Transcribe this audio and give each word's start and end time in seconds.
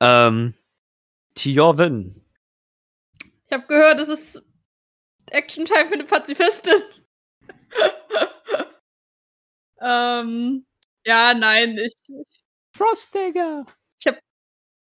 Ähm, 0.00 0.54
Tjorven. 1.34 2.24
Ich 3.46 3.52
habe 3.52 3.66
gehört, 3.66 4.00
es 4.00 4.08
ist 4.08 4.42
Action-Time 5.30 5.88
für 5.88 5.94
eine 5.94 6.04
Pazifistin. 6.04 6.82
ähm, 9.80 10.66
ja, 11.04 11.34
nein, 11.34 11.78
ich. 11.78 11.94
Frostdigger. 12.76 13.66
Ich 13.98 14.06
hab. 14.06 14.18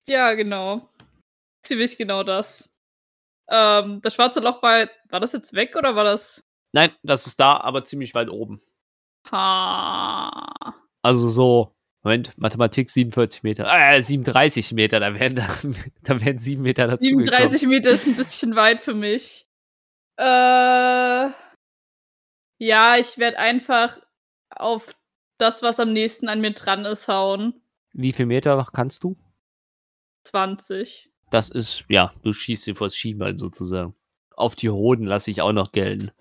Ja, 0.07 0.33
genau. 0.33 0.89
Ziemlich 1.63 1.97
genau 1.97 2.23
das. 2.23 2.69
Ähm, 3.49 4.01
das 4.01 4.15
schwarze 4.15 4.39
Loch 4.39 4.61
war. 4.63 4.87
War 5.09 5.19
das 5.19 5.33
jetzt 5.33 5.53
weg 5.53 5.75
oder 5.75 5.95
war 5.95 6.03
das. 6.03 6.43
Nein, 6.73 6.95
das 7.03 7.27
ist 7.27 7.39
da, 7.39 7.57
aber 7.57 7.83
ziemlich 7.83 8.13
weit 8.13 8.29
oben. 8.29 8.61
Ha. 9.31 10.75
Also 11.01 11.29
so, 11.29 11.75
Moment, 12.03 12.35
Mathematik 12.37 12.89
47 12.89 13.43
Meter. 13.43 13.67
Äh, 13.69 14.01
37 14.01 14.73
Meter, 14.73 14.99
da 14.99 15.13
werden, 15.13 15.35
da, 15.35 15.47
da 16.03 16.19
werden 16.19 16.39
7 16.39 16.61
Meter 16.61 16.87
dazu 16.87 17.03
37 17.03 17.67
Meter 17.67 17.91
ist 17.91 18.07
ein 18.07 18.15
bisschen 18.15 18.55
weit 18.55 18.81
für 18.81 18.95
mich. 18.95 19.47
Äh, 20.17 21.29
ja, 22.57 22.95
ich 22.99 23.17
werde 23.17 23.37
einfach 23.37 23.99
auf 24.49 24.95
das, 25.37 25.61
was 25.63 25.79
am 25.79 25.93
nächsten 25.93 26.27
an 26.27 26.41
mir 26.41 26.51
dran 26.51 26.85
ist, 26.85 27.07
hauen. 27.07 27.61
Wie 27.93 28.11
viel 28.11 28.25
Meter 28.25 28.67
kannst 28.73 29.03
du? 29.03 29.17
20. 30.23 31.09
Das 31.29 31.49
ist, 31.49 31.85
ja, 31.87 32.13
du 32.23 32.33
schießt 32.33 32.67
dir 32.67 32.75
vors 32.75 32.95
Schienbein 32.95 33.37
sozusagen. 33.37 33.95
Auf 34.35 34.55
die 34.55 34.69
Hoden 34.69 35.05
lasse 35.05 35.31
ich 35.31 35.41
auch 35.41 35.53
noch 35.53 35.71
gelten. 35.71 36.11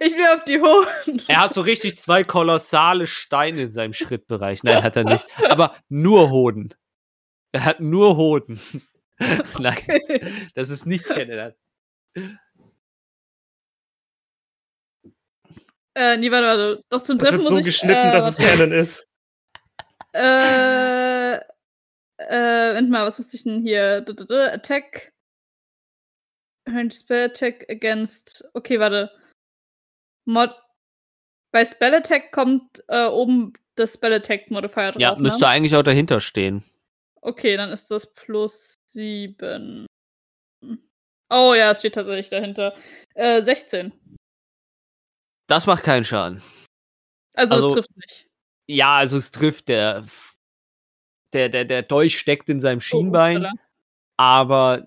Ich 0.00 0.16
will 0.16 0.26
auf 0.34 0.44
die 0.44 0.60
Hoden. 0.60 1.22
Er 1.28 1.40
hat 1.42 1.52
so 1.52 1.60
richtig 1.60 1.98
zwei 1.98 2.24
kolossale 2.24 3.06
Steine 3.06 3.62
in 3.62 3.72
seinem 3.72 3.92
Schrittbereich. 3.92 4.62
Nein, 4.62 4.82
hat 4.82 4.96
er 4.96 5.04
nicht. 5.04 5.26
Aber 5.50 5.76
nur 5.88 6.30
Hoden. 6.30 6.74
Er 7.52 7.64
hat 7.64 7.80
nur 7.80 8.16
Hoden. 8.16 8.58
Nein, 9.58 10.50
das 10.54 10.70
ist 10.70 10.86
nicht 10.86 11.04
kennenlernen. 11.04 11.54
Äh, 15.94 16.16
nee, 16.16 16.30
warte, 16.30 16.46
warte. 16.46 16.84
Das 16.88 17.04
zum 17.04 17.18
Das 17.18 17.28
Treffen 17.28 17.40
wird 17.40 17.48
so 17.48 17.54
muss 17.54 17.60
ich, 17.60 17.66
geschnitten, 17.66 18.08
äh, 18.08 18.12
dass 18.12 18.26
es. 18.26 18.36
Canon 18.38 18.72
ist. 18.72 19.08
Äh, 20.14 21.34
äh, 22.18 22.68
Moment 22.68 22.90
mal, 22.90 23.06
was 23.06 23.18
muss 23.18 23.34
ich 23.34 23.42
denn 23.44 23.62
hier? 23.62 24.00
D 24.00 24.12
-d 24.12 24.24
-d 24.24 24.52
Attack. 24.52 25.12
Range 26.66 26.90
Spell 26.90 27.26
Attack 27.26 27.68
against. 27.68 28.44
Okay, 28.54 28.80
warte. 28.80 29.10
Mod. 30.24 30.54
Bei 31.52 31.64
Spell 31.64 31.94
Attack 31.94 32.32
kommt 32.32 32.82
äh, 32.88 33.06
oben 33.06 33.52
das 33.74 33.94
Spell 33.94 34.12
Attack 34.12 34.50
Modifier 34.50 34.92
drauf. 34.92 35.00
Ja, 35.02 35.14
müsste 35.16 35.42
ne? 35.44 35.48
eigentlich 35.48 35.76
auch 35.76 35.82
dahinter 35.82 36.20
stehen. 36.20 36.64
Okay, 37.20 37.56
dann 37.56 37.70
ist 37.70 37.90
das 37.90 38.12
plus 38.14 38.74
7. 38.88 39.86
Oh 41.30 41.54
ja, 41.54 41.70
es 41.70 41.78
steht 41.78 41.94
tatsächlich 41.94 42.30
dahinter. 42.30 42.74
Äh, 43.14 43.42
16. 43.42 43.92
Das 45.46 45.66
macht 45.66 45.82
keinen 45.82 46.04
Schaden. 46.04 46.42
Also, 47.34 47.54
Also- 47.54 47.68
es 47.68 47.74
trifft 47.74 47.96
nicht. 47.96 48.26
Ja, 48.68 48.96
also 48.98 49.16
es 49.16 49.30
trifft 49.30 49.68
der. 49.68 50.04
Der, 51.32 51.48
der, 51.48 51.64
der 51.64 51.82
Dolch 51.82 52.18
steckt 52.18 52.50
in 52.50 52.60
seinem 52.60 52.82
Schienbein, 52.82 53.38
upsala. 53.38 53.52
aber 54.18 54.86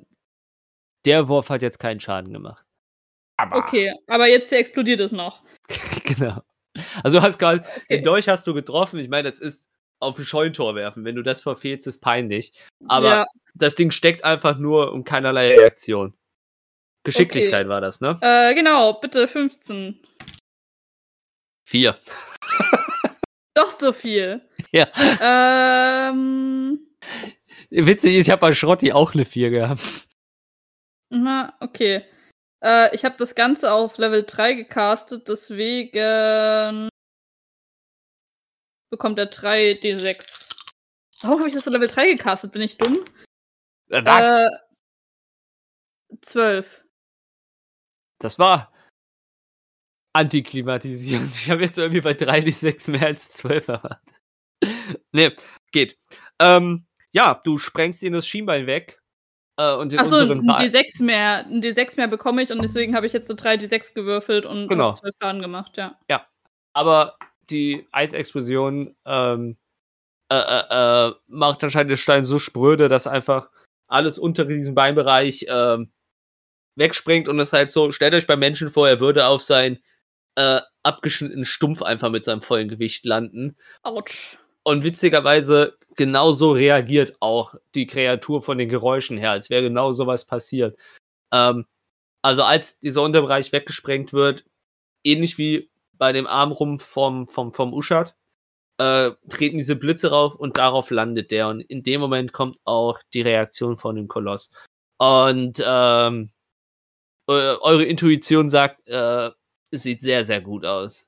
der 1.06 1.28
Wurf 1.28 1.50
hat 1.50 1.64
jetzt 1.64 1.80
keinen 1.80 2.00
Schaden 2.00 2.32
gemacht. 2.32 2.65
Aber. 3.38 3.58
Okay, 3.58 3.94
aber 4.08 4.28
jetzt 4.28 4.52
explodiert 4.54 5.00
es 5.00 5.12
noch. 5.12 5.44
genau. 6.04 6.42
Also 7.04 7.20
du 7.20 7.24
hast 7.24 7.38
gerade, 7.38 7.62
Okay. 7.62 7.98
den 7.98 8.04
Dolch 8.04 8.28
hast 8.28 8.48
du 8.48 8.54
getroffen. 8.54 9.00
Ich 9.00 9.10
meine, 9.10 9.30
das 9.30 9.40
ist 9.40 9.70
auf 10.00 10.18
ein 10.18 10.26
Scheuntor 10.26 10.76
werfen. 10.76 11.06
Wenn 11.06 11.16
du 11.16 11.24
das 11.24 11.42
verfehlst, 11.44 11.88
ist 11.88 12.02
peinlich. 12.02 12.54
Aber 12.88 13.08
ja, 13.08 13.26
das 13.54 13.76
Ding 13.76 13.92
steckt 13.92 14.24
einfach 14.24 14.58
nur 14.58 14.92
um 14.92 15.04
keinerlei 15.04 15.56
Reaktion. 15.58 16.14
Geschicklichkeit 17.04 17.68
war 17.68 17.82
das, 17.82 18.02
ne? 18.02 18.18
äh, 18.22 18.54
genau, 18.56 18.94
bitte 18.94 19.28
15. 19.28 20.00
Vier. 21.68 21.98
Doch 23.54 23.70
so 23.70 23.94
viel. 23.94 24.42
Ja. 24.72 24.88
Ähm, 26.12 26.80
Witzig 27.70 28.16
ist, 28.16 28.28
ich 28.28 28.32
habe 28.32 28.42
bei 28.42 28.54
Schrotti 28.54 28.92
auch 28.92 29.14
eine 29.14 29.24
4 29.26 29.50
gehabt. 29.50 29.82
na, 31.10 31.54
okay. 31.60 32.04
Äh, 32.66 32.96
ich 32.96 33.06
habe 33.06 33.16
das 33.18 33.36
Ganze 33.36 33.72
auf 33.72 34.00
Level 34.00 34.26
3 34.26 34.54
gecastet, 34.56 35.28
deswegen 35.28 36.90
bekommt 38.90 39.20
er 39.20 39.30
3d6. 39.32 40.50
Warum 41.22 41.40
habe 41.40 41.48
ich 41.48 41.54
das 41.54 41.68
auf 41.68 41.74
Level 41.74 41.88
3 41.88 42.14
gecastet? 42.14 42.52
Bin 42.52 42.64
ich 42.64 42.78
dumm? 42.78 43.06
Äh, 43.90 44.04
Was? 44.04 44.42
Äh, 44.42 46.18
12. 46.22 46.86
Das 48.20 48.40
war 48.40 48.74
antiklimatisierend. 50.14 51.36
Ich 51.36 51.52
habe 51.52 51.62
jetzt 51.62 51.78
irgendwie 51.78 52.02
bei 52.02 52.16
3 52.16 52.42
bis 52.42 52.62
6 52.62 52.88
mehr 52.88 53.06
als 53.06 53.30
12 53.30 53.68
erwartet. 53.68 54.16
nee, 55.12 55.36
geht. 55.72 56.00
Ähm, 56.40 56.88
ja, 57.12 57.40
du 57.44 57.60
sprengst 57.60 58.02
ihn 58.02 58.14
das 58.14 58.28
Schienbein 58.28 58.66
weg. 58.66 59.00
Äh, 59.58 59.74
und 59.76 59.92
den 59.92 60.00
Achso, 60.00 60.18
unteren 60.18 60.40
ein 60.42 60.46
Bein- 60.46 60.70
D6 60.72 61.02
mehr. 61.04 61.46
Ein 61.46 61.62
D6 61.62 61.96
mehr 61.98 62.08
bekomme 62.08 62.42
ich 62.42 62.52
und 62.52 62.62
deswegen 62.62 62.96
habe 62.96 63.06
ich 63.06 63.14
jetzt 63.14 63.28
so 63.28 63.34
3 63.34 63.56
D6 63.56 63.94
gewürfelt 63.94 64.46
und 64.46 64.68
Genau. 64.68 64.92
12 64.92 65.16
Schaden 65.22 65.42
gemacht, 65.42 65.78
ja. 65.78 65.98
aber 66.74 67.18
die 67.50 67.88
Eisexplosion 67.92 68.96
ähm, 69.06 69.56
äh, 70.30 70.36
äh, 70.36 71.08
äh, 71.10 71.14
macht 71.28 71.64
anscheinend 71.64 71.92
den 71.92 71.98
Stein 71.98 72.26
so 72.26 72.40
spröde, 72.40 72.90
dass 72.90 73.06
einfach 73.08 73.50
alles 73.88 74.18
unter 74.18 74.44
diesem 74.46 74.74
Beinbereich 74.76 75.46
ähm, 75.48 75.92
wegspringt 76.76 77.28
und 77.30 77.40
es 77.40 77.54
halt 77.54 77.72
so, 77.72 77.92
stellt 77.92 78.14
euch 78.16 78.28
beim 78.28 78.40
Menschen 78.40 78.68
vor, 78.70 78.90
er 78.90 79.00
würde 79.00 79.28
auf 79.28 79.42
seinen 79.42 79.78
äh, 80.36 80.60
abgeschnittenen 80.84 81.46
Stumpf 81.46 81.82
einfach 81.82 82.10
mit 82.10 82.24
seinem 82.26 82.42
vollen 82.42 82.68
Gewicht 82.68 83.06
landen. 83.06 83.56
Autsch. 83.84 84.38
Und 84.68 84.84
witzigerweise, 84.84 85.78
genauso 85.96 86.52
reagiert 86.52 87.16
auch 87.20 87.56
die 87.76 87.86
Kreatur 87.86 88.42
von 88.42 88.58
den 88.58 88.68
Geräuschen 88.68 89.18
her, 89.18 89.32
als 89.32 89.52
wäre 89.52 89.62
genau 89.62 89.94
sowas 89.94 90.26
passiert. 90.26 90.76
Ähm, 91.32 91.66
also 92.24 92.44
als 92.44 92.80
dieser 92.80 93.04
Unterbereich 93.04 93.52
weggesprengt 93.52 94.12
wird, 94.12 94.44
ähnlich 95.04 95.38
wie 95.38 95.70
bei 95.94 96.12
dem 96.14 96.26
Armrumpf 96.26 96.84
vom, 96.84 97.28
vom, 97.30 97.54
vom 97.54 97.74
Uschat, 97.74 98.16
äh, 98.80 99.12
treten 99.30 99.58
diese 99.60 99.76
Blitze 99.76 100.10
rauf 100.10 100.36
und 100.36 100.58
darauf 100.58 100.90
landet 100.90 101.30
der. 101.32 101.48
Und 101.50 101.62
in 101.62 101.84
dem 101.84 102.02
Moment 102.02 102.34
kommt 102.34 102.58
auch 102.66 103.00
die 103.14 103.22
Reaktion 103.22 103.76
von 103.76 103.96
dem 103.96 104.08
Koloss. 104.08 104.52
Und 104.98 105.64
ähm, 105.66 106.32
äh, 107.28 107.56
eure 107.62 107.86
Intuition 107.86 108.50
sagt, 108.50 108.88
äh, 108.88 109.30
es 109.72 109.84
sieht 109.84 110.02
sehr, 110.02 110.26
sehr 110.26 110.42
gut 110.42 110.66
aus 110.66 111.08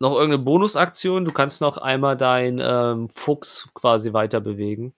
noch 0.00 0.14
irgendeine 0.14 0.42
Bonusaktion? 0.42 1.24
Du 1.24 1.32
kannst 1.32 1.60
noch 1.60 1.78
einmal 1.78 2.16
deinen 2.16 2.60
ähm, 2.62 3.08
Fuchs 3.10 3.68
quasi 3.74 4.12
weiter 4.12 4.40
bewegen. 4.40 4.94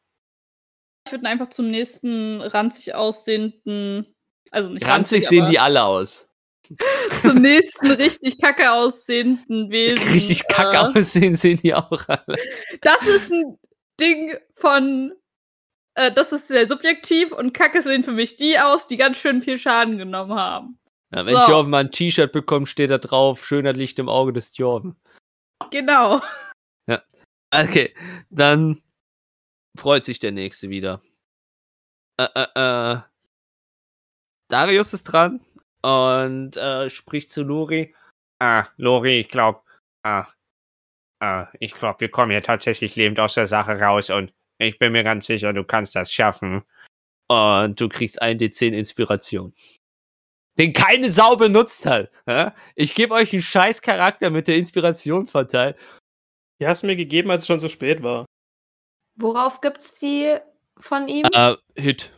Ich 1.07 1.13
würde 1.13 1.27
einfach 1.27 1.49
zum 1.49 1.71
nächsten 1.71 2.41
ranzig 2.41 2.95
aussehenden. 2.95 4.07
Also 4.51 4.71
nicht 4.71 4.87
Ranzig 4.87 5.27
sehen 5.27 5.43
aber 5.43 5.51
die 5.51 5.59
alle 5.59 5.85
aus. 5.85 6.29
Zum 7.23 7.43
nächsten 7.43 7.91
richtig 7.91 8.39
kacke 8.39 8.73
aussehenden 8.73 9.71
Wesen. 9.71 10.13
Richtig 10.13 10.47
kacke 10.47 10.77
äh, 10.77 10.99
aussehen 10.99 11.35
sehen 11.35 11.59
die 11.63 11.75
auch 11.75 12.09
alle. 12.09 12.39
Das 12.83 13.03
ist 13.07 13.33
ein 13.33 13.59
Ding 14.01 14.35
von. 14.55 15.13
Äh, 15.95 16.13
das 16.13 16.33
ist 16.33 16.49
sehr 16.49 16.69
subjektiv 16.69 17.33
und 17.33 17.53
kacke 17.53 17.83
sehen 17.83 18.05
für 18.05 18.13
mich 18.13 18.37
die 18.37 18.59
aus, 18.59 18.87
die 18.87 18.97
ganz 18.97 19.19
schön 19.19 19.43
viel 19.43 19.59
Schaden 19.59 19.99
genommen 19.99 20.35
haben. 20.35 20.79
Ja, 21.13 21.27
wenn 21.27 21.35
So. 21.35 21.49
Jorven 21.49 21.71
mal 21.71 21.85
ein 21.85 21.93
T-Shirt 21.93 22.33
bekommt, 22.33 22.69
steht 22.69 22.91
da 22.91 22.99
drauf, 22.99 23.47
schöner 23.47 23.73
Licht 23.73 23.99
im 23.99 24.09
Auge 24.09 24.33
des 24.33 24.57
Jorven. 24.57 24.97
Genau. 25.71 26.21
Okay, 27.55 27.95
dann 28.31 28.83
freut 29.79 30.05
sich 30.05 30.19
der 30.19 30.33
Nächste 30.33 30.71
wieder. 30.71 31.03
Äh, 32.19 32.29
äh, 32.35 32.49
äh. 32.55 33.01
Darius 34.49 34.95
ist 34.95 35.05
dran 35.05 35.41
und 35.83 36.57
äh, 36.57 36.89
spricht 36.89 37.31
zu 37.31 37.43
Lori. 37.43 37.95
Ah, 38.41 38.69
Lori, 38.79 39.21
ich 39.21 39.29
glaube, 39.29 39.63
ah, 40.03 40.27
ah, 41.23 41.49
ich 41.61 41.75
glaube, 41.75 42.01
wir 42.01 42.11
kommen 42.11 42.31
hier 42.31 42.43
tatsächlich 42.43 42.97
lebend 42.97 43.21
aus 43.21 43.35
der 43.35 43.47
Sache 43.47 43.79
raus 43.79 44.09
und 44.09 44.33
ich 44.59 44.79
bin 44.79 44.93
mir 44.93 45.05
ganz 45.05 45.27
sicher, 45.27 45.53
du 45.53 45.65
kannst 45.65 45.95
das 45.95 46.11
schaffen. 46.11 46.65
Und 47.29 47.81
du 47.81 47.89
kriegst 47.89 48.21
ein 48.21 48.39
D10 48.39 48.73
Inspiration. 48.73 49.55
Den 50.59 50.73
keine 50.73 51.11
Sau 51.11 51.37
benutzt 51.37 51.87
hat. 51.87 52.11
Ich 52.75 52.95
gebe 52.95 53.15
euch 53.15 53.33
einen 53.33 53.43
scheiß 53.43 53.81
Charakter 53.83 54.31
mit 54.31 54.49
der 54.49 54.57
Inspiration 54.57 55.27
verteilt. 55.27 55.77
Die 56.61 56.67
hast 56.67 56.83
du 56.83 56.87
mir 56.87 56.97
gegeben, 56.97 57.31
als 57.31 57.45
es 57.45 57.47
schon 57.47 57.59
so 57.59 57.69
spät 57.69 58.03
war. 58.03 58.27
Worauf 59.17 59.61
gibt's 59.61 59.99
die 59.99 60.37
von 60.79 61.09
ihm? 61.09 61.27
Äh, 61.33 61.57
Hit. 61.75 62.17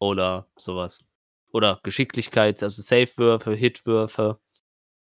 Oder 0.00 0.48
sowas. 0.56 1.04
Oder 1.52 1.80
Geschicklichkeit, 1.82 2.62
also 2.62 2.82
Safe-Würfe, 2.82 3.52
Hit-Würfe. 3.54 4.40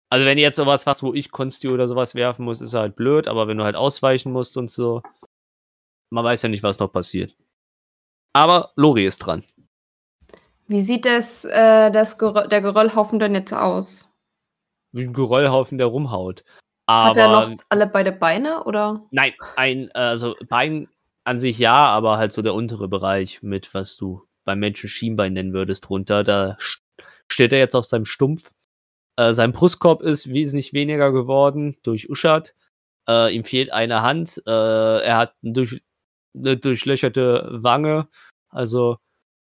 Also 0.09 0.25
wenn 0.25 0.37
ihr 0.37 0.43
jetzt 0.43 0.57
sowas 0.57 0.85
was, 0.85 1.01
wo 1.01 1.13
ich 1.13 1.31
Konsti 1.31 1.69
oder 1.69 1.87
sowas 1.87 2.15
werfen 2.15 2.43
muss, 2.43 2.59
ist 2.61 2.73
halt 2.73 2.95
blöd, 2.95 3.27
aber 3.27 3.47
wenn 3.47 3.57
du 3.57 3.63
halt 3.63 3.75
ausweichen 3.75 4.31
musst 4.33 4.57
und 4.57 4.69
so, 4.69 5.01
man 6.09 6.25
weiß 6.25 6.41
ja 6.41 6.49
nicht, 6.49 6.63
was 6.63 6.79
noch 6.79 6.91
passiert. 6.91 7.35
Aber 8.33 8.73
Lori 8.75 9.05
ist 9.05 9.19
dran. 9.19 9.45
Wie 10.71 10.81
sieht 10.81 11.05
das, 11.05 11.43
äh, 11.43 11.91
das 11.91 12.17
Gerö 12.17 12.47
der 12.47 12.61
Geröllhaufen 12.61 13.19
denn 13.19 13.35
jetzt 13.35 13.53
aus? 13.53 14.07
Wie 14.93 15.03
ein 15.03 15.13
Geröllhaufen, 15.13 15.77
der 15.77 15.87
rumhaut. 15.87 16.43
Hat 16.89 17.17
er 17.17 17.27
Aber 17.27 17.49
noch 17.49 17.57
alle 17.69 17.87
beide 17.87 18.11
Beine 18.11 18.63
oder? 18.63 19.05
nein, 19.11 19.33
ein, 19.55 19.89
äh, 19.89 19.99
also 19.99 20.35
Bein 20.49 20.87
an 21.25 21.39
sich 21.39 21.59
ja, 21.59 21.75
aber 21.87 22.17
halt 22.17 22.33
so 22.33 22.41
der 22.41 22.53
untere 22.53 22.87
Bereich 22.87 23.43
mit, 23.43 23.73
was 23.73 23.95
du 23.97 24.23
beim 24.45 24.59
Menschen 24.59 24.89
Schienbein 24.89 25.33
nennen 25.33 25.53
würdest, 25.53 25.87
drunter. 25.87 26.23
Da 26.23 26.57
st- 26.59 26.81
steht 27.29 27.53
er 27.53 27.59
jetzt 27.59 27.75
auf 27.75 27.85
seinem 27.85 28.05
Stumpf. 28.05 28.51
Äh, 29.17 29.33
sein 29.33 29.51
Brustkorb 29.51 30.01
ist 30.01 30.29
wesentlich 30.29 30.73
weniger 30.73 31.11
geworden 31.11 31.77
durch 31.83 32.09
Uschat. 32.09 32.55
Äh, 33.09 33.35
ihm 33.35 33.43
fehlt 33.43 33.71
eine 33.71 34.01
Hand. 34.01 34.41
Äh, 34.47 34.51
er 35.03 35.17
hat 35.17 35.35
durch, 35.41 35.81
eine 36.35 36.57
durchlöcherte 36.57 37.47
Wange. 37.51 38.07
Also, 38.49 38.97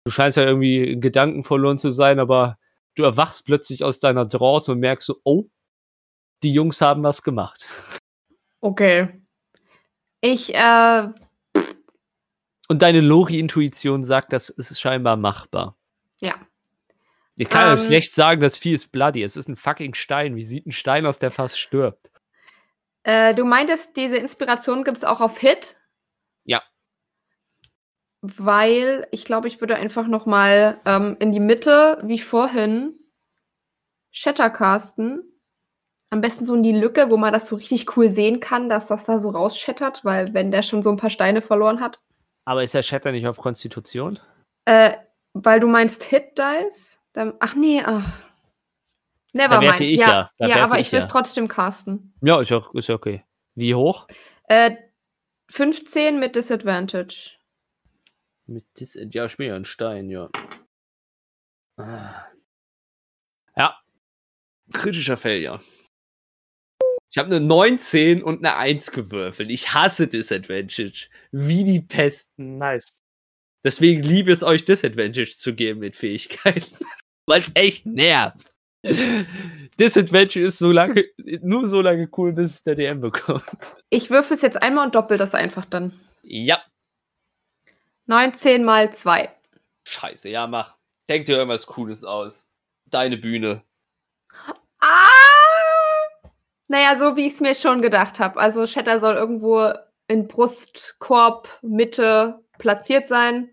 du 0.07 0.11
scheinst 0.11 0.37
ja 0.37 0.43
irgendwie 0.43 0.83
in 0.83 1.01
Gedanken 1.01 1.43
verloren 1.43 1.77
zu 1.77 1.91
sein, 1.91 2.17
aber 2.19 2.57
du 2.95 3.03
erwachst 3.03 3.45
plötzlich 3.45 3.83
aus 3.83 3.99
deiner 3.99 4.27
Trance 4.29 4.71
und 4.71 4.79
merkst 4.79 5.05
so, 5.05 5.19
oh, 5.25 5.47
die 6.43 6.53
Jungs 6.53 6.79
haben 6.79 7.03
was 7.03 7.23
gemacht. 7.23 7.65
Okay. 8.61 9.21
Ich, 10.21 10.55
äh, 10.55 11.07
Und 12.69 12.81
deine 12.81 13.01
Lori-Intuition 13.01 14.03
sagt, 14.05 14.31
das 14.31 14.47
ist 14.49 14.79
scheinbar 14.79 15.17
machbar. 15.17 15.75
ja. 16.21 16.35
Ich 17.39 17.49
kann 17.49 17.67
euch 17.71 17.81
Ähm. 17.81 17.85
schlecht 17.85 18.13
sagen, 18.13 18.41
das 18.41 18.57
Vieh 18.57 18.71
ist 18.73 18.91
bloody. 18.91 19.21
Es 19.21 19.35
ist 19.37 19.47
ein 19.47 19.55
fucking 19.55 19.93
Stein. 19.93 20.35
Wie 20.35 20.43
sieht 20.43 20.65
ein 20.65 20.71
Stein 20.71 21.05
aus, 21.05 21.19
der 21.19 21.29
fast 21.29 21.59
stirbt? 21.59 22.09
Äh, 23.03 23.35
du 23.35 23.45
meintest, 23.45 23.89
diese 23.95 24.17
Inspiration 24.17 24.83
gibt 24.83 24.97
es 24.97 25.03
auch 25.03 25.21
auf 25.21 25.37
Hit? 25.37 25.76
Weil 28.21 29.07
ich 29.11 29.25
glaube, 29.25 29.47
ich 29.47 29.61
würde 29.61 29.75
einfach 29.75 30.07
noch 30.07 30.25
mal 30.25 30.79
ähm, 30.85 31.17
in 31.19 31.31
die 31.31 31.39
Mitte, 31.39 31.99
wie 32.03 32.19
vorhin, 32.19 32.93
Shatter 34.11 34.49
casten. 34.49 35.23
Am 36.09 36.21
besten 36.21 36.45
so 36.45 36.55
in 36.55 36.63
die 36.63 36.71
Lücke, 36.71 37.09
wo 37.09 37.17
man 37.17 37.33
das 37.33 37.49
so 37.49 37.57
richtig 37.57 37.97
cool 37.97 38.09
sehen 38.09 38.39
kann, 38.39 38.69
dass 38.69 38.87
das 38.87 39.03
da 39.03 39.19
so 39.19 39.29
rausschattert, 39.29 40.05
weil 40.05 40.33
wenn 40.33 40.51
der 40.51 40.63
schon 40.63 40.81
so 40.81 40.89
ein 40.89 40.97
paar 40.97 41.09
Steine 41.09 41.41
verloren 41.41 41.81
hat. 41.81 41.99
Aber 42.45 42.63
ist 42.63 42.73
der 42.73 42.81
Shatter 42.81 43.11
nicht 43.11 43.27
auf 43.27 43.37
Konstitution? 43.37 44.19
Äh, 44.65 44.93
weil 45.33 45.59
du 45.59 45.67
meinst 45.67 46.03
Hit 46.03 46.37
Dice? 46.37 46.99
Dann, 47.11 47.33
ach 47.39 47.55
nee, 47.55 47.81
ach. 47.85 48.21
Da 49.33 49.47
Never 49.47 49.61
werfe 49.61 49.83
mind. 49.83 49.93
ich 49.93 49.99
ja, 49.99 50.31
ja, 50.39 50.47
ja, 50.47 50.63
aber 50.63 50.79
ich 50.79 50.87
ich 50.87 50.91
will 50.93 50.99
es 50.99 51.05
ja. 51.05 51.11
trotzdem 51.11 51.47
casten. 51.47 52.13
Ja, 52.21 52.39
ist 52.41 52.49
ja, 52.49 52.63
ist 52.73 52.87
ja 52.87 52.95
okay. 52.95 53.23
Wie 53.55 53.75
hoch? 53.75 54.07
Äh, 54.47 54.77
15 55.49 56.19
mit 56.19 56.35
Disadvantage. 56.35 57.36
Mit 58.47 58.65
dis 58.79 58.97
ja, 59.11 59.25
ich 59.25 59.37
bin 59.37 59.47
ja 59.47 59.55
ein 59.55 59.65
Stein, 59.65 60.09
ja. 60.09 60.29
Ah. 61.77 62.25
Ja. 63.55 63.77
Kritischer 64.73 65.17
Failure. 65.17 65.61
Ich 67.11 67.17
habe 67.17 67.35
eine 67.35 67.45
19 67.45 68.21
und 68.23 68.39
eine 68.39 68.57
1 68.57 68.91
gewürfelt. 68.91 69.49
Ich 69.49 69.73
hasse 69.73 70.07
Disadvantage. 70.07 71.09
Wie 71.31 71.63
die 71.63 71.81
Pest. 71.81 72.31
Nice. 72.37 73.01
Deswegen 73.65 74.01
liebe 74.01 74.31
es 74.31 74.43
euch, 74.43 74.65
Disadvantage 74.65 75.31
zu 75.31 75.53
geben 75.53 75.79
mit 75.79 75.95
Fähigkeiten. 75.95 76.77
Weil 77.25 77.41
es 77.41 77.51
echt 77.53 77.85
nervt. 77.85 78.53
Disadvantage 79.79 80.39
ist 80.41 80.59
so 80.59 80.71
lange, 80.71 81.03
nur 81.41 81.67
so 81.67 81.81
lange 81.81 82.07
cool, 82.17 82.31
bis 82.33 82.53
es 82.55 82.63
der 82.63 82.75
DM 82.75 83.01
bekommt. 83.01 83.43
Ich 83.89 84.09
würfel 84.09 84.35
es 84.35 84.41
jetzt 84.41 84.61
einmal 84.61 84.85
und 84.85 84.95
doppel 84.95 85.17
das 85.17 85.33
einfach 85.33 85.65
dann. 85.65 85.99
Ja. 86.23 86.61
19 88.07 88.63
mal 88.63 88.93
2. 88.93 89.29
Scheiße, 89.85 90.29
ja, 90.29 90.47
mach. 90.47 90.75
Denk 91.09 91.25
dir 91.25 91.37
irgendwas 91.37 91.67
Cooles 91.67 92.03
aus. 92.03 92.49
Deine 92.85 93.17
Bühne. 93.17 93.63
Ah! 94.79 95.07
Naja, 96.67 96.97
so 96.97 97.15
wie 97.15 97.27
ich 97.27 97.33
es 97.35 97.39
mir 97.39 97.55
schon 97.55 97.81
gedacht 97.81 98.19
habe. 98.19 98.39
Also 98.39 98.65
Shatter 98.65 98.99
soll 98.99 99.15
irgendwo 99.15 99.73
in 100.07 100.27
Brustkorb, 100.27 101.59
Mitte 101.61 102.43
platziert 102.57 103.07
sein. 103.07 103.51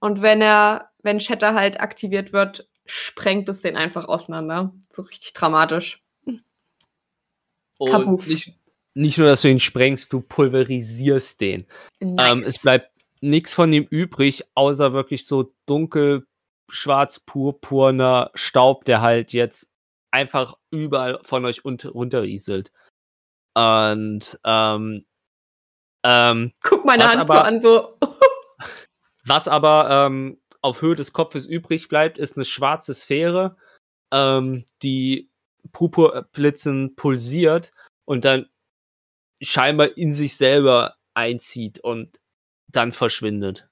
Und 0.00 0.22
wenn 0.22 0.40
er, 0.40 0.90
wenn 1.02 1.20
Shatter 1.20 1.54
halt 1.54 1.80
aktiviert 1.80 2.32
wird, 2.32 2.68
sprengt 2.86 3.48
es 3.48 3.60
den 3.62 3.76
einfach 3.76 4.06
auseinander. 4.06 4.74
So 4.90 5.02
richtig 5.02 5.32
dramatisch. 5.32 6.02
Und 7.78 7.90
Kabuff. 7.90 8.26
nicht, 8.26 8.54
nicht 8.94 9.18
nur, 9.18 9.28
dass 9.28 9.42
du 9.42 9.48
ihn 9.48 9.60
sprengst, 9.60 10.12
du 10.12 10.20
pulverisierst 10.20 11.40
den. 11.40 11.66
Ähm, 12.00 12.44
es 12.46 12.58
bleibt 12.58 12.91
nichts 13.22 13.54
von 13.54 13.72
ihm 13.72 13.86
übrig, 13.88 14.44
außer 14.54 14.92
wirklich 14.92 15.26
so 15.26 15.54
dunkel, 15.66 16.26
schwarz, 16.70 17.20
purpurner 17.20 18.30
Staub, 18.34 18.84
der 18.84 19.00
halt 19.00 19.32
jetzt 19.32 19.72
einfach 20.10 20.56
überall 20.70 21.20
von 21.22 21.44
euch 21.44 21.64
unter, 21.64 21.90
runterrieselt. 21.90 22.72
Und 23.54 24.38
ähm, 24.44 25.06
ähm, 26.04 26.52
Guck 26.62 26.84
meine 26.84 27.04
Hand 27.04 27.14
so 27.14 27.20
aber- 27.20 27.44
an, 27.44 27.60
so. 27.60 27.98
Was 29.24 29.46
aber 29.46 29.88
ähm, 29.90 30.40
auf 30.62 30.82
Höhe 30.82 30.96
des 30.96 31.12
Kopfes 31.12 31.46
übrig 31.46 31.88
bleibt, 31.88 32.18
ist 32.18 32.36
eine 32.36 32.44
schwarze 32.44 32.92
Sphäre, 32.92 33.56
ähm, 34.12 34.64
die 34.82 35.30
purpurblitzen 35.70 36.96
pulsiert 36.96 37.72
und 38.04 38.24
dann 38.24 38.48
scheinbar 39.40 39.96
in 39.96 40.12
sich 40.12 40.36
selber 40.36 40.96
einzieht 41.14 41.78
und 41.80 42.18
dann 42.72 42.92
verschwindet. 42.92 43.68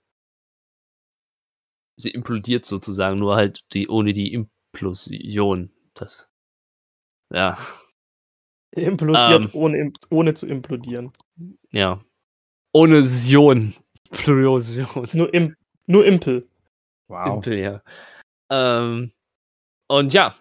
Sie 1.97 2.11
implodiert 2.11 2.65
sozusagen, 2.65 3.19
nur 3.19 3.37
halt 3.37 3.65
die 3.73 3.89
ohne 3.89 4.13
die 4.13 4.33
Implosion. 4.33 5.71
Das. 5.95 6.31
Ja, 7.33 7.59
Implodiert, 8.73 9.41
Ähm. 9.41 9.51
ohne, 9.53 9.93
ohne 10.11 10.35
zu 10.35 10.47
implodieren. 10.47 11.13
ja. 11.71 12.03
Ohne 12.73 13.03
Sion. 13.03 13.75
Implosion. 14.11 15.09
Nur, 15.13 15.35
im, 15.35 15.57
nur 15.87 16.07
Impel. 16.07 16.49
Wow. 17.09 17.35
Impel, 17.37 17.59
ja. 17.59 17.83
Ähm, 18.49 19.13
und 19.89 20.13
ja, 20.15 20.37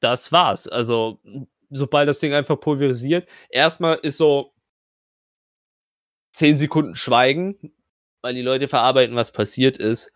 das 0.00 0.32
war's. 0.32 0.68
Also, 0.68 1.20
sobald 1.68 2.08
das 2.08 2.18
Ding 2.20 2.32
einfach 2.32 2.58
pulverisiert, 2.58 3.28
erstmal 3.50 3.96
ist 3.96 4.16
so 4.16 4.54
10 6.32 6.56
Sekunden 6.56 6.94
Schweigen, 6.94 7.74
weil 8.26 8.34
die 8.34 8.42
Leute 8.42 8.66
verarbeiten, 8.66 9.14
was 9.14 9.30
passiert 9.30 9.76
ist. 9.76 10.12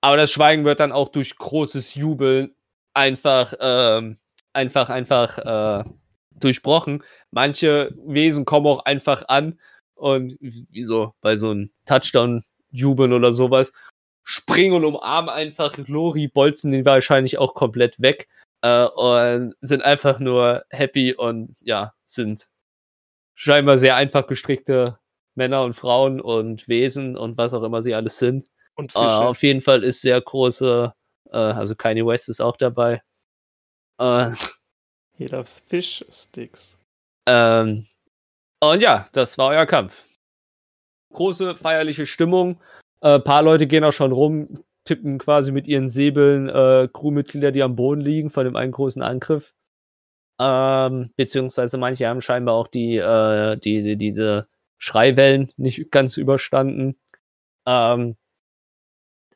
Aber 0.00 0.16
das 0.16 0.30
Schweigen 0.30 0.64
wird 0.64 0.80
dann 0.80 0.92
auch 0.92 1.10
durch 1.10 1.36
großes 1.36 1.94
Jubeln 1.94 2.54
einfach, 2.94 3.52
ähm, 3.60 4.16
einfach, 4.54 4.88
einfach 4.88 5.36
äh, 5.36 5.84
durchbrochen. 6.30 7.04
Manche 7.30 7.94
Wesen 8.06 8.46
kommen 8.46 8.66
auch 8.66 8.86
einfach 8.86 9.28
an 9.28 9.60
und 9.94 10.38
wie 10.40 10.84
so 10.84 11.12
bei 11.20 11.36
so 11.36 11.50
einem 11.50 11.70
Touchdown 11.84 12.42
jubeln 12.70 13.12
oder 13.12 13.34
sowas 13.34 13.74
springen 14.22 14.72
und 14.72 14.86
umarmen 14.86 15.28
einfach 15.28 15.76
Lori, 15.76 16.28
bolzen 16.28 16.72
den 16.72 16.86
wahrscheinlich 16.86 17.36
auch 17.36 17.52
komplett 17.52 18.00
weg 18.00 18.26
äh, 18.62 18.86
und 18.86 19.54
sind 19.60 19.82
einfach 19.82 20.18
nur 20.18 20.64
happy 20.70 21.12
und 21.12 21.56
ja, 21.60 21.92
sind 22.06 22.48
scheinbar 23.34 23.76
sehr 23.76 23.96
einfach 23.96 24.26
gestrickte 24.26 24.98
Männer 25.34 25.62
und 25.64 25.74
Frauen 25.74 26.20
und 26.20 26.68
Wesen 26.68 27.16
und 27.16 27.36
was 27.36 27.54
auch 27.54 27.62
immer 27.62 27.82
sie 27.82 27.94
alles 27.94 28.18
sind. 28.18 28.46
Und 28.76 28.94
Äh, 28.94 28.98
Fische. 29.00 29.20
auf 29.20 29.42
jeden 29.42 29.60
Fall 29.60 29.84
ist 29.84 30.00
sehr 30.00 30.20
große, 30.20 30.92
äh, 31.30 31.36
also 31.36 31.74
Kanye 31.74 32.04
West 32.06 32.28
ist 32.28 32.40
auch 32.40 32.56
dabei. 32.56 33.02
Äh, 33.98 34.30
He 35.16 35.26
loves 35.26 35.60
Fish 35.68 36.04
Sticks. 36.10 36.76
Ähm, 37.26 37.86
und 38.60 38.80
ja, 38.82 39.06
das 39.12 39.38
war 39.38 39.50
euer 39.50 39.66
Kampf. 39.66 40.04
Große 41.12 41.54
feierliche 41.54 42.06
Stimmung. 42.06 42.60
Ein 43.00 43.16
äh, 43.16 43.20
paar 43.20 43.42
Leute 43.42 43.66
gehen 43.66 43.84
auch 43.84 43.92
schon 43.92 44.10
rum, 44.12 44.64
tippen 44.84 45.18
quasi 45.18 45.52
mit 45.52 45.66
ihren 45.68 45.88
Säbeln 45.88 46.48
äh, 46.48 46.88
Crewmitglieder, 46.92 47.52
die 47.52 47.62
am 47.62 47.76
Boden 47.76 48.00
liegen, 48.00 48.30
von 48.30 48.44
dem 48.44 48.56
einen 48.56 48.72
großen 48.72 49.02
Angriff. 49.02 49.54
Ähm, 50.40 51.12
beziehungsweise 51.16 51.78
manche 51.78 52.08
haben 52.08 52.20
scheinbar 52.20 52.56
auch 52.56 52.66
die, 52.66 52.96
äh, 52.96 53.56
die, 53.56 53.82
die 53.82 53.96
diese 53.96 54.48
Schreiwellen 54.78 55.52
nicht 55.56 55.90
ganz 55.90 56.16
überstanden. 56.16 56.96
Ähm, 57.66 58.16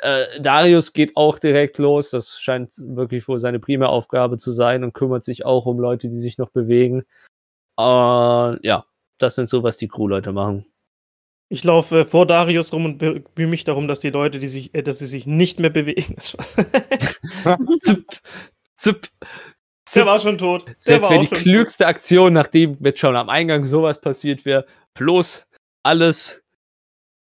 äh, 0.00 0.40
Darius 0.40 0.92
geht 0.92 1.16
auch 1.16 1.38
direkt 1.38 1.78
los. 1.78 2.10
Das 2.10 2.40
scheint 2.40 2.74
wirklich 2.78 3.26
wohl 3.28 3.38
seine 3.38 3.58
Primäraufgabe 3.58 4.36
zu 4.38 4.50
sein 4.50 4.84
und 4.84 4.94
kümmert 4.94 5.24
sich 5.24 5.44
auch 5.44 5.66
um 5.66 5.78
Leute, 5.78 6.08
die 6.08 6.14
sich 6.14 6.38
noch 6.38 6.50
bewegen. 6.50 7.04
Äh, 7.78 7.82
ja, 7.82 8.84
das 9.18 9.34
sind 9.34 9.48
so, 9.48 9.62
was 9.62 9.76
die 9.76 9.88
Crewleute 9.88 10.32
machen. 10.32 10.66
Ich 11.50 11.64
laufe 11.64 12.00
äh, 12.00 12.04
vor 12.04 12.26
Darius 12.26 12.72
rum 12.72 12.84
und 12.84 12.98
bemühe 12.98 13.48
mich 13.48 13.64
darum, 13.64 13.88
dass 13.88 14.00
die 14.00 14.10
Leute, 14.10 14.38
die 14.38 14.46
sich, 14.46 14.74
äh, 14.74 14.82
dass 14.82 14.98
sie 14.98 15.06
sich 15.06 15.26
nicht 15.26 15.58
mehr 15.60 15.70
bewegen. 15.70 16.16
Zip, 17.80 18.04
zip. 18.76 19.08
Der 19.94 20.04
war 20.04 20.18
schon 20.18 20.36
tot. 20.36 20.66
Das 20.68 20.84
Der 20.84 21.02
war 21.02 21.10
wäre 21.10 21.20
die 21.22 21.28
klügste 21.28 21.86
Aktion, 21.86 22.34
nachdem 22.34 22.76
jetzt 22.80 23.00
schon 23.00 23.16
am 23.16 23.30
Eingang 23.30 23.64
sowas 23.64 24.00
passiert 24.00 24.44
wäre. 24.44 24.66
Bloß 24.98 25.46
alles 25.84 26.44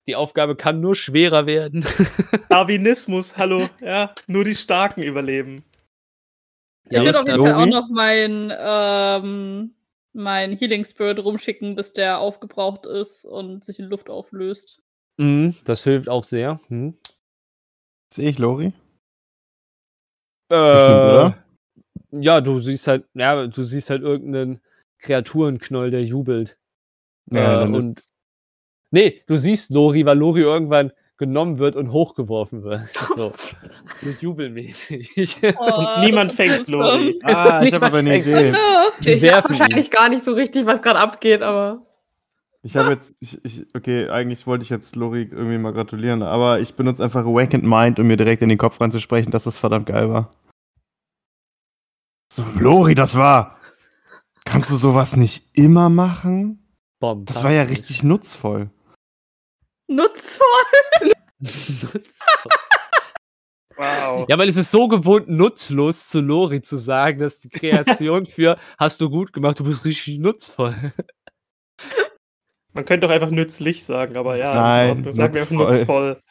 Die 0.09 0.17
Aufgabe 0.17 0.57
kann 0.57 0.81
nur 0.81 0.97
schwerer 0.97 1.47
werden. 1.47 1.85
Darwinismus, 2.49 3.37
hallo. 3.37 3.69
Ja, 3.81 4.15
nur 4.27 4.45
die 4.45 4.57
Starken 4.57 5.03
überleben. 5.03 5.65
Ich 6.89 7.01
würde 7.01 7.21
auf 7.21 7.29
jeden 7.29 7.41
Fall 7.41 7.55
auch 7.55 7.67
noch 7.67 7.89
mein, 7.89 8.53
ähm, 8.59 9.75
mein 10.13 10.57
Healing 10.57 10.85
Spirit 10.85 11.21
rumschicken, 11.21 11.77
bis 11.77 11.93
der 11.93 12.19
aufgebraucht 12.19 12.87
ist 12.87 13.25
und 13.25 13.65
sich 13.65 13.79
in 13.79 13.85
Luft 13.85 14.11
auflöst. 14.11 14.83
Mhm, 15.19 15.55
das 15.65 15.85
hilft 15.85 16.09
auch 16.09 16.25
sehr. 16.25 16.59
Mhm. 16.69 16.99
Sehe 18.13 18.31
ich 18.31 18.39
Lori? 18.39 18.73
Äh, 20.49 20.73
Bestimmt, 20.73 21.05
oder? 21.05 21.45
Ja, 22.11 22.41
du 22.41 22.59
siehst 22.59 22.89
halt, 22.89 23.05
ja, 23.15 23.47
du 23.47 23.63
siehst 23.63 23.91
halt 23.91 24.03
irgendeinen 24.03 24.61
Kreaturenknoll, 24.99 25.93
der 25.93 26.03
jubelt. 26.03 26.57
Ja, 27.33 27.57
Äh, 27.57 27.61
dann 27.61 27.75
und- 27.75 27.99
ist. 27.99 28.11
Nee, 28.91 29.23
du 29.27 29.37
siehst 29.37 29.71
Lori, 29.71 30.05
weil 30.05 30.19
Lori 30.19 30.41
irgendwann 30.41 30.93
genommen 31.17 31.59
wird 31.59 31.77
und 31.77 31.93
hochgeworfen 31.93 32.63
wird. 32.65 32.81
So, 33.17 33.33
so 33.99 34.11
jubelmäßig. 34.21 35.37
Oh, 35.59 36.01
niemand 36.01 36.31
das 36.31 36.31
ist 36.31 36.37
fängt 36.37 36.69
Lori. 36.69 37.19
Ah, 37.25 37.63
ich 37.63 37.73
habe 37.75 37.87
aber 37.87 37.99
eine 37.99 38.19
Idee. 38.19 38.53
Die 39.05 39.11
Ich 39.11 39.23
weiß 39.23 39.23
werfen 39.23 39.51
wahrscheinlich 39.59 39.91
gar 39.91 40.09
nicht 40.09 40.25
so 40.25 40.33
richtig, 40.33 40.65
was 40.67 40.81
gerade 40.83 40.99
abgeht, 40.99 41.43
aber. 41.43 41.87
Ich 42.63 42.77
habe 42.77 42.91
jetzt, 42.91 43.15
ich, 43.21 43.43
ich, 43.45 43.67
okay, 43.75 44.09
eigentlich 44.11 44.47
wollte 44.47 44.65
ich 44.65 44.71
jetzt 44.71 44.95
Lori 44.97 45.23
irgendwie 45.23 45.57
mal 45.59 45.73
gratulieren, 45.73 46.23
aber 46.23 46.61
ich 46.61 46.75
benutze 46.75 47.03
einfach 47.03 47.25
Awakened 47.25 47.65
Mind, 47.65 47.99
um 47.99 48.07
mir 48.07 48.17
direkt 48.19 48.43
in 48.43 48.49
den 48.51 48.59
Kopf 48.59 48.81
reinzusprechen, 48.81 49.31
dass 49.33 49.45
das 49.45 49.57
verdammt 49.57 49.87
geil 49.87 50.11
war. 50.11 50.29
So, 52.33 52.45
Lori, 52.59 52.95
das 52.95 53.17
war. 53.17 53.57
Kannst 54.45 54.71
du 54.71 54.77
sowas 54.77 55.17
nicht 55.17 55.45
immer 55.55 55.89
machen? 55.91 56.59
Bom, 57.01 57.25
Das 57.25 57.43
war 57.43 57.51
ja 57.51 57.63
richtig 57.63 58.03
nutzvoll. 58.03 58.71
Nutzvoll. 59.89 60.47
Wow. 63.77 64.27
Ja, 64.29 64.37
weil 64.37 64.51
es 64.51 64.59
ist 64.59 64.71
so 64.71 64.89
gewohnt 64.89 65.29
nutzlos 65.31 66.07
zu 66.09 66.21
Lori 66.21 66.61
zu 66.61 66.77
sagen, 66.77 67.19
dass 67.21 67.39
die 67.39 67.49
Kreation 67.49 68.27
für 68.27 68.59
hast 68.79 69.01
du 69.01 69.09
gut 69.09 69.33
gemacht, 69.33 69.59
du 69.59 69.65
bist 69.65 69.87
richtig 69.87 70.19
nutzvoll. 70.19 70.93
Man 72.75 72.85
könnte 72.85 73.07
doch 73.07 73.15
einfach 73.15 73.31
nützlich 73.31 73.83
sagen, 73.83 74.19
aber 74.19 74.37
ja, 74.37 74.53
Nein, 74.55 74.91
ist 74.91 74.93
in 74.93 74.99
Ordnung. 74.99 75.15
sagen 75.15 75.35
wir 75.35 75.41
einfach 75.41 75.55
nutzvoll. 75.55 76.09
nutzvoll. 76.11 76.23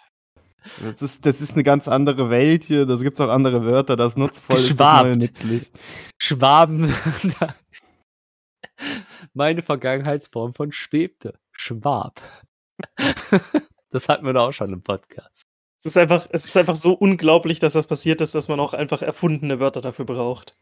Das 0.92 1.02
ist, 1.02 1.26
das 1.26 1.42
ist 1.42 1.54
eine 1.54 1.64
ganz 1.64 1.88
andere 1.88 2.30
Welt 2.30 2.66
hier, 2.66 2.86
da 2.86 2.96
gibt 2.98 3.16
es 3.16 3.22
auch 3.22 3.30
andere 3.30 3.66
Wörter, 3.66 3.96
das 3.96 4.16
nutzvoll 4.16 4.58
ist 4.60 4.68
Geschwabt. 4.70 5.06
neue 5.08 5.18
nützlich. 5.18 5.72
Schwaben. 6.22 6.94
Meine 9.40 9.62
Vergangenheitsform 9.62 10.54
von 10.54 10.74
schwebte. 10.74 11.40
Schwab. 11.54 12.22
Das 13.92 14.08
hatten 14.08 14.24
wir 14.24 14.34
doch 14.34 14.50
auch 14.50 14.52
schon 14.52 14.72
im 14.72 14.84
Podcast. 14.84 15.48
Es 15.80 15.88
ist, 15.88 15.98
einfach, 15.98 16.28
es 16.32 16.46
ist 16.46 16.56
einfach 16.56 16.76
so 16.76 16.94
unglaublich, 16.94 17.58
dass 17.58 17.74
das 17.74 17.88
passiert 17.88 18.22
ist, 18.22 18.36
dass 18.36 18.48
man 18.48 18.60
auch 18.60 18.76
einfach 18.76 19.02
erfundene 19.02 19.60
Wörter 19.60 19.82
dafür 19.82 20.06
braucht. 20.06 20.56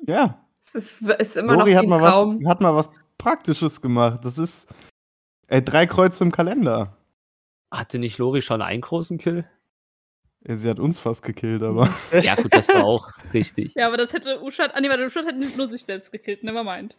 Ja, 0.00 0.44
Es 0.62 0.74
ist, 0.74 1.02
ist 1.08 1.38
immer 1.38 1.56
Lori 1.56 1.72
noch 1.72 1.78
hat 1.80 1.86
mal, 1.88 1.98
Traum. 2.00 2.40
was, 2.42 2.50
hat 2.50 2.60
mal 2.60 2.74
was 2.74 2.90
Praktisches 3.16 3.80
gemacht. 3.80 4.26
Das 4.26 4.36
ist 4.36 4.68
ey, 5.46 5.64
drei 5.64 5.86
Kreuze 5.86 6.22
im 6.22 6.32
Kalender. 6.32 6.98
Hatte 7.70 7.98
nicht 7.98 8.18
Lori 8.18 8.42
schon 8.42 8.60
einen 8.60 8.82
großen 8.82 9.16
Kill? 9.16 9.48
Ja, 10.46 10.56
Sie 10.56 10.68
hat 10.68 10.80
uns 10.80 11.00
fast 11.00 11.22
gekillt, 11.24 11.62
aber. 11.62 11.88
Ja, 12.12 12.34
gut, 12.34 12.52
das 12.52 12.68
war 12.68 12.84
auch 12.84 13.08
richtig. 13.32 13.74
Ja, 13.74 13.86
aber 13.86 13.96
das 13.96 14.12
hätte 14.12 14.42
Uschat. 14.42 14.74
Ah, 14.74 14.80
nee, 14.82 14.90
warte, 14.90 15.06
Uschat 15.06 15.24
hätte 15.24 15.56
nur 15.56 15.70
sich 15.70 15.86
selbst 15.86 16.12
gekillt. 16.12 16.44
Nevermind. 16.44 16.94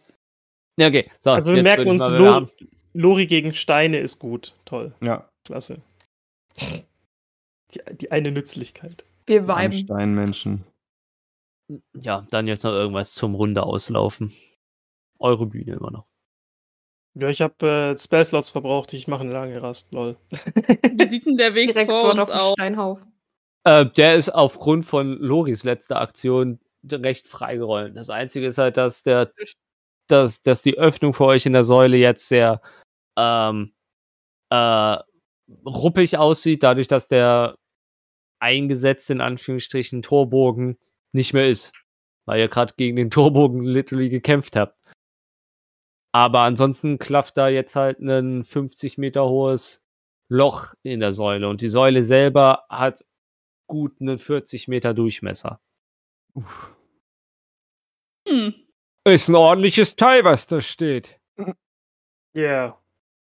Ja, 0.76 0.88
okay. 0.88 1.10
So, 1.20 1.30
Also 1.30 1.50
wir 1.50 1.58
jetzt 1.58 1.64
merken 1.64 1.88
uns, 1.88 2.08
Lo 2.08 2.46
Lori 2.92 3.26
gegen 3.26 3.54
Steine 3.54 3.98
ist 3.98 4.18
gut. 4.18 4.54
Toll. 4.64 4.92
Ja, 5.00 5.30
Klasse. 5.44 5.80
Die, 6.60 7.80
die 7.96 8.10
eine 8.10 8.32
Nützlichkeit. 8.32 9.04
Wir 9.26 9.46
viben. 9.46 9.72
Steinmenschen. 9.72 10.64
Ja, 11.94 12.26
dann 12.30 12.48
jetzt 12.48 12.64
noch 12.64 12.72
irgendwas 12.72 13.14
zum 13.14 13.34
Runde 13.34 13.62
auslaufen. 13.62 14.32
Eure 15.20 15.46
Bühne 15.46 15.74
immer 15.74 15.90
noch. 15.92 16.06
Ja, 17.14 17.28
ich 17.28 17.42
habe 17.42 17.94
äh, 17.94 17.98
Spellslots 17.98 18.50
verbraucht, 18.50 18.92
ich 18.92 19.08
mache 19.08 19.22
eine 19.22 19.32
lange 19.32 19.60
Rast, 19.60 19.92
lol. 19.92 20.16
Wie 20.30 21.08
sieht 21.08 21.26
denn 21.26 21.36
der 21.36 21.54
Weg 21.54 21.68
Direkt 21.68 21.90
vor 21.90 22.12
uns 22.12 22.28
auf 22.28 22.34
aus? 22.34 22.52
Steinhaufen. 22.52 23.12
Äh, 23.64 23.86
der 23.86 24.14
ist 24.14 24.30
aufgrund 24.30 24.84
von 24.84 25.18
Loris 25.18 25.64
letzter 25.64 26.00
Aktion 26.00 26.60
recht 26.90 27.28
freigerollt. 27.28 27.96
Das 27.96 28.10
Einzige 28.10 28.46
ist 28.46 28.58
halt, 28.58 28.76
dass 28.76 29.02
der, 29.02 29.30
dass, 30.10 30.42
dass 30.42 30.62
die 30.62 30.78
Öffnung 30.78 31.14
für 31.14 31.26
euch 31.26 31.46
in 31.46 31.52
der 31.52 31.64
Säule 31.64 31.96
jetzt 31.96 32.28
sehr 32.28 32.60
ähm, 33.18 33.72
äh, 34.50 34.96
ruppig 35.64 36.18
aussieht, 36.18 36.62
dadurch, 36.62 36.88
dass 36.88 37.08
der 37.08 37.56
eingesetzte 38.40 39.12
in 39.12 39.20
Anführungsstrichen 39.20 40.02
Torbogen 40.02 40.78
nicht 41.12 41.34
mehr 41.34 41.48
ist. 41.48 41.72
Weil 42.26 42.40
ihr 42.40 42.48
gerade 42.48 42.74
gegen 42.76 42.96
den 42.96 43.10
Torbogen 43.10 43.62
literally 43.62 44.08
gekämpft 44.08 44.56
habt. 44.56 44.76
Aber 46.12 46.40
ansonsten 46.40 46.98
klafft 46.98 47.36
da 47.36 47.48
jetzt 47.48 47.76
halt 47.76 48.00
ein 48.00 48.44
50 48.44 48.98
Meter 48.98 49.28
hohes 49.28 49.84
Loch 50.28 50.74
in 50.82 51.00
der 51.00 51.12
Säule. 51.12 51.48
Und 51.48 51.60
die 51.60 51.68
Säule 51.68 52.02
selber 52.02 52.64
hat 52.68 53.04
gut 53.68 54.00
einen 54.00 54.18
40 54.18 54.68
Meter 54.68 54.94
Durchmesser. 54.94 55.60
Uff. 56.34 56.74
Hm. 58.28 58.54
Ist 59.04 59.28
ein 59.28 59.34
ordentliches 59.34 59.96
Teil, 59.96 60.24
was 60.24 60.46
da 60.46 60.60
steht. 60.60 61.18
Ja. 62.34 62.78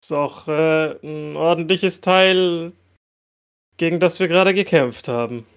Ist 0.01 0.12
auch 0.12 0.48
äh, 0.50 1.00
ein 1.01 1.38
ordentliches 1.38 2.01
Teil, 2.01 2.74
gegen 3.77 4.01
das 4.01 4.20
wir 4.20 4.27
gerade 4.27 4.53
gekämpft 4.53 5.08
haben. 5.08 5.48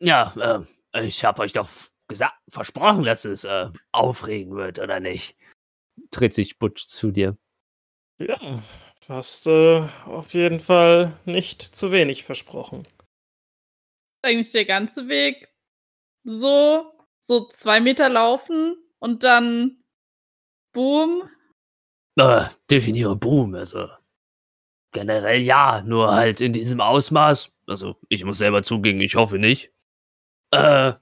Ja, 0.00 0.66
äh, 0.94 1.06
ich 1.06 1.24
habe 1.24 1.42
euch 1.42 1.52
doch 1.52 1.68
gesagt, 2.08 2.36
versprochen, 2.48 3.04
dass 3.04 3.26
es 3.26 3.44
äh, 3.44 3.70
aufregen 3.92 4.56
wird, 4.56 4.78
oder 4.78 5.00
nicht? 5.00 5.36
Dreht 6.10 6.32
sich 6.32 6.58
Butch 6.58 6.86
zu 6.86 7.10
dir. 7.10 7.36
Ja, 8.18 8.38
du 8.38 9.08
hast 9.08 9.46
äh, 9.46 9.86
auf 10.06 10.32
jeden 10.32 10.60
Fall 10.60 11.18
nicht 11.26 11.60
zu 11.60 11.92
wenig 11.92 12.24
versprochen. 12.24 12.88
Eigentlich 14.22 14.52
der 14.52 14.64
ganze 14.64 15.08
Weg 15.08 15.54
so, 16.24 16.90
so 17.18 17.46
zwei 17.48 17.80
Meter 17.80 18.08
laufen 18.08 18.82
und 19.06 19.22
dann 19.22 19.76
Boom. 20.72 21.30
Äh, 22.18 22.46
definiere 22.68 23.14
Boom, 23.14 23.54
also. 23.54 23.88
Generell 24.92 25.42
ja, 25.42 25.82
nur 25.82 26.12
halt 26.12 26.40
in 26.40 26.52
diesem 26.52 26.80
Ausmaß. 26.80 27.52
Also, 27.68 27.96
ich 28.08 28.24
muss 28.24 28.38
selber 28.38 28.62
zugeben, 28.62 29.00
ich 29.00 29.14
hoffe 29.14 29.38
nicht. 29.38 29.72
Äh, 30.52 30.94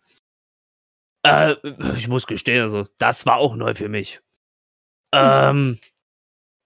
äh, 1.26 1.56
ich 1.96 2.08
muss 2.08 2.26
gestehen, 2.26 2.62
also, 2.62 2.84
das 2.99 3.25
war 3.25 3.38
auch 3.38 3.56
neu 3.56 3.75
für 3.75 3.88
mich. 3.88 4.20
Ähm, 5.14 5.78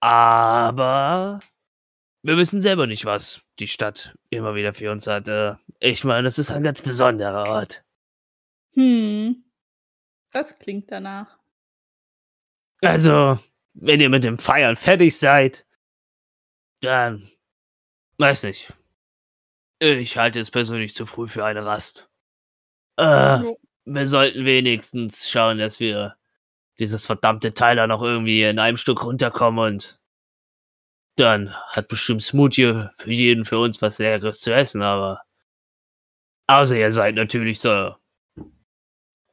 aber 0.01 1.39
wir 2.21 2.35
wissen 2.37 2.59
selber 2.59 2.85
nicht, 2.85 3.05
was 3.05 3.41
die 3.59 3.67
Stadt 3.67 4.17
immer 4.29 4.55
wieder 4.55 4.73
für 4.73 4.91
uns 4.91 5.07
hat. 5.07 5.29
Äh, 5.29 5.55
ich 5.79 6.03
meine, 6.03 6.23
das 6.23 6.37
ist 6.37 6.51
ein 6.51 6.63
ganz 6.63 6.81
besonderer 6.81 7.47
Ort. 7.47 7.83
Hm. 8.73 9.48
Das 10.31 10.57
klingt 10.59 10.91
danach. 10.91 11.39
Also, 12.81 13.39
wenn 13.73 13.99
ihr 13.99 14.09
mit 14.09 14.23
dem 14.23 14.37
Feiern 14.37 14.75
fertig 14.75 15.17
seid, 15.17 15.65
dann, 16.81 17.27
weiß 18.17 18.43
nicht. 18.43 18.71
Ich 19.79 20.17
halte 20.17 20.39
es 20.39 20.51
persönlich 20.51 20.93
zu 20.93 21.05
früh 21.05 21.27
für 21.27 21.45
eine 21.45 21.65
Rast. 21.65 22.09
Äh, 22.97 23.43
wir 23.85 24.07
sollten 24.07 24.45
wenigstens 24.45 25.29
schauen, 25.29 25.57
dass 25.57 25.79
wir 25.79 26.15
dieses 26.79 27.05
verdammte 27.05 27.53
Teil 27.53 27.75
da 27.75 27.87
noch 27.87 28.01
irgendwie 28.01 28.43
in 28.43 28.59
einem 28.59 28.77
Stück 28.77 29.03
runterkommen 29.03 29.73
und 29.73 29.99
dann 31.15 31.53
hat 31.53 31.89
bestimmt 31.89 32.23
Smoothie 32.23 32.87
für 32.95 33.11
jeden 33.11 33.43
für 33.43 33.59
uns 33.59 33.81
was 33.81 33.99
Leckeres 33.99 34.39
zu 34.39 34.53
essen, 34.53 34.81
aber 34.81 35.23
außer 36.47 36.77
ihr 36.77 36.91
seid 36.91 37.15
natürlich 37.15 37.59
so 37.59 37.95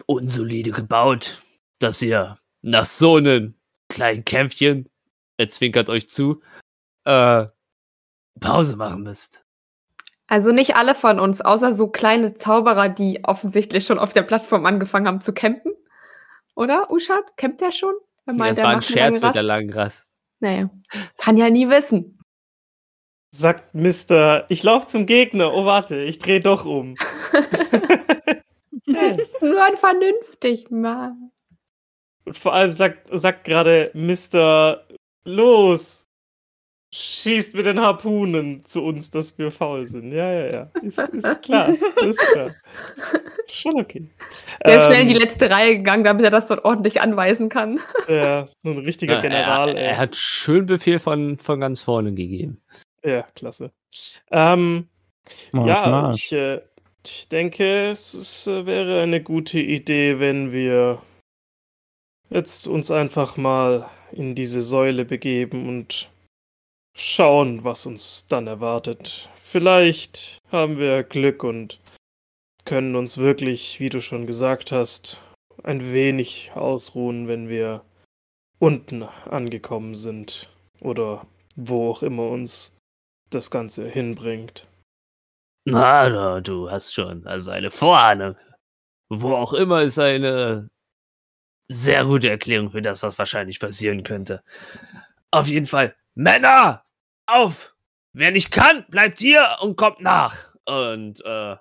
unsolide 0.06 0.70
gebaut, 0.70 1.38
dass 1.78 2.00
ihr 2.02 2.38
nach 2.62 2.84
so 2.84 3.16
einem 3.16 3.54
kleinen 3.88 4.25
Kämpfchen, 4.25 4.88
er 5.36 5.48
zwinkert 5.48 5.90
euch 5.90 6.08
zu, 6.08 6.40
äh, 7.04 7.46
Pause 8.40 8.76
machen 8.76 9.02
müsst. 9.02 9.44
Also 10.28 10.50
nicht 10.50 10.75
alle 10.75 10.94
von 10.94 11.20
uns, 11.20 11.40
außer 11.40 11.72
so 11.72 11.88
kleine 11.88 12.34
Zauberer, 12.34 12.88
die 12.88 13.20
offensichtlich 13.22 13.84
schon 13.84 13.98
auf 13.98 14.12
der 14.12 14.22
Plattform 14.22 14.66
angefangen 14.66 15.06
haben 15.06 15.20
zu 15.20 15.32
campen. 15.32 15.72
Oder, 16.56 16.90
Uschat? 16.90 17.36
Campt 17.36 17.60
der 17.60 17.70
schon? 17.70 17.94
Er 18.26 18.32
Ja, 18.32 18.38
meint, 18.38 18.56
das 18.56 18.64
war 18.64 18.70
ein 18.70 18.82
Scherz 18.82 19.20
mit 19.20 19.34
der 19.34 19.42
langen 19.44 19.72
Rast. 19.72 20.10
Naja, 20.40 20.68
kann 21.16 21.36
ja 21.36 21.48
nie 21.48 21.68
wissen. 21.68 22.18
Sagt 23.30 23.75
Mister, 23.75 24.46
ich 24.48 24.62
laufe 24.62 24.86
zum 24.86 25.06
Gegner. 25.06 25.54
Oh, 25.54 25.64
warte, 25.64 26.00
ich 26.00 26.18
drehe 26.18 26.40
doch 26.40 26.64
um. 26.64 26.94
Nur 28.87 29.62
ein 29.64 29.76
vernünftig, 29.76 30.71
Mann. 30.71 31.31
Und 32.25 32.37
vor 32.38 32.55
allem 32.55 32.73
sagt, 32.73 33.09
sagt 33.12 33.45
gerade 33.45 33.90
Mister, 33.95 34.87
los, 35.25 36.07
schießt 36.93 37.55
mit 37.55 37.66
den 37.66 37.81
Harpunen 37.81 38.64
zu 38.64 38.85
uns, 38.85 39.11
dass 39.11 39.38
wir 39.38 39.50
faul 39.50 39.87
sind. 39.87 40.12
Ja, 40.12 40.33
ja, 40.33 40.50
ja. 40.52 40.71
Ist, 40.83 40.99
ist 40.99 41.43
klar. 41.43 41.73
Ist 42.05 42.21
klar. 42.33 42.55
Schon 43.52 43.81
okay. 43.81 44.09
Der 44.64 44.78
ist 44.78 44.87
schnell 44.87 45.02
in 45.02 45.09
die 45.09 45.14
Ähm, 45.14 45.21
letzte 45.21 45.50
Reihe 45.50 45.76
gegangen, 45.76 46.05
damit 46.05 46.25
er 46.25 46.31
das 46.31 46.47
dort 46.47 46.64
ordentlich 46.64 47.00
anweisen 47.00 47.49
kann. 47.49 47.81
Ja, 48.09 48.47
so 48.62 48.71
ein 48.71 48.78
richtiger 48.78 49.16
Ja, 49.16 49.21
General. 49.21 49.69
er, 49.71 49.76
ey. 49.76 49.85
er 49.85 49.97
hat 49.99 50.16
schön 50.16 50.66
Befehl 50.66 50.99
von, 50.99 51.38
von 51.38 51.61
ganz 51.61 51.81
vorne 51.81 52.14
gegeben. 52.14 52.62
Ja, 53.05 53.23
klasse. 53.35 53.73
Ähm, 54.31 54.88
Marsch, 55.52 55.69
ja, 55.69 56.11
ich, 56.11 56.33
äh, 56.33 56.61
ich 57.08 57.28
denke, 57.28 57.90
es 57.90 58.14
ist, 58.14 58.46
äh, 58.46 58.66
wäre 58.66 59.02
eine 59.02 59.22
gute 59.22 59.58
Idee, 59.58 60.18
wenn 60.18 60.52
wir 60.52 61.02
jetzt 62.30 62.66
uns 62.66 62.90
einfach 62.90 63.36
mal 63.36 63.88
in 64.12 64.34
diese 64.34 64.62
Säule 64.62 65.04
begeben 65.04 65.68
und 65.68 66.10
schauen, 66.96 67.64
was 67.64 67.86
uns 67.86 68.26
dann 68.28 68.46
erwartet. 68.46 69.28
Vielleicht 69.42 70.38
haben 70.50 70.78
wir 70.78 71.02
Glück 71.02 71.44
und 71.44 71.78
können 72.64 72.96
uns 72.96 73.18
wirklich, 73.18 73.78
wie 73.80 73.88
du 73.88 74.00
schon 74.00 74.26
gesagt 74.26 74.72
hast, 74.72 75.20
ein 75.62 75.92
wenig 75.92 76.52
ausruhen, 76.54 77.28
wenn 77.28 77.48
wir 77.48 77.82
unten 78.58 79.02
angekommen 79.02 79.94
sind 79.94 80.50
oder 80.80 81.26
wo 81.54 81.90
auch 81.90 82.02
immer 82.02 82.28
uns 82.28 82.76
das 83.30 83.50
Ganze 83.50 83.88
hinbringt. 83.88 84.66
Na, 85.68 86.40
du 86.40 86.70
hast 86.70 86.94
schon 86.94 87.26
also 87.26 87.50
eine 87.50 87.73
Vorahnung. 87.73 88.37
Wo 89.08 89.35
auch 89.35 89.52
immer 89.52 89.82
ist 89.82 89.99
eine 89.99 90.70
sehr 91.68 92.04
gute 92.04 92.30
Erklärung 92.30 92.70
für 92.70 92.82
das, 92.82 93.02
was 93.02 93.18
wahrscheinlich 93.18 93.58
passieren 93.58 94.04
könnte. 94.04 94.44
Auf 95.32 95.49
jeden 95.49 95.66
Fall, 95.66 95.96
Männer, 96.14 96.85
auf! 97.26 97.75
Wer 98.12 98.30
nicht 98.30 98.50
kann, 98.52 98.87
bleibt 98.88 99.18
hier 99.18 99.58
und 99.61 99.76
kommt 99.76 100.00
nach. 100.00 100.54
Und 100.64 101.23
äh, 101.25 101.56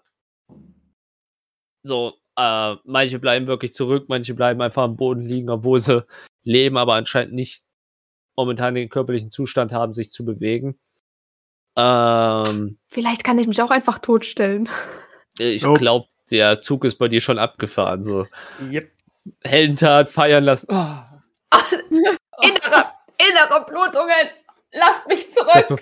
so, 1.83 2.13
äh, 2.37 2.75
manche 2.85 3.19
bleiben 3.19 3.47
wirklich 3.47 3.73
zurück, 3.73 4.05
manche 4.07 4.35
bleiben 4.35 4.61
einfach 4.61 4.83
am 4.83 4.95
Boden 4.95 5.21
liegen, 5.21 5.49
obwohl 5.49 5.79
sie 5.79 6.05
leben, 6.43 6.77
aber 6.77 6.93
anscheinend 6.93 7.33
nicht 7.33 7.63
momentan 8.37 8.75
den 8.75 8.89
körperlichen 8.89 9.31
Zustand 9.31 9.73
haben, 9.73 9.93
sich 9.93 10.11
zu 10.11 10.25
bewegen. 10.25 10.79
Ähm, 11.77 12.77
Vielleicht 12.87 13.23
kann 13.23 13.37
ich 13.37 13.47
mich 13.47 13.61
auch 13.61 13.71
einfach 13.71 13.99
totstellen. 13.99 14.69
ich 15.37 15.63
glaube, 15.63 16.07
der 16.31 16.59
Zug 16.59 16.85
ist 16.85 16.97
bei 16.97 17.07
dir 17.07 17.21
schon 17.21 17.37
abgefahren. 17.39 18.03
So 18.03 18.27
Yep. 18.61 18.89
Heldentat 19.43 20.09
feiern 20.09 20.43
lassen. 20.43 20.67
Oh, 20.69 20.97
Innere, 22.41 22.85
innere 23.17 23.65
Blutungen! 23.65 24.29
Lasst 24.73 25.07
mich 25.07 25.27
ich 25.27 25.33
zurück! 25.33 25.81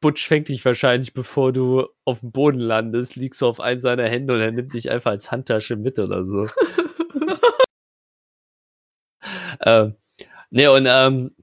Butch 0.00 0.26
fängt 0.26 0.48
dich 0.48 0.64
wahrscheinlich, 0.64 1.14
bevor 1.14 1.52
du 1.52 1.86
auf 2.04 2.20
dem 2.20 2.30
Boden 2.30 2.60
landest, 2.60 3.16
liegst 3.16 3.40
du 3.40 3.46
auf 3.46 3.60
einen 3.60 3.80
seiner 3.80 4.04
Hände 4.04 4.34
und 4.34 4.40
er 4.40 4.52
nimmt 4.52 4.74
dich 4.74 4.90
einfach 4.90 5.12
als 5.12 5.30
Handtasche 5.30 5.76
mit 5.76 5.98
oder 5.98 6.26
so. 6.26 6.46
ähm, 9.64 9.96
ne, 10.50 10.70
und 10.70 10.86
ähm, 10.86 11.34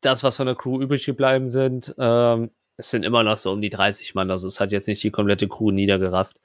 das, 0.00 0.22
was 0.22 0.36
von 0.36 0.46
der 0.46 0.54
Crew 0.56 0.80
übrig 0.80 1.04
geblieben 1.04 1.48
sind, 1.48 1.94
ähm, 1.98 2.50
es 2.76 2.90
sind 2.90 3.04
immer 3.04 3.22
noch 3.22 3.36
so 3.36 3.52
um 3.52 3.60
die 3.60 3.68
30 3.70 4.14
Mann, 4.14 4.30
also 4.30 4.46
es 4.46 4.60
hat 4.60 4.72
jetzt 4.72 4.88
nicht 4.88 5.02
die 5.02 5.10
komplette 5.10 5.48
Crew 5.48 5.70
niedergerafft. 5.70 6.40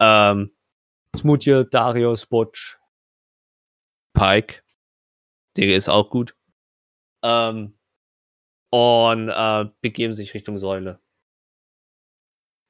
Ähm, 0.00 0.54
Smutje, 1.16 1.64
Darius, 1.66 2.26
Butch, 2.26 2.78
Pike, 4.14 4.62
der 5.56 5.76
ist 5.76 5.88
auch 5.88 6.10
gut. 6.10 6.34
Ähm, 7.22 7.78
und 8.70 9.28
äh, 9.28 9.66
begeben 9.80 10.14
sich 10.14 10.34
Richtung 10.34 10.58
Säule. 10.58 11.00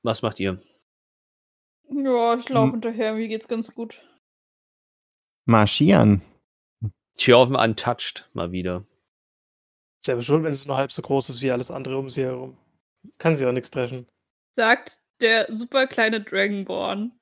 Was 0.03 0.21
macht 0.23 0.39
ihr? 0.41 0.61
Ja, 1.89 2.35
ich 2.35 2.49
laufe 2.49 2.67
Hm. 2.67 2.73
hinterher, 2.73 3.15
mir 3.15 3.29
geht's 3.29 3.49
ganz 3.49 3.75
gut. 3.75 4.07
Marschieren. 5.47 6.23
Tjoven 7.15 7.57
untouched 7.57 8.29
mal 8.35 8.51
wieder. 8.53 8.85
Selber 10.05 10.23
schon, 10.23 10.45
wenn 10.45 10.53
es 10.53 10.67
nur 10.67 10.77
halb 10.77 10.93
so 10.93 11.03
groß 11.03 11.31
ist 11.31 11.41
wie 11.41 11.51
alles 11.51 11.71
andere 11.71 11.97
um 11.97 12.11
sie 12.11 12.25
herum. 12.25 12.59
Kann 13.19 13.37
sie 13.37 13.47
auch 13.47 13.53
nichts 13.53 13.71
treffen. 13.71 14.07
Sagt 14.53 14.99
der 15.21 15.53
super 15.53 15.87
kleine 15.87 16.21
Dragonborn, 16.21 17.13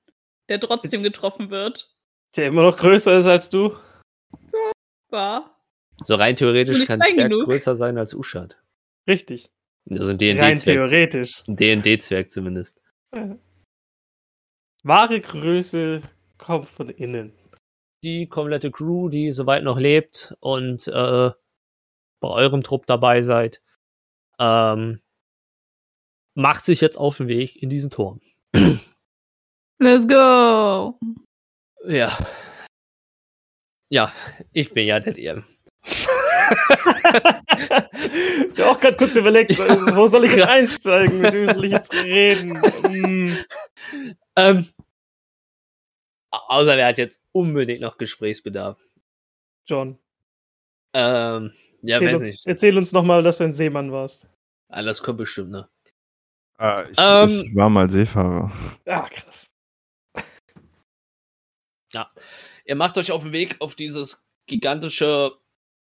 der 0.48 0.58
trotzdem 0.60 1.02
getroffen 1.02 1.50
wird. 1.50 1.94
Der 2.36 2.48
immer 2.48 2.62
noch 2.62 2.76
größer 2.76 3.16
ist 3.16 3.26
als 3.26 3.50
du. 3.50 3.76
War. 5.10 5.62
So 6.00 6.14
rein 6.16 6.34
theoretisch 6.34 6.84
kann 6.84 7.00
Zwerg 7.00 7.16
genug? 7.16 7.44
größer 7.44 7.76
sein 7.76 7.98
als 7.98 8.14
Uschat. 8.14 8.56
Richtig. 9.06 9.52
Also 9.88 10.10
ein 10.10 10.18
Rein 10.18 10.38
D&D-Zwerg. 10.38 10.64
theoretisch. 10.64 11.42
Ein 11.46 11.56
D&D-Zwerg 11.56 12.30
zumindest. 12.30 12.80
Wahre 14.82 15.20
Größe 15.20 16.00
kommt 16.38 16.68
von 16.68 16.88
innen. 16.88 17.32
Die 18.02 18.26
komplette 18.28 18.70
Crew, 18.70 19.08
die 19.08 19.32
soweit 19.32 19.62
noch 19.62 19.78
lebt 19.78 20.34
und 20.40 20.88
äh, 20.88 21.30
bei 22.22 22.28
eurem 22.28 22.62
Trupp 22.62 22.86
dabei 22.86 23.20
seid, 23.20 23.60
ähm, 24.38 25.02
macht 26.34 26.64
sich 26.64 26.80
jetzt 26.80 26.96
auf 26.96 27.18
den 27.18 27.28
Weg 27.28 27.62
in 27.62 27.68
diesen 27.68 27.90
Turm. 27.90 28.20
Let's 29.78 30.08
go! 30.08 30.98
Ja. 31.86 32.16
Ja, 33.90 34.12
ich 34.52 34.72
bin 34.72 34.86
ja 34.86 34.98
der 35.00 35.12
DM. 35.12 35.44
ich 35.84 36.06
habe 38.58 38.70
auch 38.70 38.80
gerade 38.80 38.96
kurz 38.96 39.16
überlegt, 39.16 39.52
Ja. 39.58 39.96
wo 39.96 40.06
soll 40.06 40.24
ich 40.24 40.32
denn 40.32 40.42
einsteigen? 40.44 41.20
Mit 41.20 41.32
wem 41.34 41.46
soll 41.54 41.64
ich 41.66 41.72
jetzt 41.72 41.92
reden? 41.92 42.62
Hm. 42.62 43.36
Ähm, 44.36 44.68
au- 46.30 46.38
außer 46.60 46.76
wer 46.76 46.86
hat 46.86 46.98
jetzt 46.98 47.22
unbedingt 47.32 47.80
noch 47.82 47.98
Gesprächsbedarf. 47.98 48.78
John, 49.66 49.98
Ähm, 50.94 51.52
ja, 51.82 51.96
erzähl, 51.96 52.08
weiß 52.08 52.20
uns, 52.20 52.28
nicht. 52.30 52.46
erzähl 52.46 52.78
uns 52.78 52.92
nochmal, 52.92 53.22
dass 53.22 53.38
du 53.38 53.44
ein 53.44 53.52
Seemann 53.52 53.92
warst. 53.92 54.26
Ah, 54.68 54.82
das 54.82 55.02
kommt 55.02 55.18
bestimmt, 55.18 55.50
ne? 55.50 55.68
Äh, 56.58 56.90
ich, 56.90 56.96
Ähm. 56.98 57.42
ich 57.46 57.54
war 57.54 57.68
mal 57.68 57.90
Seefahrer. 57.90 58.50
Ah, 58.86 59.08
krass. 59.08 59.54
Ihr 62.64 62.76
macht 62.76 62.96
euch 62.96 63.12
auf 63.12 63.22
den 63.22 63.32
Weg 63.32 63.56
auf 63.60 63.74
dieses 63.74 64.24
gigantische, 64.46 65.32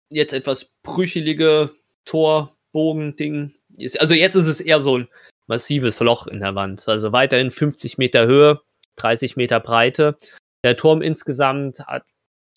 jetzt 0.09 0.33
etwas 0.33 0.71
brüchelige 0.83 1.73
Torbogen-Ding. 2.05 3.53
Also 3.99 4.13
jetzt 4.13 4.35
ist 4.35 4.47
es 4.47 4.59
eher 4.59 4.81
so 4.81 4.97
ein 4.97 5.07
massives 5.47 5.99
Loch 5.99 6.27
in 6.27 6.39
der 6.39 6.55
Wand. 6.55 6.87
Also 6.87 7.11
weiterhin 7.11 7.51
50 7.51 7.97
Meter 7.97 8.25
Höhe, 8.25 8.61
30 8.97 9.37
Meter 9.37 9.59
Breite. 9.59 10.17
Der 10.63 10.75
Turm 10.75 11.01
insgesamt 11.01 11.79
hat 11.87 12.03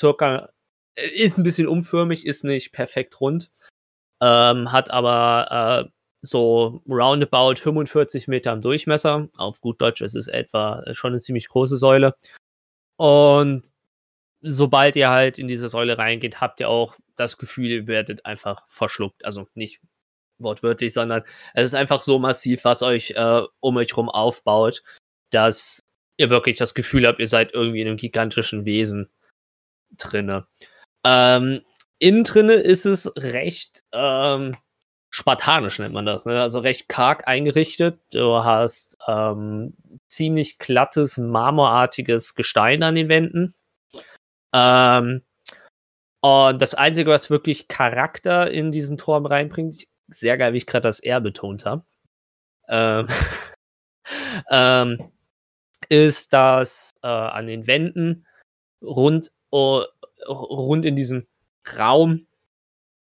circa, 0.01 0.51
ist 0.97 1.39
ein 1.39 1.45
bisschen 1.45 1.69
umförmig, 1.69 2.27
ist 2.27 2.45
nicht 2.45 2.73
perfekt 2.73 3.21
rund, 3.21 3.51
ähm, 4.23 4.73
hat 4.73 4.91
aber 4.91 5.87
äh, 5.87 5.91
so 6.23 6.83
roundabout 6.89 7.57
45 7.57 8.29
Meter 8.29 8.53
im 8.53 8.63
Durchmesser. 8.63 9.29
Auf 9.37 9.61
gut 9.61 9.81
Deutsch 9.81 10.01
ist 10.01 10.15
es 10.15 10.27
etwa 10.27 10.83
schon 10.93 11.13
eine 11.13 11.21
ziemlich 11.21 11.49
große 11.49 11.77
Säule. 11.77 12.15
Und 12.97 13.63
sobald 14.41 14.97
ihr 14.97 15.11
halt 15.11 15.39
in 15.39 15.49
diese 15.49 15.69
Säule 15.69 15.99
reingeht, 15.99 16.41
habt 16.41 16.61
ihr 16.61 16.69
auch 16.69 16.97
das 17.17 17.39
Gefühl, 17.39 17.71
ihr 17.71 17.87
werdet 17.87 18.25
einfach 18.27 18.65
verschluckt. 18.69 19.25
Also 19.25 19.49
nicht 19.55 19.81
wortwörtlich, 20.39 20.93
sondern 20.93 21.23
es 21.55 21.65
ist 21.65 21.75
einfach 21.75 22.03
so 22.03 22.19
massiv, 22.19 22.65
was 22.65 22.83
euch 22.83 23.13
äh, 23.13 23.43
um 23.61 23.77
euch 23.77 23.97
rum 23.97 24.09
aufbaut, 24.09 24.83
dass 25.31 25.81
ihr 26.17 26.31
wirklich 26.31 26.57
das 26.57 26.75
Gefühl 26.75 27.07
habt, 27.07 27.21
ihr 27.21 27.29
seid 27.29 27.53
irgendwie 27.53 27.81
in 27.81 27.89
einem 27.89 27.97
gigantischen 27.97 28.65
Wesen 28.65 29.11
drinne. 29.97 30.47
Ähm, 31.05 31.63
innen 31.99 32.25
drinne 32.25 32.55
ist 32.55 32.87
es 32.87 33.13
recht 33.17 33.85
ähm, 33.93 34.57
spartanisch, 35.11 35.79
nennt 35.79 35.95
man 35.95 36.07
das. 36.07 36.27
Ne? 36.27 36.41
Also 36.41 36.59
recht 36.59 36.89
karg 36.89 37.29
eingerichtet. 37.29 38.01
Du 38.13 38.43
hast 38.45 38.97
ähm, 39.07 39.75
ziemlich 40.09 40.59
glattes, 40.59 41.19
marmorartiges 41.19 42.35
Gestein 42.35 42.83
an 42.83 42.97
den 42.97 43.09
Wänden. 43.09 43.55
Ähm, 44.53 45.23
und 46.21 46.63
das 46.63 46.75
Einzige, 46.75 47.11
was 47.11 47.31
wirklich 47.31 47.69
Charakter 47.69 48.51
in 48.51 48.73
diesen 48.73 48.97
Turm 48.97 49.27
reinbringt, 49.27 49.87
sehr 50.09 50.39
geil, 50.39 50.53
wie 50.53 50.59
ich 50.59 50.67
gerade 50.67 50.89
das 50.89 51.01
R 51.01 51.21
betont 51.21 51.67
habe, 51.67 51.85
ähm, 52.69 53.07
ähm, 54.51 55.13
ist, 55.89 56.33
dass 56.33 56.93
äh, 57.03 57.07
an 57.07 57.47
den 57.47 57.67
Wänden 57.67 58.27
rund, 58.83 59.31
oh, 59.51 59.85
rund 60.29 60.85
in 60.85 60.97
diesem 60.97 61.27
Raum 61.79 62.27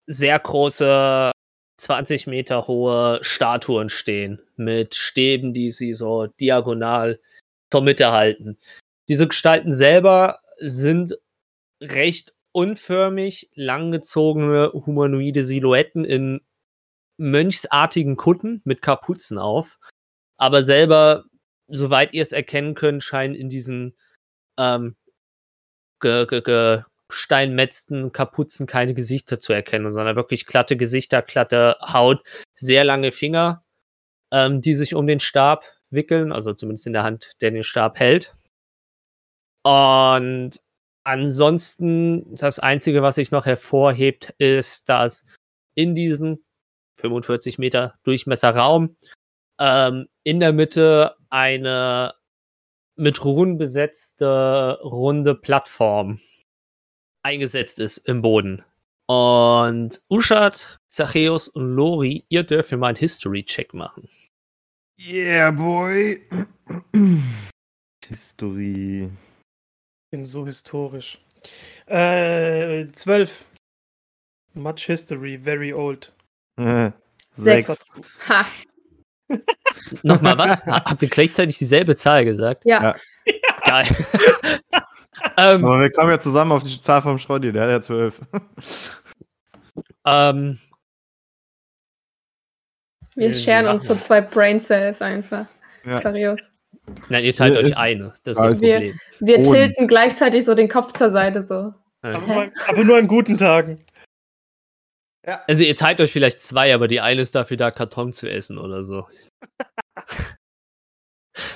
sehr 0.07 0.39
große 0.39 1.31
20 1.79 2.27
Meter 2.27 2.67
hohe 2.67 3.21
Statuen 3.23 3.89
stehen 3.89 4.41
mit 4.57 4.95
Stäben, 4.95 5.53
die 5.55 5.71
sie 5.71 5.95
so 5.95 6.27
diagonal 6.27 7.21
zur 7.71 7.83
Mitte 7.83 8.13
halten. 8.13 8.59
Diese 9.09 9.29
Gestalten 9.29 9.73
selber 9.73 10.41
sind 10.59 11.19
recht 11.81 12.35
unförmig, 12.53 13.49
langgezogene 13.55 14.73
humanoide 14.73 15.43
Silhouetten 15.43 16.05
in 16.05 16.41
mönchsartigen 17.17 18.17
Kutten 18.17 18.61
mit 18.65 18.83
Kapuzen 18.83 19.39
auf. 19.39 19.79
Aber 20.37 20.63
selber, 20.63 21.25
soweit 21.69 22.13
ihr 22.13 22.23
es 22.23 22.33
erkennen 22.33 22.75
könnt, 22.75 23.03
scheinen 23.03 23.35
in 23.35 23.49
diesen 23.49 23.97
ähm, 24.59 24.97
ge 26.01 26.27
ge 26.27 26.83
gesteinmetzten 27.11 28.13
Kapuzen 28.13 28.67
keine 28.67 28.95
Gesichter 28.95 29.39
zu 29.39 29.53
erkennen, 29.53 29.91
sondern 29.91 30.17
wirklich 30.17 30.47
glatte 30.47 30.77
Gesichter, 30.77 31.23
glatte 31.23 31.77
Haut, 31.81 32.23
sehr 32.55 32.85
lange 32.85 33.13
Finger, 33.13 33.65
ähm, 34.33 34.61
die 34.61 34.75
sich 34.75 34.95
um 34.95 35.07
den 35.07 35.21
Stab 35.21 35.65
wickeln, 35.91 36.33
also 36.33 36.55
zumindest 36.55 36.87
in 36.87 36.93
der 36.93 37.03
Hand, 37.03 37.33
der 37.41 37.51
den 37.51 37.63
Stab 37.63 37.99
hält. 37.99 38.35
Und 39.63 40.61
ansonsten, 41.05 42.35
das 42.35 42.59
Einzige, 42.59 43.03
was 43.03 43.17
sich 43.17 43.31
noch 43.31 43.47
hervorhebt, 43.47 44.35
ist, 44.39 44.89
dass 44.89 45.25
in 45.75 45.95
diesem 45.95 46.43
45 46.97 47.59
Meter 47.59 47.95
Durchmesserraum 48.05 48.97
ähm, 49.59 50.09
in 50.23 50.41
der 50.41 50.53
Mitte 50.53 51.17
eine 51.29 52.15
mit 52.97 53.25
Runen 53.25 53.57
besetzte 53.57 54.79
runde 54.83 55.35
Plattform 55.35 56.19
eingesetzt 57.23 57.79
ist 57.79 57.99
im 57.99 58.23
Boden. 58.23 58.65
Und 59.07 60.01
Uschat, 60.09 60.79
Zachäus 60.89 61.49
und 61.49 61.75
Lori, 61.75 62.25
ihr 62.29 62.45
dürft 62.45 62.71
mir 62.71 62.79
mal 62.79 62.89
einen 62.89 62.97
History-Check 62.97 63.75
machen. 63.75 64.09
Yeah, 64.99 65.51
boy. 65.51 66.25
History. 68.07 69.11
bin 70.11 70.27
so 70.27 70.47
historisch. 70.47 71.19
Äh, 71.87 72.87
zwölf. 72.93 73.45
Much 74.55 74.81
history, 74.87 75.39
very 75.39 75.73
old. 75.73 76.13
Äh, 76.59 76.91
Sechs. 77.33 77.67
Sechs. 77.67 77.87
Ha. 78.29 78.45
Nochmal 80.03 80.37
was? 80.37 80.65
Ha- 80.67 80.85
Habt 80.85 81.03
ihr 81.03 81.09
gleichzeitig 81.09 81.57
dieselbe 81.59 81.95
Zahl 81.95 82.25
gesagt? 82.25 82.65
Ja. 82.65 82.83
Ja. 82.83 82.97
Geil. 83.65 83.87
ähm, 85.37 85.65
Aber 85.65 85.81
wir 85.81 85.91
kommen 85.93 86.11
ja 86.11 86.19
zusammen 86.21 86.53
auf 86.53 86.63
die 86.63 86.81
Zahl 86.81 87.03
vom 87.03 87.19
Schrotti, 87.19 87.53
der 87.53 87.63
hat 87.63 87.71
ja 87.71 87.81
zwölf. 87.81 88.21
ähm, 90.07 90.59
Wir 93.15 93.35
scheren 93.35 93.65
wir 93.67 93.73
uns 93.73 93.85
so 93.85 93.95
zwei 93.95 94.21
Brain 94.21 94.61
Cells 94.61 95.03
einfach. 95.03 95.47
Ja. 95.85 95.97
Seriös. 95.97 96.53
nein, 97.09 97.25
ihr 97.25 97.35
teilt 97.35 97.53
Hier 97.55 97.61
euch 97.65 97.71
ist- 97.73 97.77
eine. 97.79 98.15
Das 98.23 98.37
ist 98.37 98.43
Also 98.43 98.55
das 98.57 98.61
wir- 98.61 98.75
Problem. 98.75 99.01
Wir 99.21 99.37
Boden. 99.39 99.53
tilten 99.53 99.89
gleichzeitig 99.89 100.45
so 100.45 100.55
den 100.55 100.69
Kopf 100.69 100.93
zur 100.93 101.11
Seite 101.11 101.47
so. 101.47 101.75
Ja. 102.05 102.17
Aber, 102.17 102.27
nur, 102.27 102.51
aber 102.69 102.85
nur 102.85 102.97
an 102.99 103.09
guten 103.09 103.37
Tagen. 103.37 103.85
Also 105.47 105.65
ihr 105.65 105.77
teilt 105.77 106.01
euch 106.01 106.13
vielleicht 106.13 106.41
zwei, 106.41 106.75
aber 106.75 106.89
die 106.89 107.01
eine 107.01 107.21
ist 107.21 107.35
dafür 107.35 107.57
da, 107.59 107.71
Karton 107.71 108.13
zu 108.13 108.29
essen 108.29 108.57
oder 108.59 108.83
so. 108.83 109.07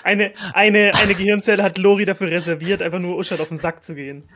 Eine, 0.03 0.33
eine, 0.55 0.93
eine 0.95 1.15
Gehirnzelle 1.15 1.63
hat 1.63 1.79
Lori 1.79 2.05
dafür 2.05 2.31
reserviert, 2.31 2.83
einfach 2.83 2.99
nur 2.99 3.17
Uschat 3.17 3.41
auf 3.41 3.49
den 3.49 3.57
Sack 3.59 3.85
zu 3.85 3.95
gehen. 3.95 4.29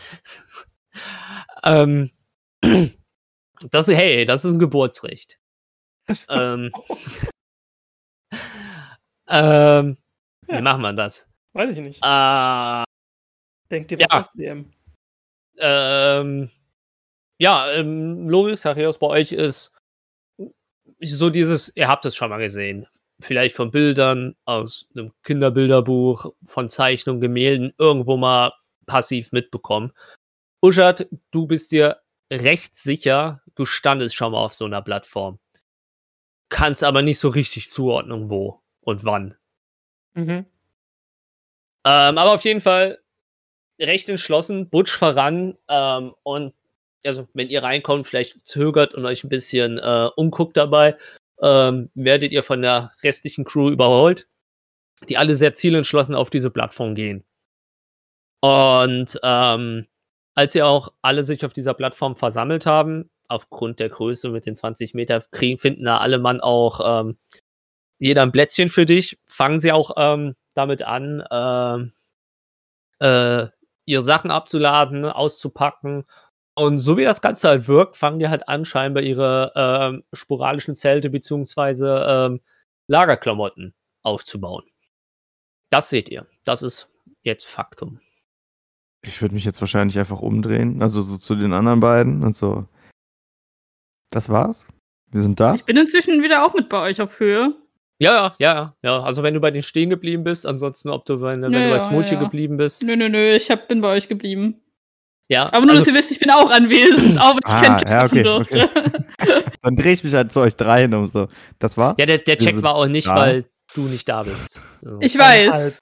Ähm, 1.65 2.11
das, 3.71 3.87
hey, 3.89 4.25
das 4.25 4.45
ist 4.45 4.53
ein 4.55 4.59
Geburtsrecht. 4.59 5.39
ähm, 6.29 6.71
ähm, 9.29 9.97
Wie 10.47 10.55
Ja. 10.55 10.61
macht 10.61 10.81
man 10.81 10.97
das? 10.97 11.29
Weiß 11.53 11.71
ich 11.73 11.79
nicht. 11.79 12.03
Äh, 12.03 12.85
Denkt 13.71 13.91
ihr 13.93 13.99
was 13.99 14.07
ja. 14.11 14.19
aus, 14.19 14.33
DM? 14.33 14.73
ähm, 15.59 16.51
ja, 17.41 17.71
ähm, 17.73 18.29
Loris, 18.29 18.63
Zachäus, 18.63 18.99
bei 18.99 19.07
euch 19.09 19.33
ist 19.33 19.73
so 21.01 21.31
dieses, 21.31 21.75
ihr 21.77 21.87
habt 21.89 22.05
es 22.07 22.17
schon 22.17 22.31
mal 22.31 22.39
gesehen. 22.39 22.87
Vielleicht 23.21 23.57
von 23.57 23.71
Bildern 23.71 24.37
aus 24.45 24.89
einem 24.95 25.13
Kinderbilderbuch, 25.25 26.33
von 26.45 26.69
Zeichnungen, 26.69 27.21
Gemälden, 27.21 27.75
irgendwo 27.79 28.17
mal 28.17 28.53
passiv 28.87 29.33
mitbekommen. 29.33 29.93
Uschat, 30.63 31.09
du 31.31 31.47
bist 31.47 31.73
dir 31.73 32.01
recht 32.33 32.77
sicher, 32.77 33.43
du 33.55 33.65
standest 33.65 34.15
schon 34.15 34.33
mal 34.33 34.39
auf 34.39 34.55
so 34.55 34.65
einer 34.65 34.83
Plattform. 34.83 35.39
Kannst 36.49 36.85
aber 36.85 37.03
nicht 37.03 37.19
so 37.19 37.29
richtig 37.29 37.71
zuordnen, 37.71 38.31
wo 38.31 38.63
und 38.81 39.05
wann. 39.05 39.37
Mhm. 40.15 40.47
Ähm, 41.85 42.19
aber 42.19 42.33
auf 42.35 42.45
jeden 42.45 42.61
Fall 42.61 42.99
recht 43.81 44.09
entschlossen, 44.09 44.69
Butch 44.69 44.93
voran 44.93 45.57
ähm, 45.69 46.15
und 46.23 46.55
also 47.07 47.29
wenn 47.33 47.49
ihr 47.49 47.63
reinkommt, 47.63 48.07
vielleicht 48.07 48.47
zögert 48.47 48.95
und 48.95 49.05
euch 49.05 49.25
ein 49.25 49.29
bisschen 49.29 49.79
äh, 49.79 50.11
umguckt 50.17 50.57
dabei, 50.57 50.97
ähm, 51.42 51.90
werdet 51.94 52.33
ihr 52.33 52.42
von 52.42 52.62
der 52.62 52.92
restlichen 53.03 53.44
Crew 53.44 53.70
überholt, 53.70 54.29
die 55.09 55.16
alle 55.16 55.37
sehr 55.37 55.55
zielentschlossen 55.55 56.14
auf 56.14 56.31
diese 56.31 56.51
Plattform 56.51 56.94
gehen. 56.94 57.24
Und 58.40 59.18
ähm, 59.22 59.87
als 60.35 60.55
ihr 60.55 60.66
auch 60.66 60.92
alle 61.03 61.22
sich 61.22 61.44
auf 61.44 61.53
dieser 61.53 61.74
Plattform 61.74 62.16
versammelt 62.16 62.66
haben, 62.66 63.11
aufgrund 63.29 63.81
der 63.81 63.88
Größe 63.88 64.31
mit 64.31 64.46
den 64.46 64.57
20 64.57 64.94
Meter, 64.94 65.22
kriegen, 65.31 65.59
finden 65.59 65.85
da 65.85 65.98
alle 65.98 66.18
Mann 66.18 66.40
auch 66.40 67.03
ähm, 67.03 67.18
jeder 67.98 68.22
ein 68.22 68.33
Plätzchen 68.33 68.68
für 68.68 68.87
dich, 68.87 69.18
fangen 69.27 69.59
sie 69.59 69.72
auch 69.72 69.90
ähm, 69.96 70.35
damit 70.55 70.83
an, 70.83 71.24
ähm, 71.31 71.92
äh, 73.01 73.48
ihre 73.85 74.03
Sachen 74.03 74.31
abzuladen, 74.31 75.05
auszupacken. 75.05 76.05
Und 76.59 76.81
so 76.81 76.97
wie 76.97 77.05
das 77.05 77.23
Ganze 77.23 77.47
halt 77.49 77.68
wirkt, 77.68 77.94
fangen 77.94 78.18
die 78.18 78.29
halt 78.29 78.49
an, 78.49 78.64
scheinbar 78.64 79.05
ihre 79.05 79.53
ähm, 79.55 80.03
sporadischen 80.12 80.75
Zelte 80.75 81.09
beziehungsweise 81.09 82.05
ähm, 82.09 82.40
Lagerklamotten 82.88 83.75
aufzubauen. 84.03 84.64
Das 85.71 85.88
seht 85.88 86.09
ihr. 86.09 86.27
Das 86.44 86.64
ist 86.64 86.90
jetzt 87.23 87.47
Faktum. 87.47 88.01
Ich 89.03 89.23
würde 89.23 89.37
mich 89.37 89.44
jetzt 89.44 89.61
wahrscheinlich 89.61 90.01
einfach 90.01 90.21
umdrehen, 90.21 90.83
also 90.83 91.01
so 91.01 91.16
zu 91.16 91.37
den 91.37 91.53
anderen 91.53 91.79
beiden 91.79 92.25
und 92.25 92.35
so. 92.35 92.66
Das 94.11 94.29
war's? 94.29 94.66
Wir 95.12 95.21
sind 95.21 95.38
da? 95.38 95.55
Ich 95.55 95.64
bin 95.64 95.77
inzwischen 95.77 96.25
wieder 96.25 96.44
auch 96.44 96.55
mit 96.55 96.68
bei 96.68 96.83
euch 96.88 97.01
auf 97.01 97.21
Höhe. 97.21 97.55
Ja, 98.01 98.12
ja, 98.12 98.35
ja, 98.38 98.77
ja. 98.83 99.03
Also 99.05 99.23
wenn 99.23 99.35
du 99.35 99.40
bei 99.40 99.53
denen 99.53 99.62
stehen 99.62 99.90
geblieben 99.90 100.25
bist, 100.25 100.44
ansonsten, 100.44 100.88
ob 100.88 101.05
du 101.05 101.21
bei, 101.21 101.40
wenn 101.40 101.53
Ja, 101.53 101.61
du 101.61 101.66
bei 101.66 101.68
ja, 101.68 101.79
Smoothie 101.79 102.14
ja. 102.14 102.21
geblieben 102.21 102.57
bist. 102.57 102.83
Nö, 102.83 102.97
nö, 102.97 103.09
nö, 103.09 103.31
ich 103.31 103.49
hab, 103.49 103.68
bin 103.68 103.81
bei 103.81 103.97
euch 103.97 104.09
geblieben. 104.09 104.61
Ja, 105.31 105.47
Aber 105.53 105.61
nur, 105.67 105.71
also, 105.71 105.81
dass 105.81 105.88
ihr 105.88 105.95
wisst, 105.95 106.11
ich 106.11 106.19
bin 106.21 106.31
auch 106.31 106.51
anwesend, 106.51 107.19
auch 107.21 107.33
wenn 107.35 107.41
ich 107.47 107.53
Ah, 107.53 107.61
keinen 107.61 107.79
Check 107.79 107.88
ja, 107.88 108.05
okay, 108.07 108.23
durfte. 108.23 108.71
Dann 109.62 109.77
drehe 109.77 109.93
ich 109.93 110.03
mich 110.03 110.14
halt 110.14 110.33
zu 110.33 110.41
euch 110.41 110.57
dreien 110.57 110.95
um 110.95 111.07
so. 111.07 111.29
Das 111.59 111.77
war? 111.77 111.95
ja, 111.99 112.07
der, 112.07 112.19
der 112.19 112.38
Check 112.38 112.62
war 112.62 112.75
auch 112.75 112.87
nicht, 112.87 113.07
da. 113.09 113.17
weil 113.17 113.45
du 113.75 113.83
nicht 113.83 114.09
da 114.09 114.23
bist. 114.23 114.61
Also, 114.85 115.01
Ich 115.03 115.19
weiß. 115.19 115.81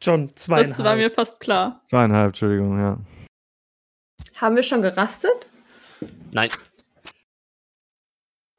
John, 0.00 0.34
zweieinhalb. 0.34 0.68
Das 0.68 0.82
war 0.82 0.96
mir 0.96 1.10
fast 1.10 1.40
klar. 1.40 1.80
Zweieinhalb, 1.84 2.28
Entschuldigung, 2.28 2.78
ja. 2.78 2.98
Haben 4.36 4.56
wir 4.56 4.62
schon 4.62 4.80
gerastet? 4.80 5.46
nein. 6.32 6.48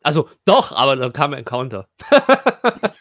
Also, 0.03 0.29
doch, 0.45 0.71
aber 0.71 0.95
dann 0.95 1.13
kam 1.13 1.33
ein 1.33 1.39
Encounter. 1.39 1.87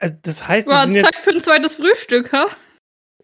Also, 0.00 0.14
das 0.22 0.46
heißt, 0.46 0.68
wir 0.68 0.74
War 0.76 0.84
sind 0.86 0.94
Zeit 0.94 1.12
jetzt, 1.14 1.24
für 1.24 1.30
ein 1.30 1.40
zweites 1.40 1.74
Frühstück, 1.74 2.32
ha? 2.32 2.46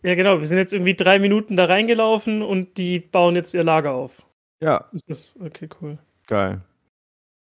Ja 0.04 0.14
genau, 0.14 0.38
wir 0.38 0.46
sind 0.46 0.58
jetzt 0.58 0.72
irgendwie 0.72 0.94
drei 0.94 1.18
Minuten 1.18 1.56
da 1.56 1.64
reingelaufen 1.64 2.42
und 2.42 2.76
die 2.78 3.00
bauen 3.00 3.34
jetzt 3.36 3.54
ihr 3.54 3.64
Lager 3.64 3.92
auf. 3.92 4.12
Ja, 4.60 4.88
Ist 4.92 5.10
das, 5.10 5.36
okay, 5.40 5.68
cool. 5.80 5.98
geil. 6.26 6.60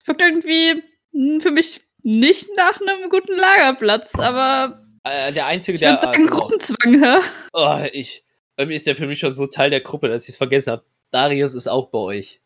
Wirkt 0.05 0.21
irgendwie 0.21 0.83
hm, 1.11 1.41
für 1.41 1.51
mich 1.51 1.81
nicht 2.01 2.47
nach 2.57 2.79
einem 2.81 3.09
guten 3.09 3.35
Lagerplatz, 3.37 4.15
aber 4.19 4.85
Äh, 5.03 5.31
der 5.33 5.47
einzige, 5.47 5.75
ich 5.75 5.79
der. 5.81 5.97
sagen 5.97 6.23
äh, 6.25 6.29
Gruppenzwang, 6.29 7.03
hä? 7.03 7.17
oh, 7.53 7.79
ich, 7.91 8.25
irgendwie 8.57 8.75
ist 8.75 8.87
der 8.87 8.95
für 8.95 9.07
mich 9.07 9.19
schon 9.19 9.35
so 9.35 9.45
Teil 9.47 9.69
der 9.69 9.81
Gruppe, 9.81 10.07
dass 10.09 10.23
ich 10.23 10.29
es 10.29 10.37
vergessen 10.37 10.71
habe. 10.71 10.85
Darius 11.11 11.55
ist 11.55 11.67
auch 11.67 11.89
bei 11.89 11.99
euch. 11.99 12.41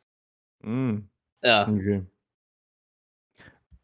Mm, 0.62 1.00
Ja. 1.44 1.68
okay. 1.68 2.04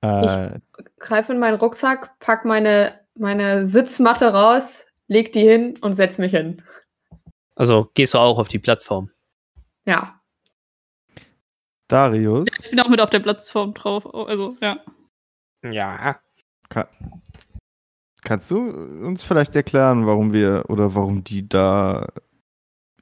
Äh, 0.02 0.60
Greif 1.00 1.30
in 1.30 1.40
meinen 1.40 1.58
Rucksack, 1.60 2.20
pack 2.20 2.46
meine, 2.46 3.00
meine 3.16 3.66
Sitzmatte 3.66 4.34
raus, 4.34 4.86
leg 5.08 5.32
die 5.34 5.42
hin 5.42 5.78
und 5.82 5.94
setz 5.96 6.18
mich 6.18 6.32
hin. 6.32 6.62
Also 7.56 7.89
gehst 7.94 8.13
du 8.13 8.18
auch 8.20 8.39
auf 8.39 8.48
die 8.48 8.60
Plattform. 8.60 9.12
Ja. 9.86 10.20
Darius, 11.88 12.48
Ich 12.63 12.70
bin 12.72 12.80
auch 12.80 12.89
mit 12.89 13.02
auf 13.02 13.10
der 13.10 13.20
Plattform 13.20 13.74
drauf. 13.74 14.06
Also, 14.13 14.56
ja. 14.62 14.80
Ja. 15.63 16.20
ka 16.70 16.89
kannst 18.24 18.50
du 18.52 18.58
uns 18.58 19.22
vielleicht 19.22 19.56
erklären, 19.56 20.06
warum 20.08 20.32
wir 20.34 20.66
oder 20.70 20.96
warum 20.96 21.24
die 21.24 21.48
da 21.48 22.08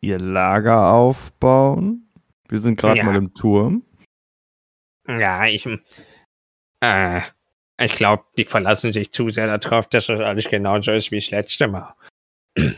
ihr 0.01 0.17
Lager 0.19 0.91
aufbauen? 0.91 2.11
Wir 2.49 2.57
sind 2.57 2.75
gerade 2.79 2.97
Ja. 2.97 3.03
mal 3.05 3.15
im 3.15 3.33
Turm. 3.33 3.85
Ja, 5.07 5.45
ich. 5.45 5.65
Äh, 6.81 7.21
ich 7.85 7.93
glaube, 7.93 8.23
die 8.37 8.45
verlassen 8.45 8.93
sich 8.93 9.11
zu 9.11 9.29
sehr 9.29 9.57
darauf, 9.57 9.87
dass 9.87 10.07
das 10.07 10.19
alles 10.19 10.49
genauso 10.49 10.91
ist 10.91 11.11
wie 11.11 11.19
das 11.19 11.31
letzte 11.31 11.67
Mal. 11.67 11.95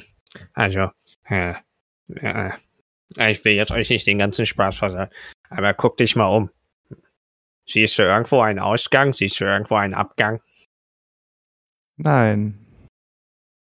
Also, 0.56 0.90
äh, 1.26 1.54
äh, 2.16 2.52
ich 3.18 3.46
will 3.46 3.54
jetzt 3.54 3.72
euch 3.72 3.88
nicht 3.92 4.08
den 4.08 4.18
ganzen 4.18 4.48
Spaß 4.48 4.76
versagen, 4.76 5.12
aber 5.50 5.76
guck 5.76 5.98
dich 5.98 6.16
mal 6.16 6.26
um. 6.26 6.50
Siehst 7.68 8.00
du 8.00 8.02
irgendwo 8.02 8.42
einen 8.42 8.58
Ausgang? 8.58 9.14
Siehst 9.14 9.40
du 9.40 9.46
irgendwo 9.46 9.76
einen 9.76 9.94
Abgang? 9.94 10.42
Nein. 11.98 12.66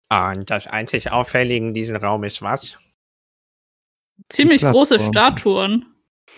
Und 0.10 0.50
das 0.50 0.68
einzig 0.68 1.12
Auffällige 1.12 1.68
in 1.68 1.74
diesem 1.74 1.98
Raum 1.98 2.24
ist 2.24 2.42
was? 2.42 2.78
Ziemlich 4.30 4.62
große. 4.62 5.00
Statuen. 5.00 5.86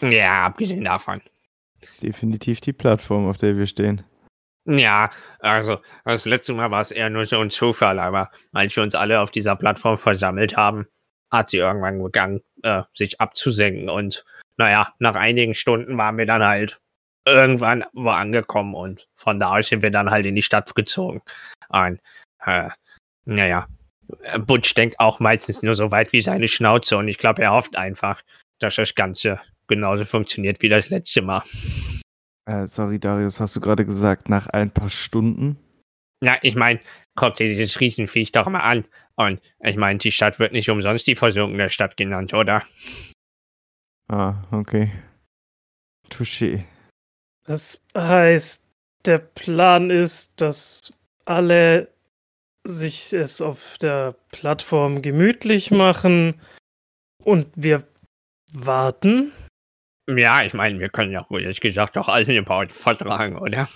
Ja, 0.01 0.45
abgesehen 0.45 0.83
davon. 0.83 1.21
Definitiv 2.01 2.59
die 2.59 2.73
Plattform, 2.73 3.27
auf 3.27 3.37
der 3.37 3.55
wir 3.55 3.67
stehen. 3.67 4.03
Ja, 4.69 5.11
also 5.39 5.79
das 6.03 6.25
letzte 6.25 6.53
Mal 6.53 6.71
war 6.71 6.81
es 6.81 6.91
eher 6.91 7.09
nur 7.09 7.25
so 7.25 7.39
ein 7.39 7.49
Zufall, 7.49 7.99
aber 7.99 8.31
als 8.51 8.75
wir 8.75 8.83
uns 8.83 8.95
alle 8.95 9.21
auf 9.21 9.31
dieser 9.31 9.55
Plattform 9.55 9.97
versammelt 9.97 10.57
haben, 10.57 10.87
hat 11.31 11.49
sie 11.49 11.57
irgendwann 11.57 12.03
begangen, 12.03 12.41
äh, 12.63 12.83
sich 12.93 13.21
abzusenken. 13.21 13.89
Und 13.89 14.25
naja, 14.57 14.93
nach 14.99 15.15
einigen 15.15 15.53
Stunden 15.53 15.97
waren 15.97 16.17
wir 16.17 16.25
dann 16.25 16.43
halt 16.43 16.79
irgendwann 17.25 17.85
wo 17.93 18.09
angekommen 18.09 18.73
und 18.73 19.07
von 19.15 19.39
da 19.39 19.57
aus 19.57 19.67
sind 19.69 19.83
wir 19.83 19.91
dann 19.91 20.11
halt 20.11 20.25
in 20.25 20.35
die 20.35 20.41
Stadt 20.41 20.73
gezogen. 20.75 21.21
Und 21.69 22.01
äh, 22.45 22.69
naja, 23.25 23.67
Butch 24.39 24.73
denkt 24.73 24.99
auch 24.99 25.19
meistens 25.19 25.63
nur 25.63 25.75
so 25.75 25.91
weit 25.91 26.11
wie 26.13 26.21
seine 26.21 26.47
Schnauze 26.47 26.97
und 26.97 27.07
ich 27.07 27.17
glaube, 27.17 27.41
er 27.41 27.51
hofft 27.51 27.77
einfach, 27.77 28.21
dass 28.59 28.75
das 28.75 28.95
Ganze 28.95 29.39
genauso 29.67 30.05
funktioniert 30.05 30.61
wie 30.61 30.69
das 30.69 30.89
letzte 30.89 31.21
Mal. 31.21 31.43
Äh, 32.47 32.65
sorry, 32.67 32.97
Darius, 32.97 33.41
hast 33.41 33.55
du 33.57 33.59
gerade 33.59 33.85
gesagt, 33.85 34.29
nach 34.29 34.47
ein 34.47 34.71
paar 34.71 34.89
Stunden? 34.89 35.57
Ja, 36.23 36.37
ich 36.41 36.55
meine, 36.55 36.79
guck 37.15 37.35
dir 37.35 37.49
dieses 37.49 37.79
Riesenviech 37.79 38.31
doch 38.31 38.47
mal 38.47 38.61
an. 38.61 38.87
Und 39.15 39.41
ich 39.59 39.75
meine, 39.75 39.99
die 39.99 40.11
Stadt 40.13 40.39
wird 40.39 40.53
nicht 40.53 40.69
umsonst 40.69 41.05
die 41.07 41.15
versunkene 41.15 41.69
Stadt 41.69 41.97
genannt, 41.97 42.33
oder? 42.33 42.63
Ah, 44.07 44.35
okay. 44.51 44.91
Touché. 46.09 46.63
Das 47.43 47.83
heißt, 47.95 48.65
der 49.05 49.17
Plan 49.17 49.89
ist, 49.89 50.39
dass 50.39 50.93
alle 51.25 51.89
sich 52.63 53.11
es 53.11 53.41
auf 53.41 53.77
der 53.79 54.15
Plattform 54.31 55.01
gemütlich 55.01 55.71
machen 55.71 56.39
und 57.23 57.47
wir 57.55 57.85
warten. 58.53 59.33
Ja, 60.09 60.43
ich 60.43 60.53
meine, 60.53 60.79
wir 60.79 60.89
können 60.89 61.11
ja 61.11 61.19
ruhig 61.21 61.59
gesagt 61.59 61.95
doch 61.97 62.07
alle 62.07 62.25
eine 62.25 62.43
Pause 62.43 62.69
vertragen, 62.73 63.37
oder? 63.37 63.67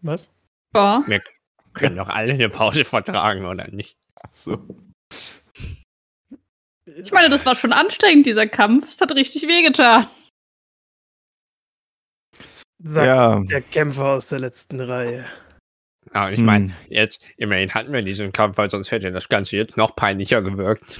Was? 0.00 0.32
Ja. 0.74 1.02
Wir 1.06 1.20
können 1.74 1.96
doch 1.96 2.08
alle 2.08 2.32
eine 2.32 2.48
Pause 2.48 2.84
vertragen, 2.84 3.44
oder 3.44 3.68
nicht? 3.70 3.96
Ach 4.22 4.32
so. 4.32 4.66
Ich 6.86 7.12
meine, 7.12 7.28
das 7.28 7.44
war 7.44 7.54
schon 7.54 7.72
anstrengend, 7.72 8.26
dieser 8.26 8.46
Kampf. 8.46 8.88
Es 8.88 9.00
hat 9.00 9.14
richtig 9.14 9.42
wehgetan. 9.46 10.06
Sagt 12.82 13.06
Ja. 13.06 13.40
der 13.40 13.60
Kämpfer 13.62 14.06
aus 14.06 14.28
der 14.28 14.38
letzten 14.40 14.80
Reihe. 14.80 15.26
Ja, 16.14 16.30
ich 16.30 16.40
meine, 16.40 16.68
Hm. 16.68 16.74
jetzt, 16.88 17.20
immerhin 17.36 17.74
hatten 17.74 17.92
wir 17.92 18.00
diesen 18.02 18.32
Kampf, 18.32 18.56
weil 18.56 18.70
sonst 18.70 18.90
hätte 18.92 19.12
das 19.12 19.28
Ganze 19.28 19.56
jetzt 19.56 19.76
noch 19.76 19.94
peinlicher 19.94 20.40
gewirkt. 20.40 20.98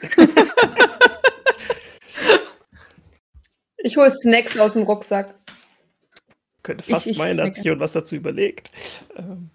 Ich 3.84 3.98
hole 3.98 4.10
Snacks 4.10 4.58
aus 4.58 4.72
dem 4.72 4.84
Rucksack. 4.84 5.34
Könnte 6.62 6.82
fast 6.82 7.06
Ich- 7.06 7.12
ich 7.12 7.18
meinen, 7.18 7.38
hat 7.40 7.54
sich 7.54 7.68
und 7.70 7.78
was 7.80 7.92
dazu 7.92 8.16
überlegt. 8.16 8.70
Ähm, 9.14 9.50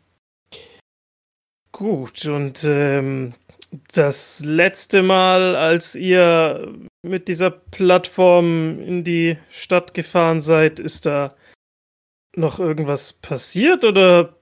gut, 1.72 2.26
und 2.28 2.64
ähm, 2.64 3.34
das 3.94 4.44
letzte 4.46 5.02
Mal, 5.02 5.56
als 5.56 5.96
ihr 5.96 6.72
mit 7.02 7.28
dieser 7.28 7.50
Plattform 7.50 8.80
in 8.80 9.04
die 9.04 9.38
Stadt 9.50 9.96
gefahren 9.96 10.42
seid, 10.42 10.80
ist 10.80 11.08
da 11.08 11.34
noch 12.36 12.60
irgendwas 12.60 13.14
passiert 13.14 13.84
oder 13.84 14.36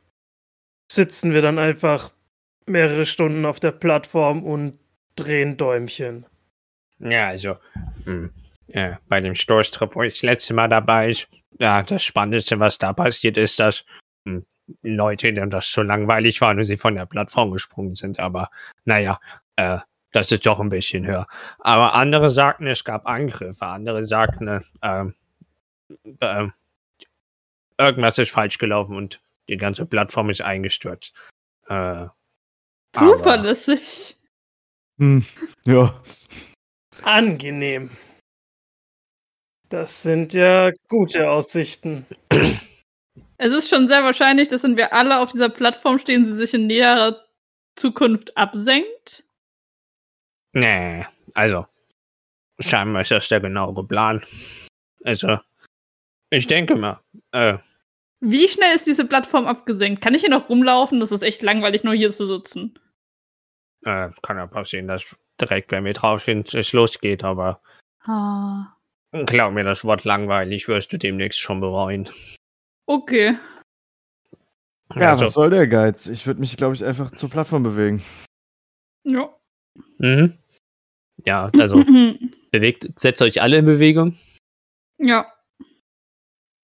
sitzen 0.91 1.33
wir 1.33 1.41
dann 1.41 1.59
einfach 1.59 2.11
mehrere 2.65 3.05
Stunden 3.05 3.45
auf 3.45 3.61
der 3.61 3.71
Plattform 3.71 4.43
und 4.43 4.77
drehen 5.15 5.55
Däumchen? 5.55 6.25
Ja, 6.99 7.29
also, 7.29 7.55
hm, 8.03 8.33
ja, 8.67 8.99
bei 9.07 9.21
dem 9.21 9.35
Stoßtrip, 9.35 9.95
wo 9.95 10.03
ich 10.03 10.15
das 10.15 10.23
letzte 10.23 10.53
Mal 10.53 10.67
dabei 10.67 11.09
ist, 11.09 11.27
ja, 11.59 11.83
das 11.83 12.03
Spannendste, 12.03 12.59
was 12.59 12.77
da 12.77 12.93
passiert, 12.93 13.37
ist, 13.37 13.59
dass 13.59 13.85
hm, 14.25 14.45
Leute, 14.83 15.33
denen 15.33 15.49
das 15.49 15.71
so 15.71 15.81
langweilig 15.81 16.41
war 16.41 16.51
und 16.51 16.63
sie 16.63 16.77
von 16.77 16.95
der 16.95 17.05
Plattform 17.05 17.51
gesprungen 17.51 17.95
sind. 17.95 18.19
Aber 18.19 18.49
naja, 18.85 19.19
äh, 19.55 19.79
das 20.11 20.31
ist 20.31 20.45
doch 20.45 20.59
ein 20.59 20.69
bisschen 20.69 21.05
höher. 21.05 21.27
Aber 21.59 21.93
andere 21.93 22.29
sagten, 22.31 22.67
es 22.67 22.83
gab 22.83 23.07
Angriffe. 23.07 23.65
Andere 23.65 24.03
sagten, 24.05 24.63
ähm, 24.81 25.15
ähm, 26.21 26.53
irgendwas 27.77 28.17
ist 28.17 28.31
falsch 28.31 28.57
gelaufen 28.57 28.95
und 28.95 29.21
die 29.47 29.57
ganze 29.57 29.85
Plattform 29.85 30.29
ist 30.29 30.41
eingestürzt. 30.41 31.13
Äh, 31.67 31.73
aber- 31.73 32.15
Zuverlässig. 32.93 34.17
Hm. 34.97 35.25
Ja. 35.65 36.01
Angenehm. 37.03 37.91
Das 39.69 40.01
sind 40.01 40.33
ja 40.33 40.71
gute 40.87 41.29
Aussichten. 41.29 42.05
Es 43.37 43.51
ist 43.53 43.69
schon 43.69 43.87
sehr 43.87 44.03
wahrscheinlich, 44.03 44.49
dass 44.49 44.63
wenn 44.63 44.77
wir 44.77 44.93
alle 44.93 45.19
auf 45.19 45.31
dieser 45.31 45.49
Plattform 45.49 45.99
stehen, 45.99 46.25
sie 46.25 46.35
sich 46.35 46.53
in 46.53 46.67
näherer 46.67 47.23
Zukunft 47.75 48.35
absenkt. 48.37 49.23
Nee, 50.53 51.05
also, 51.33 51.65
scheinbar 52.59 53.03
ist 53.03 53.11
das 53.11 53.27
der 53.27 53.39
genauere 53.41 53.85
Plan. 53.85 54.23
Also, 55.03 55.37
ich 56.31 56.47
denke 56.47 56.75
mal, 56.75 56.99
äh, 57.31 57.57
Wie 58.21 58.47
schnell 58.47 58.73
ist 58.75 58.87
diese 58.87 59.05
Plattform 59.05 59.45
abgesenkt? 59.45 60.01
Kann 60.01 60.15
ich 60.15 60.21
hier 60.21 60.29
noch 60.31 60.49
rumlaufen? 60.49 60.99
Das 60.99 61.11
ist 61.11 61.21
echt 61.21 61.43
langweilig, 61.43 61.83
nur 61.83 61.93
hier 61.93 62.11
zu 62.11 62.25
sitzen. 62.25 62.79
äh, 63.85 64.09
kann 64.23 64.37
ja 64.37 64.47
passieren, 64.47 64.87
dass 64.87 65.05
direkt, 65.39 65.71
wenn 65.71 65.85
wir 65.85 65.93
drauf 65.93 66.23
sind, 66.23 66.53
es 66.55 66.73
losgeht, 66.73 67.23
aber 67.23 67.61
Ah. 68.05 68.73
Glaub 69.11 69.53
mir, 69.53 69.63
das 69.63 69.83
Wort 69.83 70.03
langweilig 70.03 70.67
wirst 70.67 70.93
du 70.93 70.97
demnächst 70.97 71.39
schon 71.39 71.59
bereuen. 71.59 72.09
Okay. 72.85 73.37
Ja, 74.95 75.11
also, 75.11 75.25
was 75.25 75.33
soll 75.33 75.49
der 75.49 75.67
Geiz? 75.67 76.07
Ich 76.07 76.25
würde 76.25 76.39
mich, 76.39 76.55
glaube 76.55 76.75
ich, 76.75 76.83
einfach 76.83 77.11
zur 77.11 77.29
Plattform 77.29 77.63
bewegen. 77.63 78.03
Ja. 79.03 79.35
mhm. 79.97 80.37
Ja, 81.25 81.51
also, 81.59 81.83
bewegt, 82.51 82.87
setzt 82.99 83.21
euch 83.21 83.41
alle 83.41 83.57
in 83.57 83.65
Bewegung. 83.65 84.17
ja. 84.97 85.31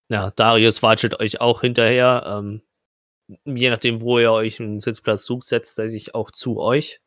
Ja, 0.09 0.29
Darius 0.31 0.83
watschelt 0.83 1.19
euch 1.19 1.41
auch 1.41 1.61
hinterher. 1.61 2.23
Ähm, 2.27 2.61
je 3.45 3.69
nachdem, 3.69 4.01
wo 4.01 4.19
ihr 4.19 4.31
euch 4.31 4.59
einen 4.59 4.81
Sitzplatz 4.81 5.25
sucht, 5.25 5.47
setzt 5.47 5.79
er 5.79 5.89
sich 5.89 6.13
auch 6.13 6.29
zu 6.29 6.59
euch. 6.59 7.01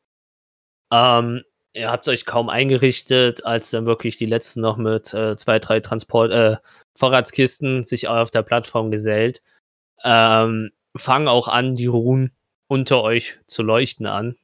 Ähm, 0.93 1.45
ihr 1.77 1.91
habt 1.91 2.09
euch 2.09 2.25
kaum 2.27 2.49
eingerichtet, 2.49 3.45
als 3.45 3.71
dann 3.71 3.87
wirklich 3.87 4.17
die 4.17 4.27
letzten 4.27 4.61
noch 4.61 4.77
mit 4.77 5.13
äh, 5.15 5.37
zwei, 5.37 5.59
drei 5.59 5.81
Transport, 5.81 6.33
äh, 6.33 6.57
Vorratskisten 6.97 7.85
sich 7.85 8.09
auf 8.09 8.31
der 8.31 8.43
Plattform 8.43 8.91
gesellt. 8.91 9.43
Ähm, 10.03 10.73
fangen 10.97 11.29
auch 11.29 11.49
an, 11.49 11.75
die 11.75 11.87
Runen 11.87 12.33
unter 12.69 13.03
euch 13.03 13.39
zu 13.47 13.63
leuchten 13.63 14.07
an. 14.07 14.37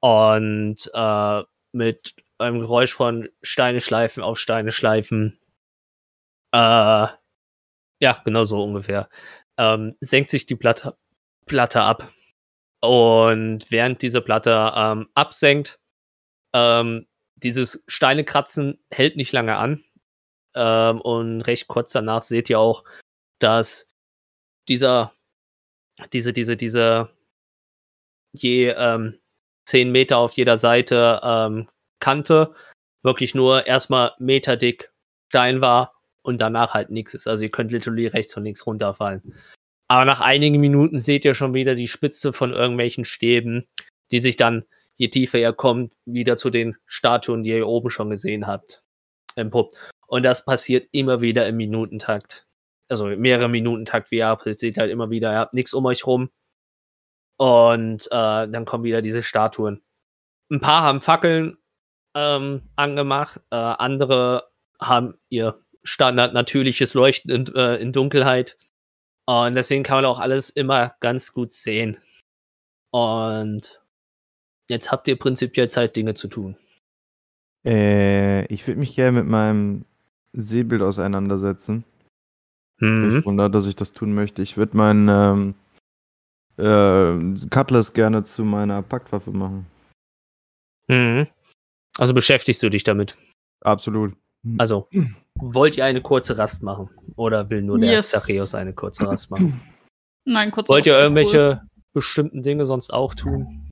Und 0.00 0.90
äh, 0.94 1.42
mit 1.72 2.14
einem 2.38 2.60
Geräusch 2.60 2.92
von 2.92 3.28
Steine 3.42 3.80
schleifen 3.80 4.22
auf 4.22 4.38
Steine 4.38 4.72
schleifen 4.72 5.38
äh, 6.52 7.08
ja, 8.00 8.22
genau 8.24 8.44
so 8.44 8.62
ungefähr. 8.62 9.08
Ähm, 9.58 9.96
senkt 10.00 10.30
sich 10.30 10.46
die 10.46 10.56
Platte, 10.56 10.96
Platte 11.46 11.82
ab. 11.82 12.08
Und 12.80 13.70
während 13.70 14.02
diese 14.02 14.20
Platte 14.20 14.72
ähm, 14.76 15.08
absenkt, 15.14 15.80
ähm, 16.58 17.06
dieses 17.36 17.84
Steine 17.86 18.24
kratzen 18.24 18.78
hält 18.90 19.16
nicht 19.16 19.32
lange 19.32 19.56
an. 19.56 19.84
Ähm, 20.54 21.00
und 21.00 21.42
recht 21.42 21.68
kurz 21.68 21.92
danach 21.92 22.22
seht 22.22 22.50
ihr 22.50 22.58
auch, 22.58 22.84
dass 23.38 23.88
dieser, 24.68 25.12
diese, 26.12 26.32
diese, 26.32 26.56
diese 26.56 27.10
je 28.32 28.70
ähm, 28.70 29.18
10 29.66 29.92
Meter 29.92 30.18
auf 30.18 30.32
jeder 30.32 30.56
Seite 30.56 31.20
ähm, 31.22 31.68
Kante 32.00 32.54
wirklich 33.02 33.34
nur 33.34 33.66
erstmal 33.66 34.12
meterdick 34.18 34.90
Stein 35.30 35.60
war 35.60 35.94
und 36.22 36.40
danach 36.40 36.74
halt 36.74 36.90
nichts 36.90 37.14
ist. 37.14 37.28
Also 37.28 37.44
ihr 37.44 37.50
könnt 37.50 37.72
literally 37.72 38.06
rechts 38.06 38.36
und 38.36 38.44
links 38.44 38.66
runterfallen. 38.66 39.34
Aber 39.88 40.04
nach 40.04 40.20
einigen 40.20 40.60
Minuten 40.60 40.98
seht 40.98 41.24
ihr 41.24 41.34
schon 41.34 41.54
wieder 41.54 41.74
die 41.74 41.88
Spitze 41.88 42.32
von 42.32 42.52
irgendwelchen 42.52 43.04
Stäben, 43.04 43.66
die 44.10 44.18
sich 44.18 44.36
dann, 44.36 44.64
je 44.98 45.08
tiefer 45.08 45.38
ihr 45.38 45.52
kommt, 45.52 45.94
wieder 46.04 46.36
zu 46.36 46.50
den 46.50 46.76
Statuen, 46.86 47.42
die 47.44 47.50
ihr 47.50 47.66
oben 47.66 47.88
schon 47.90 48.10
gesehen 48.10 48.46
habt, 48.46 48.82
empuppt. 49.36 49.76
Und 50.06 50.24
das 50.24 50.44
passiert 50.44 50.88
immer 50.92 51.20
wieder 51.20 51.46
im 51.46 51.56
Minutentakt. 51.56 52.46
Also 52.90 53.06
mehrere 53.06 53.48
Minutentakt, 53.48 54.10
wie 54.10 54.18
ihr 54.18 54.38
seht 54.44 54.76
halt 54.76 54.90
immer 54.90 55.10
wieder, 55.10 55.32
ihr 55.32 55.38
habt 55.38 55.54
nichts 55.54 55.72
um 55.72 55.86
euch 55.86 56.06
rum. 56.06 56.30
Und 57.38 58.06
äh, 58.06 58.48
dann 58.48 58.64
kommen 58.64 58.84
wieder 58.84 59.00
diese 59.00 59.22
Statuen. 59.22 59.82
Ein 60.50 60.60
paar 60.60 60.82
haben 60.82 61.00
Fackeln 61.00 61.58
ähm, 62.16 62.62
angemacht, 62.74 63.40
äh, 63.50 63.56
andere 63.56 64.50
haben 64.80 65.18
ihr 65.28 65.62
Standard 65.84 66.34
natürliches 66.34 66.94
Leuchten 66.94 67.30
in, 67.30 67.54
äh, 67.54 67.76
in 67.76 67.92
Dunkelheit. 67.92 68.56
Und 69.26 69.54
deswegen 69.54 69.84
kann 69.84 69.98
man 69.98 70.04
auch 70.06 70.18
alles 70.18 70.50
immer 70.50 70.96
ganz 71.00 71.32
gut 71.32 71.52
sehen. 71.52 71.98
Und 72.90 73.80
jetzt 74.68 74.90
habt 74.92 75.08
ihr 75.08 75.16
prinzipiell 75.16 75.68
Zeit, 75.68 75.96
Dinge 75.96 76.14
zu 76.14 76.28
tun. 76.28 76.56
Äh, 77.64 78.46
ich 78.46 78.66
würde 78.66 78.80
mich 78.80 78.94
gerne 78.94 79.20
mit 79.20 79.28
meinem 79.28 79.84
Sehbild 80.32 80.82
auseinandersetzen. 80.82 81.84
Mhm. 82.78 83.18
Ich 83.18 83.26
wundere, 83.26 83.50
dass 83.50 83.66
ich 83.66 83.76
das 83.76 83.92
tun 83.92 84.14
möchte. 84.14 84.42
Ich 84.42 84.56
würde 84.56 84.76
meinen 84.76 85.08
ähm, 85.08 85.54
äh, 86.56 87.48
Cutlass 87.50 87.92
gerne 87.92 88.24
zu 88.24 88.44
meiner 88.44 88.82
Paktwaffe 88.82 89.32
machen. 89.32 89.66
Mhm. 90.88 91.26
Also 91.98 92.14
beschäftigst 92.14 92.62
du 92.62 92.70
dich 92.70 92.84
damit. 92.84 93.16
Absolut. 93.60 94.14
Also, 94.56 94.88
wollt 95.34 95.76
ihr 95.76 95.84
eine 95.84 96.00
kurze 96.00 96.38
Rast 96.38 96.62
machen? 96.62 96.88
Oder 97.16 97.50
will 97.50 97.62
nur 97.62 97.78
der 97.78 97.92
Yes. 97.92 98.10
Zachäus 98.10 98.54
eine 98.54 98.72
kurze 98.72 99.06
Rast 99.06 99.30
machen? 99.30 99.60
Nein, 100.24 100.52
kurz 100.52 100.68
wollt 100.68 100.86
ihr 100.86 100.96
irgendwelche 100.96 101.62
bestimmten 101.92 102.42
Dinge 102.42 102.64
sonst 102.64 102.92
auch 102.92 103.14
tun? 103.14 103.67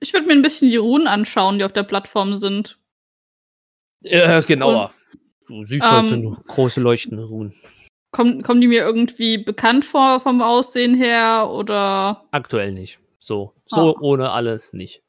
Ich 0.00 0.12
würde 0.12 0.26
mir 0.26 0.32
ein 0.32 0.42
bisschen 0.42 0.70
die 0.70 0.76
Runen 0.76 1.06
anschauen, 1.06 1.58
die 1.58 1.64
auf 1.64 1.72
der 1.72 1.82
Plattform 1.82 2.34
sind. 2.36 2.78
Äh, 4.02 4.42
genauer. 4.42 4.92
Du 5.46 5.64
siehst 5.64 5.84
halt 5.90 6.06
so 6.06 6.14
Ähm, 6.14 6.36
große 6.46 6.80
leuchtende 6.80 7.24
Ruhen. 7.24 7.54
Kommen, 8.12 8.42
kommen 8.42 8.60
die 8.60 8.68
mir 8.68 8.82
irgendwie 8.82 9.38
bekannt 9.38 9.84
vor 9.84 10.20
vom 10.20 10.42
Aussehen 10.42 10.94
her 10.94 11.48
oder 11.52 12.24
Aktuell 12.30 12.72
nicht. 12.72 12.98
So. 13.18 13.54
So 13.66 13.94
Ah. 13.96 14.00
ohne 14.00 14.30
alles 14.30 14.72
nicht. 14.72 15.02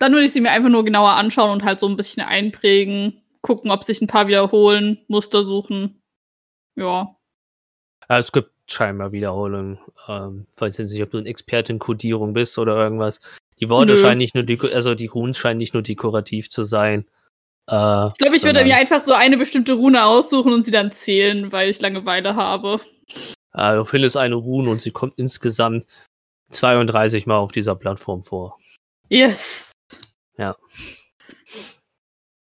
dann 0.00 0.12
würde 0.12 0.26
ich 0.26 0.32
sie 0.32 0.40
mir 0.40 0.52
einfach 0.52 0.68
nur 0.68 0.84
genauer 0.84 1.12
anschauen 1.14 1.50
und 1.50 1.64
halt 1.64 1.80
so 1.80 1.88
ein 1.88 1.96
bisschen 1.96 2.22
einprägen, 2.22 3.20
gucken, 3.42 3.72
ob 3.72 3.82
sich 3.82 4.00
ein 4.00 4.06
paar 4.06 4.28
wiederholen, 4.28 4.98
Muster 5.08 5.42
suchen. 5.42 6.00
Ja. 6.76 7.16
Ja, 8.08 8.18
es 8.18 8.30
gibt 8.30 8.52
scheinbar 8.70 9.10
Wiederholungen. 9.10 9.80
Ähm, 10.06 10.46
weiß 10.56 10.78
jetzt 10.78 10.92
nicht, 10.92 11.02
ob 11.02 11.10
du 11.10 11.18
ein 11.18 11.26
Experte 11.26 11.72
in 11.72 11.80
Codierung 11.80 12.32
bist 12.34 12.56
oder 12.58 12.76
irgendwas. 12.76 13.20
Die 13.60 13.68
Worte 13.68 13.94
Nö. 13.94 13.98
scheinen 13.98 14.18
nicht 14.18 14.34
nur, 14.34 14.44
also 14.74 14.94
die 14.94 15.06
Runen 15.06 15.34
scheinen 15.34 15.58
nicht 15.58 15.74
nur 15.74 15.82
dekorativ 15.82 16.48
zu 16.50 16.64
sein. 16.64 17.06
Äh, 17.68 18.06
Ich 18.08 18.14
glaube, 18.18 18.36
ich 18.36 18.42
würde 18.44 18.62
mir 18.64 18.76
einfach 18.76 19.02
so 19.02 19.12
eine 19.12 19.36
bestimmte 19.36 19.72
Rune 19.74 20.04
aussuchen 20.04 20.52
und 20.52 20.62
sie 20.62 20.70
dann 20.70 20.92
zählen, 20.92 21.50
weil 21.52 21.68
ich 21.70 21.80
Langeweile 21.80 22.34
habe. 22.36 22.80
äh, 23.54 23.74
du 23.74 23.84
findest 23.84 24.16
eine 24.16 24.36
Rune 24.36 24.70
und 24.70 24.80
sie 24.80 24.90
kommt 24.92 25.18
insgesamt 25.18 25.86
32 26.50 27.26
Mal 27.26 27.36
auf 27.36 27.52
dieser 27.52 27.74
Plattform 27.74 28.22
vor. 28.22 28.58
Yes. 29.08 29.72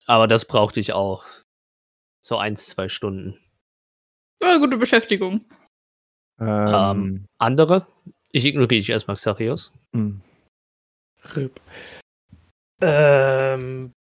Aber 0.09 0.29
das 0.29 0.45
brauchte 0.45 0.79
ich 0.81 0.93
auch. 0.93 1.25
So 2.21 2.37
eins, 2.37 2.67
zwei 2.67 2.89
Stunden. 2.89 3.39
Ja, 4.43 4.59
gute 4.59 4.77
Beschäftigung. 4.77 5.45
Ähm, 6.41 6.67
Ähm, 6.69 7.27
Andere? 7.39 7.87
Ich 8.31 8.45
ignoriere 8.45 8.81
dich 8.81 8.91
erstmal, 8.91 9.17
Xarios. 9.17 9.73
hm. 9.93 10.21
RIP. 11.35 11.61
Ähm, 12.81 13.93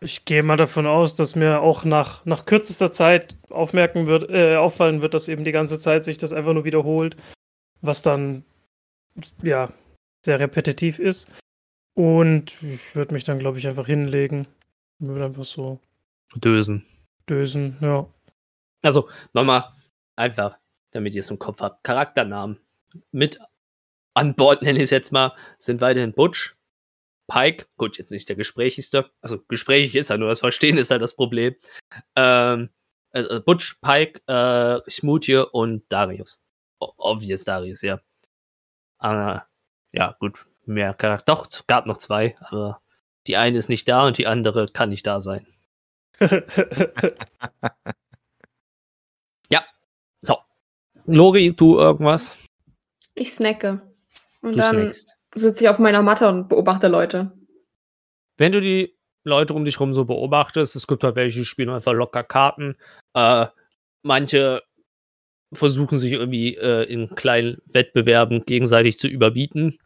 ich 0.00 0.24
gehe 0.24 0.42
mal 0.42 0.56
davon 0.56 0.86
aus, 0.86 1.14
dass 1.14 1.36
mir 1.36 1.60
auch 1.60 1.84
nach, 1.84 2.24
nach 2.24 2.44
kürzester 2.44 2.92
Zeit 2.92 3.36
aufmerken 3.50 4.06
wird, 4.06 4.30
äh, 4.30 4.56
auffallen 4.56 5.00
wird, 5.00 5.14
dass 5.14 5.28
eben 5.28 5.44
die 5.44 5.52
ganze 5.52 5.80
Zeit 5.80 6.04
sich 6.04 6.18
das 6.18 6.32
einfach 6.32 6.52
nur 6.52 6.64
wiederholt, 6.64 7.16
was 7.80 8.02
dann 8.02 8.44
ja 9.42 9.72
sehr 10.24 10.40
repetitiv 10.40 10.98
ist. 10.98 11.30
Und 11.94 12.62
ich 12.62 12.94
würde 12.94 13.14
mich 13.14 13.24
dann, 13.24 13.38
glaube 13.38 13.58
ich, 13.58 13.68
einfach 13.68 13.86
hinlegen. 13.86 14.46
Und 14.98 15.08
würde 15.08 15.26
einfach 15.26 15.44
so 15.44 15.78
Dösen. 16.34 16.86
dösen, 17.28 17.76
ja. 17.80 18.06
Also, 18.82 19.08
nochmal, 19.32 19.72
einfach, 20.16 20.58
damit 20.92 21.14
ihr 21.14 21.20
es 21.20 21.30
im 21.30 21.38
Kopf 21.38 21.60
habt. 21.60 21.84
Charakternamen 21.84 22.58
mit 23.10 23.38
an 24.14 24.34
Bord, 24.34 24.62
nenne 24.62 24.78
ich 24.78 24.84
es 24.84 24.90
jetzt 24.90 25.12
mal, 25.12 25.34
sind 25.58 25.80
weiterhin 25.80 26.12
Butch, 26.12 26.56
Pike, 27.28 27.66
gut, 27.76 27.98
jetzt 27.98 28.12
nicht 28.12 28.28
der 28.28 28.36
gesprächigste, 28.36 29.10
also 29.20 29.40
gesprächig 29.48 29.94
ist 29.94 30.10
er, 30.10 30.18
nur 30.18 30.28
das 30.28 30.40
Verstehen 30.40 30.76
ist 30.76 30.90
halt 30.90 31.02
das 31.02 31.16
Problem. 31.16 31.54
Ähm, 32.16 32.70
äh, 33.12 33.40
Butch, 33.40 33.80
Pike, 33.80 34.20
äh, 34.26 34.80
Smoothie 34.90 35.46
und 35.52 35.84
Darius. 35.90 36.44
O 36.80 36.92
obvious 36.96 37.44
Darius, 37.44 37.82
ja. 37.82 38.00
Äh, 39.00 39.40
ja, 39.92 40.16
gut, 40.18 40.46
mehr 40.66 40.94
Charakter. 40.94 41.34
Doch, 41.34 41.48
es 41.48 41.66
gab 41.66 41.86
noch 41.86 41.98
zwei, 41.98 42.36
aber 42.40 42.82
die 43.26 43.36
eine 43.36 43.58
ist 43.58 43.68
nicht 43.68 43.88
da 43.88 44.06
und 44.06 44.18
die 44.18 44.26
andere 44.26 44.66
kann 44.66 44.90
nicht 44.90 45.06
da 45.06 45.20
sein. 45.20 45.46
So. 50.22 50.38
Lori, 51.06 51.54
du 51.54 51.78
irgendwas? 51.78 52.46
Ich 53.14 53.34
snacke. 53.34 53.82
Und 54.42 54.56
Du 54.56 54.60
dann 54.60 54.76
snackst. 54.76 55.16
sitze 55.34 55.64
ich 55.64 55.68
auf 55.70 55.78
meiner 55.78 56.02
Matte 56.02 56.28
und 56.28 56.48
beobachte 56.48 56.88
Leute. 56.88 57.32
Wenn 58.36 58.52
du 58.52 58.60
die 58.60 58.96
Leute 59.24 59.54
um 59.54 59.64
dich 59.64 59.78
rum 59.78 59.94
so 59.94 60.04
beobachtest, 60.04 60.74
es 60.74 60.86
gibt 60.86 61.04
halt 61.04 61.16
welche, 61.16 61.40
die 61.40 61.44
spielen 61.44 61.70
einfach 61.70 61.92
locker 61.92 62.24
Karten. 62.24 62.76
Äh, 63.14 63.46
manche 64.02 64.62
versuchen 65.52 65.98
sich 65.98 66.12
irgendwie 66.12 66.56
äh, 66.56 66.84
in 66.84 67.14
kleinen 67.14 67.58
Wettbewerben 67.66 68.44
gegenseitig 68.46 68.98
zu 68.98 69.06
überbieten. 69.06 69.78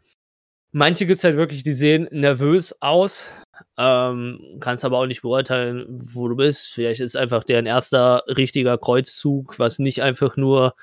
Manche 0.71 1.05
gibt 1.05 1.17
es 1.17 1.23
halt 1.23 1.37
wirklich, 1.37 1.63
die 1.63 1.71
sehen 1.73 2.07
nervös 2.11 2.81
aus. 2.81 3.31
Ähm, 3.77 4.57
kannst 4.59 4.85
aber 4.85 4.99
auch 4.99 5.05
nicht 5.05 5.21
beurteilen, 5.21 5.85
wo 5.89 6.27
du 6.27 6.35
bist. 6.35 6.67
Vielleicht 6.67 7.01
ist 7.01 7.15
einfach 7.15 7.43
deren 7.43 7.65
erster 7.65 8.23
richtiger 8.27 8.77
Kreuzzug, 8.77 9.59
was 9.59 9.79
nicht 9.79 10.01
einfach 10.01 10.35
nur 10.35 10.73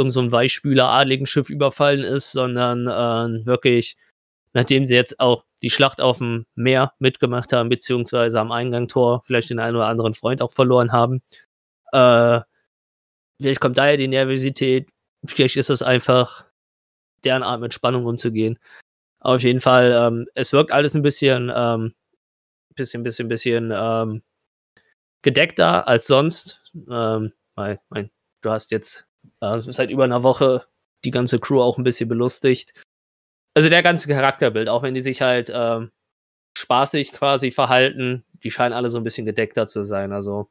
irgend 0.00 0.12
so 0.12 0.20
ein 0.20 0.32
Weichspüler 0.32 0.88
adligen 0.88 1.26
Schiff 1.26 1.50
überfallen 1.50 2.02
ist, 2.02 2.32
sondern 2.32 2.86
äh, 2.86 3.46
wirklich, 3.46 3.96
nachdem 4.54 4.86
sie 4.86 4.94
jetzt 4.94 5.20
auch 5.20 5.44
die 5.62 5.70
Schlacht 5.70 6.00
auf 6.00 6.18
dem 6.18 6.46
Meer 6.54 6.94
mitgemacht 6.98 7.52
haben, 7.52 7.68
beziehungsweise 7.68 8.40
am 8.40 8.50
Eingangtor 8.50 9.22
vielleicht 9.22 9.50
den 9.50 9.58
einen 9.58 9.76
oder 9.76 9.86
anderen 9.86 10.14
Freund 10.14 10.40
auch 10.40 10.52
verloren 10.52 10.90
haben. 10.90 11.22
Äh, 11.92 12.40
vielleicht 13.40 13.60
kommt 13.60 13.76
daher 13.76 13.98
die 13.98 14.08
Nervosität, 14.08 14.88
vielleicht 15.26 15.56
ist 15.56 15.68
das 15.70 15.82
einfach 15.82 16.46
deren 17.24 17.42
Art 17.42 17.60
mit 17.60 17.74
Spannung 17.74 18.06
umzugehen. 18.06 18.58
Auf 19.20 19.42
jeden 19.42 19.60
Fall, 19.60 19.92
ähm, 19.92 20.26
es 20.34 20.54
wirkt 20.54 20.72
alles 20.72 20.94
ein 20.94 21.02
bisschen, 21.02 21.52
ähm, 21.54 21.94
bisschen, 22.74 23.02
bisschen, 23.02 23.28
bisschen 23.28 23.70
ähm, 23.74 24.22
gedeckter 25.20 25.86
als 25.86 26.06
sonst. 26.06 26.62
Ähm, 26.88 27.34
weil, 27.54 27.80
mein, 27.90 28.10
du 28.40 28.50
hast 28.50 28.70
jetzt 28.70 29.09
äh, 29.40 29.60
seit 29.62 29.90
über 29.90 30.04
einer 30.04 30.22
Woche 30.22 30.66
die 31.04 31.10
ganze 31.10 31.38
Crew 31.38 31.60
auch 31.60 31.78
ein 31.78 31.84
bisschen 31.84 32.08
belustigt. 32.08 32.74
Also 33.54 33.68
der 33.68 33.82
ganze 33.82 34.08
Charakterbild, 34.08 34.68
auch 34.68 34.82
wenn 34.82 34.94
die 34.94 35.00
sich 35.00 35.22
halt 35.22 35.50
ähm, 35.52 35.90
spaßig 36.56 37.12
quasi 37.12 37.50
verhalten, 37.50 38.24
die 38.42 38.50
scheinen 38.50 38.74
alle 38.74 38.90
so 38.90 38.98
ein 38.98 39.04
bisschen 39.04 39.26
gedeckter 39.26 39.66
zu 39.66 39.84
sein. 39.84 40.12
Also 40.12 40.48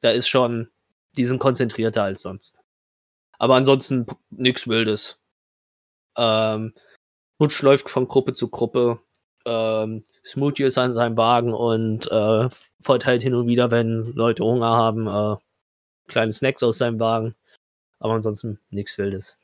da 0.00 0.10
ist 0.10 0.28
schon, 0.28 0.70
die 1.16 1.24
sind 1.24 1.38
konzentrierter 1.38 2.02
als 2.02 2.22
sonst. 2.22 2.60
Aber 3.38 3.56
ansonsten 3.56 4.06
nix 4.30 4.68
Wildes. 4.68 5.18
Ähm, 6.16 6.74
Butch 7.38 7.62
läuft 7.62 7.90
von 7.90 8.08
Gruppe 8.08 8.34
zu 8.34 8.48
Gruppe. 8.48 9.00
Ähm, 9.44 10.04
Smoothie 10.24 10.64
ist 10.64 10.78
an 10.78 10.92
seinem 10.92 11.16
Wagen 11.16 11.54
und 11.54 12.10
äh, 12.10 12.48
verteilt 12.80 13.22
hin 13.22 13.34
und 13.34 13.46
wieder, 13.46 13.70
wenn 13.70 14.12
Leute 14.14 14.44
Hunger 14.44 14.66
haben, 14.66 15.06
äh, 15.06 15.36
kleine 16.08 16.32
Snacks 16.32 16.62
aus 16.62 16.78
seinem 16.78 17.00
Wagen. 17.00 17.34
Aber 18.00 18.14
ansonsten 18.14 18.58
nichts 18.70 18.96
Wildes. 18.98 19.36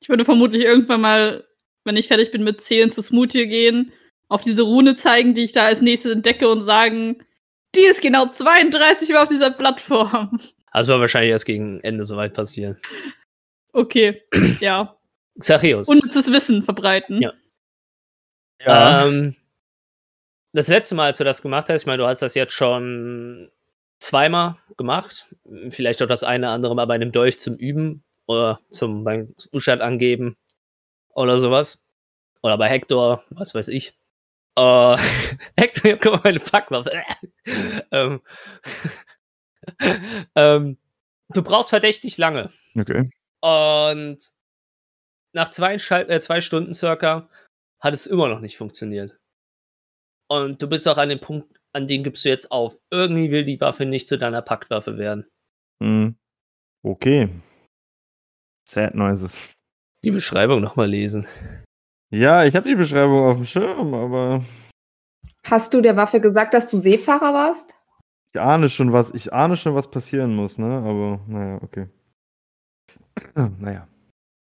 Ich 0.00 0.08
würde 0.08 0.24
vermutlich 0.24 0.62
irgendwann 0.62 1.00
mal, 1.00 1.44
wenn 1.84 1.96
ich 1.96 2.08
fertig 2.08 2.30
bin 2.30 2.44
mit 2.44 2.60
Zählen 2.60 2.90
zu 2.90 3.02
Smoothie 3.02 3.46
gehen, 3.46 3.92
auf 4.28 4.40
diese 4.40 4.62
Rune 4.62 4.94
zeigen, 4.94 5.34
die 5.34 5.44
ich 5.44 5.52
da 5.52 5.66
als 5.66 5.82
nächstes 5.82 6.12
entdecke 6.12 6.48
und 6.48 6.62
sagen, 6.62 7.24
die 7.74 7.82
ist 7.82 8.02
genau 8.02 8.26
32 8.26 9.10
Mal 9.10 9.22
auf 9.22 9.28
dieser 9.28 9.50
Plattform. 9.50 10.40
Also 10.74 10.92
wird 10.92 11.02
wahrscheinlich 11.02 11.32
erst 11.32 11.44
gegen 11.44 11.80
Ende 11.80 12.06
soweit 12.06 12.32
passieren. 12.32 12.78
Okay, 13.74 14.22
ja. 14.60 14.96
Xachios. 15.38 15.86
Unnützes 15.86 16.32
Wissen 16.32 16.62
verbreiten. 16.62 17.20
Ja. 17.20 17.34
Ja. 18.64 19.06
Ähm, 19.06 19.36
das 20.54 20.68
letzte 20.68 20.94
Mal, 20.94 21.06
als 21.06 21.18
du 21.18 21.24
das 21.24 21.42
gemacht 21.42 21.68
hast, 21.68 21.82
ich 21.82 21.86
meine, 21.86 21.98
du 21.98 22.06
hast 22.06 22.22
das 22.22 22.34
jetzt 22.34 22.54
schon 22.54 23.50
zweimal 24.02 24.56
gemacht. 24.76 25.26
Vielleicht 25.68 26.02
auch 26.02 26.08
das 26.08 26.24
eine 26.24 26.50
andere 26.50 26.74
Mal 26.74 26.86
bei 26.86 26.94
einem 26.94 27.12
Dolch 27.12 27.38
zum 27.38 27.56
Üben 27.56 28.02
oder 28.26 28.60
zum 28.70 29.04
beim 29.04 29.34
Zustand 29.38 29.80
angeben 29.80 30.36
oder 31.14 31.38
sowas. 31.38 31.82
Oder 32.42 32.58
bei 32.58 32.68
Hector, 32.68 33.24
was 33.30 33.54
weiß 33.54 33.68
ich. 33.68 33.94
Äh, 34.56 34.96
Hector, 35.56 35.92
guck 35.94 36.12
mal, 36.12 36.20
meine 36.24 36.40
Packwaffe. 36.40 36.90
ähm, 37.92 38.20
ähm, 40.34 40.78
du 41.28 41.42
brauchst 41.42 41.70
verdächtig 41.70 42.18
lange. 42.18 42.50
Okay. 42.76 43.10
Und 43.40 44.18
nach 45.32 45.48
zwei, 45.48 45.74
äh, 45.74 46.20
zwei 46.20 46.40
Stunden 46.40 46.74
circa 46.74 47.28
hat 47.78 47.94
es 47.94 48.08
immer 48.08 48.28
noch 48.28 48.40
nicht 48.40 48.56
funktioniert. 48.56 49.16
Und 50.28 50.60
du 50.60 50.68
bist 50.68 50.88
auch 50.88 50.98
an 50.98 51.08
dem 51.08 51.20
Punkt, 51.20 51.61
an 51.74 51.86
dem 51.86 52.02
gibst 52.04 52.24
du 52.24 52.28
jetzt 52.28 52.50
auf. 52.52 52.78
Irgendwie 52.90 53.30
will 53.30 53.44
die 53.44 53.60
Waffe 53.60 53.86
nicht 53.86 54.08
zu 54.08 54.18
deiner 54.18 54.42
Paktwaffe 54.42 54.98
werden. 54.98 55.26
Hm. 55.82 56.16
Okay. 56.84 57.28
Sad 58.68 58.94
Noises. 58.94 59.48
Die 60.04 60.10
Beschreibung 60.10 60.60
nochmal 60.60 60.88
lesen. 60.88 61.26
Ja, 62.10 62.44
ich 62.44 62.54
habe 62.56 62.68
die 62.68 62.74
Beschreibung 62.74 63.24
auf 63.24 63.36
dem 63.36 63.46
Schirm, 63.46 63.94
aber 63.94 64.44
Hast 65.46 65.72
du 65.74 65.80
der 65.80 65.96
Waffe 65.96 66.20
gesagt, 66.20 66.54
dass 66.54 66.68
du 66.68 66.78
Seefahrer 66.78 67.32
warst? 67.34 67.74
ich 68.34 68.40
ahne 68.40 68.68
schon 68.68 68.92
was, 68.92 69.10
ich 69.12 69.32
ahne 69.32 69.56
schon, 69.56 69.74
was 69.74 69.90
passieren 69.90 70.34
muss, 70.34 70.56
ne? 70.58 70.78
Aber 70.78 71.20
naja, 71.26 71.60
okay. 71.62 71.88
naja. 73.58 73.86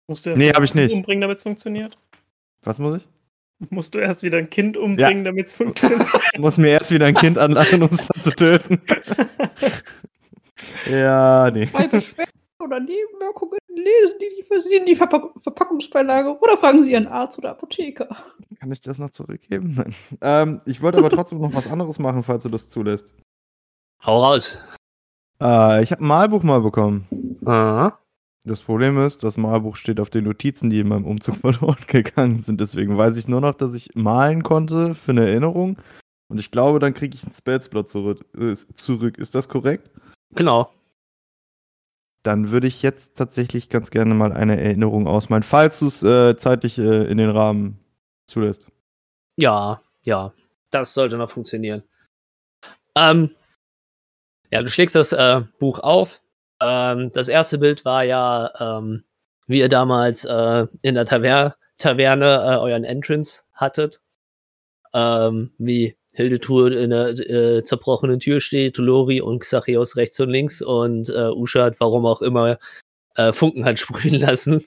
Musst 0.08 0.26
du 0.26 0.30
erst 0.30 0.40
Nee, 0.40 0.50
hab 0.50 0.62
ich 0.62 0.74
nicht. 0.74 0.94
umbringen, 0.94 1.20
damit 1.20 1.38
es 1.38 1.42
funktioniert? 1.42 1.98
Was 2.62 2.78
muss 2.78 2.96
ich? 3.02 3.08
Musst 3.70 3.94
du 3.94 3.98
erst 3.98 4.22
wieder 4.22 4.38
ein 4.38 4.50
Kind 4.50 4.76
umbringen, 4.76 5.24
damit 5.24 5.46
es 5.46 5.56
funktioniert? 5.56 6.06
Ich 6.32 6.38
muss 6.38 6.58
mir 6.58 6.68
erst 6.68 6.90
wieder 6.90 7.06
ein 7.06 7.14
Kind 7.14 7.38
anlachen, 7.38 7.82
um 7.82 7.88
es 7.90 8.06
dann 8.06 8.22
zu 8.22 8.30
töten. 8.30 8.82
ja, 10.90 11.50
nee. 11.50 11.66
Bei 11.72 11.86
Beschwerden 11.86 12.32
oder 12.62 12.80
Nebenwirkungen 12.80 13.58
lesen 13.68 14.18
die, 14.20 14.28
die 14.28 14.84
die 14.84 14.94
Verpack 14.94 15.30
Verpackungsbeilage 15.38 16.38
oder 16.38 16.56
fragen 16.58 16.82
Sie 16.82 16.92
Ihren 16.92 17.06
Arzt 17.06 17.38
oder 17.38 17.50
Apotheker. 17.50 18.08
Kann 18.60 18.72
ich 18.72 18.80
das 18.80 18.98
noch 18.98 19.10
zurückgeben? 19.10 19.74
Nein. 19.76 19.94
Ähm, 20.20 20.60
ich 20.66 20.82
wollte 20.82 20.98
aber 20.98 21.10
trotzdem 21.10 21.38
noch 21.40 21.54
was 21.54 21.66
anderes 21.66 21.98
machen, 21.98 22.22
falls 22.22 22.42
du 22.42 22.48
das 22.50 22.68
zulässt. 22.68 23.06
Hau 24.04 24.18
raus. 24.18 24.62
Äh, 25.40 25.82
ich 25.82 25.92
habe 25.92 26.02
ein 26.02 26.08
Malbuch 26.08 26.42
mal 26.42 26.60
bekommen. 26.60 27.06
Aha. 27.44 27.98
Das 28.46 28.62
Problem 28.62 28.96
ist, 28.98 29.24
das 29.24 29.36
Malbuch 29.36 29.74
steht 29.74 29.98
auf 29.98 30.08
den 30.08 30.22
Notizen, 30.22 30.70
die 30.70 30.78
in 30.78 30.88
meinem 30.88 31.04
Umzug 31.04 31.36
verloren 31.40 31.84
gegangen 31.88 32.38
sind. 32.38 32.60
Deswegen 32.60 32.96
weiß 32.96 33.16
ich 33.16 33.26
nur 33.26 33.40
noch, 33.40 33.54
dass 33.54 33.74
ich 33.74 33.94
malen 33.94 34.44
konnte 34.44 34.94
für 34.94 35.10
eine 35.10 35.28
Erinnerung. 35.28 35.78
Und 36.28 36.38
ich 36.38 36.52
glaube, 36.52 36.78
dann 36.78 36.94
kriege 36.94 37.16
ich 37.16 37.24
einen 37.24 37.32
Spellslot 37.32 37.88
zurück. 37.88 38.24
Zurück. 38.76 39.18
Ist 39.18 39.34
das 39.34 39.48
korrekt? 39.48 39.90
Genau. 40.34 40.72
Dann 42.22 42.50
würde 42.50 42.68
ich 42.68 42.82
jetzt 42.82 43.16
tatsächlich 43.16 43.68
ganz 43.68 43.90
gerne 43.90 44.14
mal 44.14 44.32
eine 44.32 44.60
Erinnerung 44.60 45.08
ausmalen, 45.08 45.42
falls 45.42 45.80
du 45.80 45.86
es 45.86 46.02
äh, 46.02 46.36
zeitlich 46.36 46.78
äh, 46.78 47.04
in 47.10 47.18
den 47.18 47.30
Rahmen 47.30 47.78
zulässt. 48.28 48.66
Ja, 49.36 49.80
ja. 50.02 50.32
Das 50.70 50.94
sollte 50.94 51.16
noch 51.16 51.30
funktionieren. 51.30 51.82
Ähm, 52.96 53.30
ja, 54.50 54.62
du 54.62 54.68
schlägst 54.68 54.94
das 54.94 55.12
äh, 55.12 55.42
Buch 55.58 55.80
auf. 55.80 56.20
Ähm, 56.60 57.10
das 57.12 57.28
erste 57.28 57.58
Bild 57.58 57.84
war 57.84 58.04
ja, 58.04 58.50
ähm, 58.78 59.04
wie 59.46 59.60
ihr 59.60 59.68
damals 59.68 60.24
äh, 60.24 60.66
in 60.82 60.94
der 60.94 61.04
Taver 61.04 61.56
Taverne 61.78 62.24
äh, 62.24 62.56
euren 62.56 62.84
Entrance 62.84 63.44
hattet. 63.52 64.00
Ähm, 64.94 65.52
wie 65.58 65.96
Hildetrud 66.12 66.72
in 66.72 66.90
der 66.90 67.08
äh, 67.08 67.62
zerbrochenen 67.62 68.20
Tür 68.20 68.40
steht, 68.40 68.78
Lori 68.78 69.20
und 69.20 69.40
Xachios 69.40 69.96
rechts 69.96 70.18
und 70.20 70.30
links 70.30 70.62
und 70.62 71.10
äh, 71.10 71.28
Uschat, 71.28 71.78
warum 71.80 72.06
auch 72.06 72.22
immer, 72.22 72.58
äh, 73.16 73.32
Funken 73.32 73.64
hat 73.66 73.78
sprühen 73.78 74.14
lassen. 74.14 74.64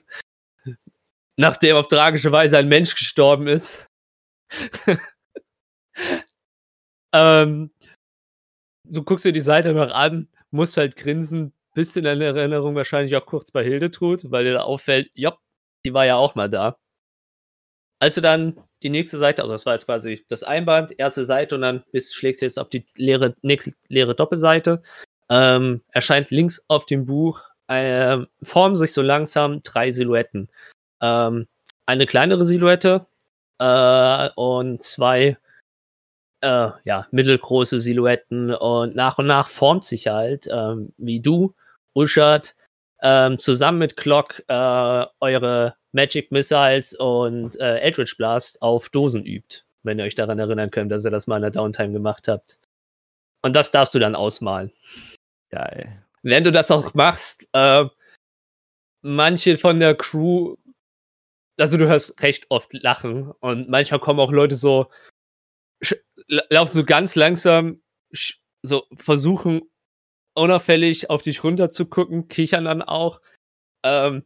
Nachdem 1.36 1.76
auf 1.76 1.88
tragische 1.88 2.30
Weise 2.30 2.58
ein 2.58 2.68
Mensch 2.68 2.94
gestorben 2.94 3.48
ist. 3.48 3.86
ähm, 7.12 7.70
du 8.88 9.02
guckst 9.02 9.24
dir 9.24 9.32
die 9.32 9.40
Seite 9.40 9.72
noch 9.72 9.90
an, 9.90 10.28
musst 10.52 10.76
halt 10.76 10.96
grinsen, 10.96 11.52
bist 11.74 11.96
in 11.96 12.04
Erinnerung 12.04 12.74
wahrscheinlich 12.74 13.16
auch 13.16 13.26
kurz 13.26 13.50
bei 13.50 13.62
Hildetrud, 13.62 14.30
weil 14.30 14.44
dir 14.44 14.54
da 14.54 14.60
auffällt, 14.62 15.10
ja, 15.14 15.36
die 15.84 15.94
war 15.94 16.06
ja 16.06 16.16
auch 16.16 16.34
mal 16.34 16.48
da. 16.48 16.78
Als 18.00 18.14
du 18.14 18.20
dann 18.20 18.58
die 18.82 18.90
nächste 18.90 19.18
Seite, 19.18 19.42
also 19.42 19.52
das 19.52 19.66
war 19.66 19.74
jetzt 19.74 19.86
quasi 19.86 20.24
das 20.28 20.42
Einband, 20.42 20.98
erste 20.98 21.24
Seite 21.24 21.54
und 21.54 21.62
dann 21.62 21.84
bist, 21.92 22.14
schlägst 22.14 22.40
du 22.40 22.46
jetzt 22.46 22.58
auf 22.58 22.70
die 22.70 22.86
leere, 22.96 23.34
nächste 23.42 23.74
leere 23.88 24.14
Doppelseite, 24.14 24.80
ähm, 25.28 25.82
erscheint 25.90 26.30
links 26.30 26.64
auf 26.68 26.86
dem 26.86 27.04
Buch, 27.04 27.42
äh, 27.68 28.18
formen 28.42 28.76
sich 28.76 28.92
so 28.92 29.02
langsam 29.02 29.62
drei 29.62 29.92
Silhouetten. 29.92 30.48
Ähm, 31.02 31.46
eine 31.86 32.06
kleinere 32.06 32.44
Silhouette 32.44 33.06
äh, 33.58 34.30
und 34.34 34.82
zwei 34.82 35.36
äh, 36.40 36.70
ja, 36.84 37.06
mittelgroße 37.10 37.80
Silhouetten 37.80 38.54
und 38.54 38.96
nach 38.96 39.18
und 39.18 39.26
nach 39.26 39.48
formt 39.48 39.84
sich 39.84 40.08
halt, 40.08 40.48
ähm, 40.50 40.92
wie 40.96 41.20
du, 41.20 41.54
Uschat, 41.94 42.54
ähm, 43.02 43.38
zusammen 43.38 43.78
mit 43.78 43.96
Clock 43.96 44.42
äh, 44.48 45.06
eure 45.20 45.76
Magic 45.92 46.30
Missiles 46.30 46.94
und 46.94 47.58
äh, 47.60 47.78
Eldritch 47.78 48.16
Blast 48.16 48.62
auf 48.62 48.88
Dosen 48.90 49.24
übt, 49.24 49.62
wenn 49.82 49.98
ihr 49.98 50.04
euch 50.04 50.14
daran 50.14 50.38
erinnern 50.38 50.70
könnt, 50.70 50.92
dass 50.92 51.04
ihr 51.04 51.10
das 51.10 51.26
mal 51.26 51.36
in 51.36 51.42
der 51.42 51.50
Downtime 51.50 51.92
gemacht 51.92 52.28
habt. 52.28 52.58
Und 53.42 53.56
das 53.56 53.70
darfst 53.70 53.94
du 53.94 53.98
dann 53.98 54.14
ausmalen. 54.14 54.72
Geil. 55.50 56.04
Wenn 56.22 56.44
du 56.44 56.52
das 56.52 56.70
auch 56.70 56.94
machst, 56.94 57.48
äh, 57.52 57.86
manche 59.02 59.56
von 59.56 59.80
der 59.80 59.94
Crew, 59.94 60.56
also 61.58 61.76
du 61.76 61.88
hörst 61.88 62.22
recht 62.22 62.46
oft 62.50 62.72
lachen 62.74 63.30
und 63.40 63.68
manchmal 63.68 64.00
kommen 64.00 64.20
auch 64.20 64.30
Leute 64.30 64.56
so, 64.56 64.90
laufen 66.26 66.74
so 66.74 66.84
ganz 66.84 67.14
langsam, 67.14 67.82
so 68.62 68.86
versuchen 68.94 69.62
unauffällig 70.34 71.10
auf 71.10 71.22
dich 71.22 71.44
runter 71.44 71.70
zu 71.70 71.86
gucken, 71.86 72.28
kichern 72.28 72.64
dann 72.64 72.82
auch. 72.82 73.20
Ähm, 73.84 74.24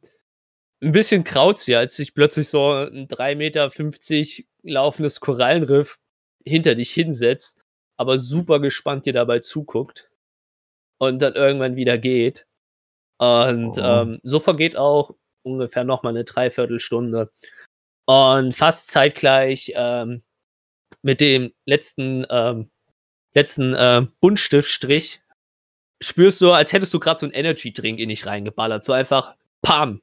ein 0.83 0.93
bisschen 0.93 1.25
kraut's 1.25 1.67
ja, 1.67 1.79
als 1.79 1.97
sich 1.97 2.15
plötzlich 2.15 2.49
so 2.49 2.71
ein 2.73 3.09
3,50 3.09 3.37
Meter 3.37 4.45
laufendes 4.63 5.21
Korallenriff 5.21 5.99
hinter 6.45 6.75
dich 6.75 6.91
hinsetzt, 6.93 7.61
aber 7.97 8.19
super 8.19 8.61
gespannt 8.61 9.07
dir 9.07 9.13
dabei 9.13 9.39
zuguckt 9.39 10.11
und 10.99 11.21
dann 11.21 11.35
irgendwann 11.35 11.77
wieder 11.77 11.97
geht. 11.99 12.47
Und 13.19 13.79
Oh. 13.79 13.83
ähm, 13.83 14.21
so 14.25 14.41
vergeht 14.41 14.77
auch 14.77 15.15
ungefähr 15.43 15.85
noch 15.85 16.03
mal 16.03 16.11
eine 16.11 16.25
Dreiviertelstunde. 16.25 17.31
Und 18.07 18.55
fast 18.55 18.89
zeitgleich 18.89 19.73
ähm, 19.75 20.23
mit 21.03 21.21
dem 21.21 21.53
letzten, 21.67 22.27
ähm, 22.29 22.71
letzten 23.35 23.75
äh, 23.75 24.07
Buntstiftstrich 24.21 25.23
spürst 26.05 26.41
du, 26.41 26.53
als 26.53 26.73
hättest 26.73 26.95
du 26.95 27.01
gerade 27.01 27.21
so 27.21 27.27
einen 27.27 27.35
Energy-Drink 27.35 27.99
in 27.99 28.09
dich 28.09 28.27
reingeballert. 28.27 28.85
So 28.85 28.93
einfach, 28.93 29.35
pam, 29.63 30.01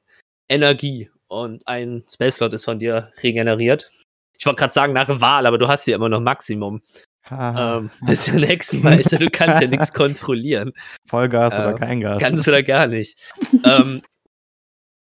Energie. 0.48 1.10
Und 1.28 1.66
ein 1.66 2.04
Spellslot 2.12 2.52
ist 2.52 2.64
von 2.64 2.78
dir 2.78 3.10
regeneriert. 3.22 3.90
Ich 4.38 4.44
wollte 4.46 4.58
gerade 4.58 4.74
sagen 4.74 4.92
nach 4.92 5.20
Wahl, 5.20 5.46
aber 5.46 5.56
du 5.56 5.68
hast 5.68 5.86
ja 5.86 5.96
immer 5.96 6.08
noch 6.08 6.20
Maximum. 6.20 6.82
Haha. 7.24 7.78
Ähm, 7.78 7.90
bist 8.04 8.26
ja 8.26 8.34
ein 8.34 8.42
Hexenmeister, 8.42 9.18
du 9.18 9.30
kannst 9.30 9.62
ja 9.62 9.68
nichts 9.68 9.92
kontrollieren. 9.94 10.72
Vollgas 11.08 11.54
äh, 11.54 11.58
oder 11.58 11.74
kein 11.74 12.00
Gas? 12.00 12.20
Ganz 12.20 12.46
oder 12.48 12.62
gar 12.62 12.86
nicht. 12.86 13.16
ähm, 13.64 14.02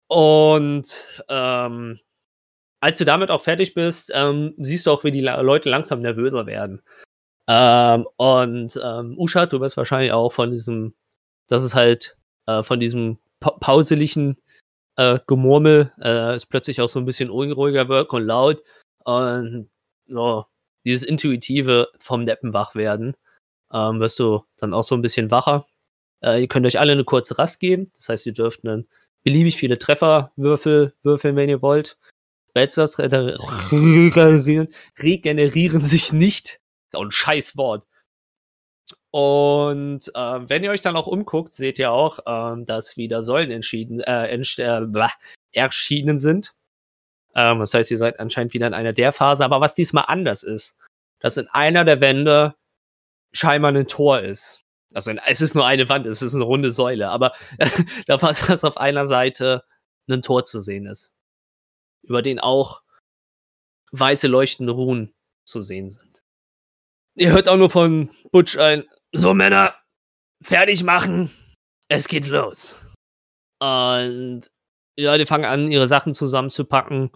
und 0.09 1.23
ähm, 1.29 2.01
als 2.81 2.99
du 2.99 3.05
damit 3.05 3.31
auch 3.31 3.43
fertig 3.43 3.75
bist, 3.75 4.11
ähm, 4.15 4.55
siehst 4.57 4.87
du 4.87 4.91
auch, 4.91 5.05
wie 5.05 5.11
die 5.11 5.21
La 5.21 5.41
Leute 5.41 5.69
langsam 5.69 6.01
nervöser 6.01 6.47
werden. 6.47 6.81
Ähm, 7.49 8.07
und 8.17 8.79
ähm, 8.83 9.19
Usha, 9.19 9.47
du 9.47 9.61
wirst 9.61 9.77
wahrscheinlich 9.77 10.13
auch 10.13 10.31
von 10.33 10.51
diesem, 10.51 10.95
das 11.49 11.65
ist 11.65 11.75
halt 11.75 12.17
äh, 12.47 12.63
von 12.63 12.79
diesem 12.79 13.19
pa 13.41 13.53
pauseligen 13.53 14.37
äh, 14.97 15.19
Gemurmel, 15.27 15.93
äh, 16.01 16.37
ist 16.37 16.47
plötzlich 16.47 16.81
auch 16.81 16.91
so 16.91 16.99
ein 16.99 17.07
bisschen 17.07 17.31
unruhiger 17.31 17.89
wird 17.89 18.13
und 18.13 18.25
laut 18.25 18.63
und 19.05 19.71
so 20.07 20.47
dieses 20.85 21.03
intuitive 21.03 21.89
vom 21.99 22.27
Deppen 22.27 22.53
wach 22.53 22.75
werden, 22.75 23.17
ähm, 23.73 24.01
wirst 24.01 24.19
du 24.19 24.45
dann 24.59 24.75
auch 24.75 24.85
so 24.85 24.95
ein 24.95 25.03
bisschen 25.03 25.31
wacher. 25.31 25.67
Äh, 26.23 26.43
ihr 26.43 26.49
könnt 26.49 26.67
euch 26.67 26.79
alle 26.79 26.93
eine 26.93 27.05
kurze 27.05 27.39
Rast 27.39 27.61
geben. 27.61 27.91
Das 27.95 28.09
heißt, 28.09 28.27
ihr 28.27 28.33
dürft 28.33 28.67
einen 28.67 28.89
beliebig 29.23 29.57
viele 29.57 29.79
Trefferwürfel 29.79 30.95
würfeln, 31.03 31.37
wenn 31.37 31.49
ihr 31.49 31.63
wollt. 31.63 31.99
Spellslots 32.51 32.99
regenerieren, 32.99 34.69
regenerieren 34.99 35.83
sich 35.83 36.13
nicht. 36.13 36.61
Ist 36.89 36.97
auch 36.97 37.03
ein 37.03 37.11
scheiß 37.11 37.57
Wort. 37.57 37.87
Und 39.11 40.11
äh, 40.15 40.49
wenn 40.49 40.65
ihr 40.65 40.71
euch 40.71 40.81
dann 40.81 40.97
auch 40.97 41.07
umguckt, 41.07 41.55
seht 41.55 41.79
ihr 41.79 41.91
auch, 41.91 42.21
ähm, 42.27 42.67
dass 42.67 42.97
wieder 42.97 43.23
Säulen 43.23 43.51
entschieden, 43.51 44.01
äh, 44.01 44.27
äh, 44.27 44.81
blah, 44.87 45.13
erschienen 45.53 46.19
sind. 46.19 46.55
Ähm, 47.35 47.61
das 47.61 47.75
heißt, 47.75 47.91
ihr 47.91 47.99
seid 47.99 48.21
anscheinend 48.21 48.55
wieder 48.55 48.67
in 48.67 48.75
einer 48.75 48.93
der 48.93 49.13
Phase. 49.13 49.45
Aber 49.45 49.61
was 49.61 49.75
diesmal 49.75 50.05
anders 50.09 50.43
ist, 50.43 50.77
dass 51.21 51.37
in 51.37 51.49
einer 51.49 51.85
der 51.85 52.01
Wände 52.01 52.55
scheinbar 53.33 53.73
ein 53.73 53.87
Tor 53.87 54.21
ist. 54.21 54.65
Also 54.95 55.11
es 55.11 55.41
ist 55.41 55.55
nur 55.55 55.67
eine 55.67 55.89
Wand, 55.89 56.07
es 56.07 56.23
ist 56.23 56.35
eine 56.35 56.45
runde 56.45 56.71
Säule, 56.71 57.11
aber 57.11 57.33
da 58.07 58.21
war 58.23 58.33
dass 58.33 58.65
auf 58.65 58.79
einer 58.79 59.05
Seite 59.05 59.65
ein 60.09 60.23
Tor 60.23 60.45
zu 60.45 60.61
sehen 60.61 60.87
ist. 60.87 61.13
Über 62.03 62.23
den 62.23 62.39
auch 62.39 62.83
weiße 63.93 64.29
leuchtende 64.29 64.73
Runen 64.73 65.15
zu 65.45 65.61
sehen 65.61 65.91
sind. 65.91 66.08
Ihr 67.19 67.33
hört 67.33 67.49
auch 67.49 67.57
nur 67.57 67.69
von 67.69 68.11
Butch 68.31 68.57
ein, 68.59 68.85
so 69.11 69.35
Männer, 69.35 69.75
fertig 70.41 70.85
machen, 70.85 71.33
es 71.89 72.07
geht 72.07 72.29
los. 72.29 72.81
Und 73.59 74.43
ja, 74.97 75.19
die 75.19 75.27
fangen 75.27 75.45
an, 75.45 75.73
ihre 75.73 75.89
Sachen 75.89 76.15
zusammenzupacken, 76.15 77.11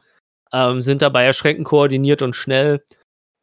ähm, 0.53 0.82
sind 0.82 1.03
dabei 1.03 1.24
erschreckend 1.24 1.66
koordiniert 1.66 2.20
und 2.20 2.34
schnell. 2.34 2.84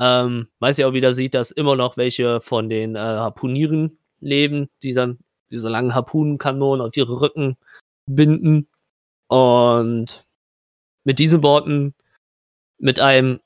Ähm, 0.01 0.49
weiß 0.59 0.77
ja 0.77 0.87
auch 0.87 0.93
wieder 0.93 1.13
sieht, 1.13 1.33
dass 1.33 1.51
immer 1.51 1.77
noch 1.77 1.95
welche 1.95 2.41
von 2.41 2.69
den 2.69 2.97
äh, 2.97 2.99
Harpunieren 2.99 3.97
leben, 4.19 4.69
die 4.83 4.93
dann 4.93 5.19
diese 5.49 5.69
langen 5.69 5.95
Harpunenkanonen 5.95 6.85
auf 6.85 6.97
ihre 6.97 7.21
Rücken 7.21 7.55
binden. 8.05 8.67
Und 9.27 10.25
mit 11.05 11.19
diesen 11.19 11.41
Worten, 11.41 11.95
mit 12.79 12.99
einem 12.99 13.39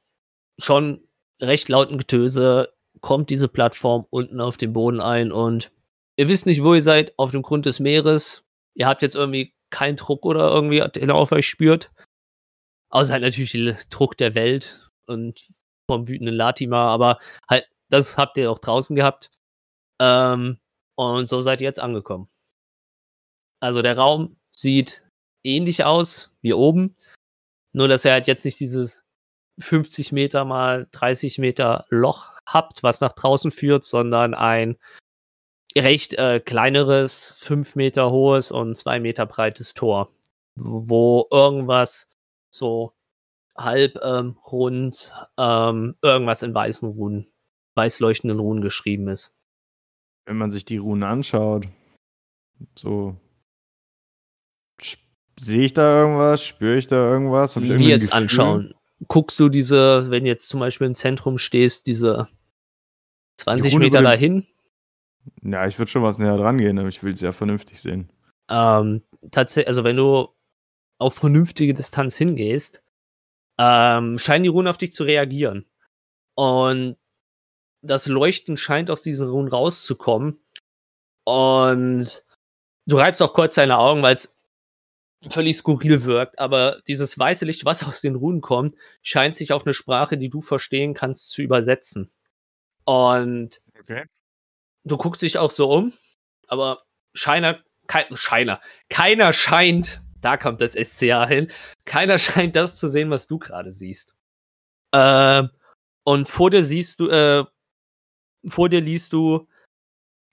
schon 0.58 1.08
recht 1.40 1.70
lauten 1.70 2.00
Getöse, 2.00 2.74
kommt 3.04 3.30
diese 3.30 3.50
Plattform 3.50 4.08
unten 4.10 4.42
auf 4.42 4.58
den 4.58 4.74
Boden 4.74 5.02
ein 5.02 5.32
und 5.32 5.72
ihr 6.18 6.30
wisst 6.30 6.46
nicht, 6.46 6.64
wo 6.64 6.74
ihr 6.74 6.82
seid, 6.82 7.14
auf 7.18 7.32
dem 7.32 7.42
Grund 7.42 7.66
des 7.66 7.80
Meeres. 7.80 8.46
Ihr 8.76 8.88
habt 8.88 9.02
jetzt 9.02 9.16
irgendwie 9.16 9.54
keinen 9.70 9.98
Druck 9.98 10.26
oder 10.26 10.50
irgendwie, 10.50 10.80
den 10.80 11.10
ihr 11.10 11.16
auf 11.16 11.32
euch 11.34 11.48
spürt. 11.48 11.92
Außer 12.90 13.14
halt 13.14 13.24
natürlich 13.24 13.52
den 13.52 13.78
Druck 13.90 14.18
der 14.18 14.36
Welt 14.36 14.90
und 15.06 15.46
vom 15.90 16.08
wütenden 16.08 16.36
Latimer, 16.36 16.78
aber 16.78 17.20
halt, 17.50 17.68
das 17.90 18.18
habt 18.18 18.38
ihr 18.38 18.50
auch 18.50 18.60
draußen 18.60 18.96
gehabt. 18.96 19.30
Ähm, 20.00 20.60
und 20.96 21.26
so 21.26 21.42
seid 21.42 21.60
ihr 21.60 21.68
jetzt 21.68 21.82
angekommen. 21.82 22.30
Also 23.60 23.82
der 23.82 23.98
Raum 23.98 24.38
sieht 24.56 25.04
ähnlich 25.44 25.84
aus 25.84 26.32
wie 26.42 26.54
oben, 26.54 26.96
nur 27.74 27.90
dass 27.90 28.06
er 28.06 28.14
halt 28.14 28.28
jetzt 28.28 28.46
nicht 28.46 28.60
dieses 28.60 29.06
50 29.60 30.14
Meter 30.14 30.46
mal 30.46 30.88
30 30.92 31.40
Meter 31.40 31.86
Loch 31.90 32.33
habt, 32.46 32.84
was 32.84 33.02
nach 33.02 33.14
draußen 33.14 33.52
führt, 33.52 33.84
sondern 33.84 34.34
ein 34.34 34.78
recht 35.76 36.14
äh, 36.16 36.40
kleineres, 36.40 37.40
5 37.42 37.76
Meter 37.76 38.12
hohes 38.12 38.52
und 38.52 38.76
2 38.78 39.00
Meter 39.00 39.26
breites 39.26 39.74
Tor, 39.74 40.10
wo 40.56 41.28
irgendwas 41.32 42.10
so 42.52 42.94
halb 43.56 44.00
ähm, 44.04 44.38
rund, 44.52 45.14
ähm, 45.38 45.96
irgendwas 46.02 46.44
in 46.44 46.54
weißen 46.54 46.90
Runen, 46.90 47.28
weiß 47.76 48.00
leuchtenden 48.00 48.40
Runen 48.40 48.62
geschrieben 48.62 49.08
ist. 49.08 49.34
Wenn 50.26 50.38
man 50.38 50.52
sich 50.52 50.66
die 50.66 50.78
Runen 50.78 51.04
anschaut, 51.04 51.68
so 52.78 53.18
sehe 55.40 55.64
ich 55.64 55.74
da 55.74 56.02
irgendwas, 56.02 56.44
spüre 56.44 56.78
ich 56.78 56.88
da 56.88 56.96
irgendwas? 56.96 57.56
Hab 57.56 57.64
ich 57.64 57.80
Wie 57.80 57.90
jetzt 57.90 58.08
Gefühl? 58.08 58.22
anschauen. 58.22 58.74
Guckst 59.08 59.40
du 59.40 59.50
diese, 59.50 60.10
wenn 60.10 60.24
du 60.24 60.30
jetzt 60.30 60.50
zum 60.50 60.60
Beispiel 60.60 60.88
im 60.88 60.96
Zentrum 60.96 61.38
stehst, 61.38 61.88
diese 61.88 62.28
20 63.38 63.78
Meter 63.78 64.02
dahin? 64.02 64.48
Ja, 65.42 65.68
ich 65.68 65.78
würde 65.80 65.92
schon 65.92 66.04
was 66.04 66.18
näher 66.18 66.38
dran 66.38 66.58
gehen, 66.58 66.78
aber 66.80 66.90
ich 66.90 67.04
will 67.04 67.14
es 67.14 67.22
ja 67.22 67.32
vernünftig 67.32 67.82
sehen. 67.82 68.10
Ähm, 68.50 69.04
tatsächlich, 69.32 69.68
also 69.68 69.84
wenn 69.84 69.98
du 69.98 70.30
auf 71.00 71.16
vernünftige 71.16 71.74
Distanz 71.74 72.16
hingehst, 72.18 72.84
ähm, 73.60 74.18
scheinen 74.18 74.44
die 74.44 74.50
Runen 74.50 74.68
auf 74.68 74.78
dich 74.78 74.94
zu 74.94 75.04
reagieren. 75.04 75.66
Und 76.36 76.98
das 77.82 78.08
Leuchten 78.08 78.58
scheint 78.58 78.90
aus 78.90 79.04
diesen 79.04 79.30
Runen 79.30 79.50
rauszukommen. 79.50 80.40
Und 81.26 82.26
du 82.86 82.98
reibst 82.98 83.22
auch 83.22 83.34
kurz 83.34 83.56
deine 83.56 83.78
Augen, 83.78 84.02
weil 84.02 84.16
es 84.16 84.38
völlig 85.30 85.58
skurril 85.58 86.04
wirkt, 86.06 86.40
aber 86.40 86.82
dieses 86.88 87.18
weiße 87.18 87.46
Licht, 87.46 87.66
was 87.66 87.84
aus 87.84 88.02
den 88.02 88.16
Runen 88.16 88.42
kommt, 88.42 88.76
scheint 89.02 89.36
sich 89.36 89.52
auf 89.54 89.66
eine 89.66 89.74
Sprache, 89.74 90.18
die 90.18 90.30
du 90.30 90.42
verstehen 90.42 90.94
kannst, 90.94 91.32
zu 91.32 91.42
übersetzen. 91.42 92.12
Und 92.86 93.62
okay. 93.80 94.06
du 94.84 94.98
guckst 94.98 95.22
dich 95.22 95.38
auch 95.38 95.52
so 95.52 95.72
um, 95.72 95.94
aber 96.48 96.84
Scheiner, 97.14 97.64
kein, 97.88 98.06
Scheiner, 98.16 98.60
keiner 98.90 99.34
scheint 99.34 100.02
da 100.24 100.38
kommt 100.38 100.62
das 100.62 100.74
SCA 100.74 101.28
hin. 101.28 101.52
Keiner 101.86 102.18
scheint 102.18 102.56
das 102.56 102.78
zu 102.78 102.88
sehen, 102.88 103.12
was 103.12 103.28
du 103.28 103.38
gerade 103.38 103.72
siehst. 103.72 104.16
Äh, 104.92 105.44
und 106.04 106.28
vor 106.28 106.50
dir 106.50 106.64
siehst 106.64 107.00
du, 107.00 107.10
äh, 107.10 107.46
vor 108.48 108.70
dir 108.70 108.82
liest 108.82 109.14
du, 109.14 109.48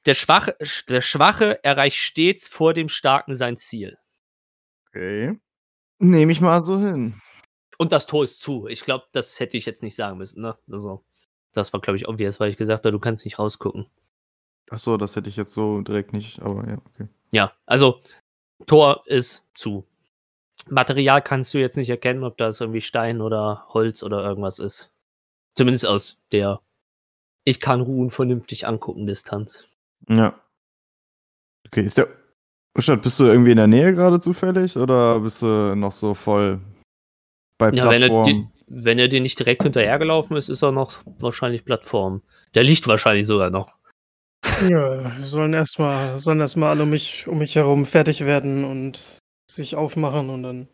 der 0.06 0.14
Schwache, 0.14 0.56
der 0.88 1.02
Schwache 1.02 1.62
erreicht 1.62 1.98
stets 1.98 2.48
vor 2.48 2.72
dem 2.72 2.88
Starken 2.88 3.34
sein 3.34 3.58
Ziel. 3.58 3.98
Okay. 4.90 5.38
Nehme 5.98 6.32
ich 6.32 6.40
mal 6.40 6.62
so 6.62 6.78
hin. 6.78 7.20
Und 7.78 7.92
das 7.92 8.06
Tor 8.06 8.24
ist 8.24 8.40
zu. 8.40 8.66
Ich 8.66 8.82
glaube, 8.82 9.04
das 9.12 9.40
hätte 9.40 9.56
ich 9.56 9.66
jetzt 9.66 9.82
nicht 9.82 9.94
sagen 9.94 10.18
müssen, 10.18 10.42
ne? 10.42 10.56
Also, 10.70 11.04
das 11.52 11.72
war, 11.72 11.80
glaube 11.80 11.96
ich, 11.96 12.08
obvious, 12.08 12.40
weil 12.40 12.50
ich 12.50 12.56
gesagt 12.56 12.84
habe, 12.84 12.92
du 12.92 12.98
kannst 12.98 13.24
nicht 13.24 13.38
rausgucken. 13.38 13.86
Ach 14.70 14.78
so, 14.78 14.96
das 14.96 15.16
hätte 15.16 15.28
ich 15.28 15.36
jetzt 15.36 15.52
so 15.52 15.80
direkt 15.80 16.12
nicht, 16.12 16.40
aber 16.42 16.68
ja, 16.68 16.78
okay. 16.86 17.08
Ja, 17.32 17.52
also 17.66 18.00
Tor 18.66 19.02
ist 19.06 19.46
zu. 19.54 19.86
Material 20.68 21.22
kannst 21.22 21.54
du 21.54 21.58
jetzt 21.58 21.76
nicht 21.76 21.90
erkennen, 21.90 22.22
ob 22.22 22.36
das 22.36 22.60
irgendwie 22.60 22.82
Stein 22.82 23.20
oder 23.20 23.66
Holz 23.68 24.02
oder 24.02 24.22
irgendwas 24.22 24.58
ist. 24.58 24.92
Zumindest 25.54 25.86
aus 25.86 26.20
der 26.32 26.60
ich 27.44 27.60
kann 27.60 27.80
Ruhen 27.80 28.10
vernünftig 28.10 28.66
angucken 28.66 29.06
Distanz. 29.06 29.66
Ja. 30.08 30.38
Okay, 31.66 31.84
ist 31.84 31.98
der 31.98 32.08
Stadt, 32.78 33.02
bist 33.02 33.18
du 33.20 33.24
irgendwie 33.24 33.50
in 33.50 33.56
der 33.56 33.66
Nähe 33.66 33.94
gerade 33.94 34.20
zufällig 34.20 34.76
oder 34.76 35.20
bist 35.20 35.42
du 35.42 35.74
noch 35.74 35.92
so 35.92 36.14
voll 36.14 36.60
bei 37.58 37.70
Plattform? 37.70 37.92
Ja, 37.92 38.08
wenn 38.08 38.16
er, 38.16 38.22
die, 38.22 38.48
wenn 38.68 38.98
er 38.98 39.08
dir 39.08 39.20
nicht 39.20 39.38
direkt 39.38 39.64
hinterhergelaufen 39.64 40.36
ist, 40.36 40.48
ist 40.48 40.62
er 40.62 40.72
noch 40.72 41.02
wahrscheinlich 41.18 41.64
Plattform. 41.64 42.22
Der 42.54 42.62
liegt 42.62 42.86
wahrscheinlich 42.86 43.26
sogar 43.26 43.50
noch. 43.50 43.76
Ja, 44.68 45.18
sollen 45.20 45.52
erstmal 45.52 46.16
sollen 46.18 46.40
erstmal 46.40 46.70
alle 46.70 46.84
um 46.84 46.90
mich, 46.90 47.26
um 47.26 47.38
mich 47.38 47.56
herum 47.56 47.84
fertig 47.84 48.24
werden 48.24 48.64
und 48.64 49.18
sich 49.50 49.76
aufmachen 49.76 50.30
und 50.30 50.42
dann 50.42 50.68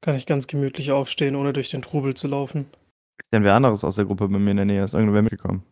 kann 0.00 0.16
ich 0.16 0.26
ganz 0.26 0.46
gemütlich 0.46 0.92
aufstehen, 0.92 1.36
ohne 1.36 1.52
durch 1.52 1.70
den 1.70 1.82
Trubel 1.82 2.14
zu 2.14 2.28
laufen. 2.28 2.66
Denn 3.32 3.44
wer 3.44 3.54
anderes 3.54 3.84
aus 3.84 3.96
der 3.96 4.04
Gruppe 4.04 4.28
bei 4.28 4.38
mir 4.38 4.50
in 4.50 4.56
der 4.56 4.66
Nähe 4.66 4.84
ist 4.84 4.94
irgendwer 4.94 5.22
mitgekommen. 5.22 5.64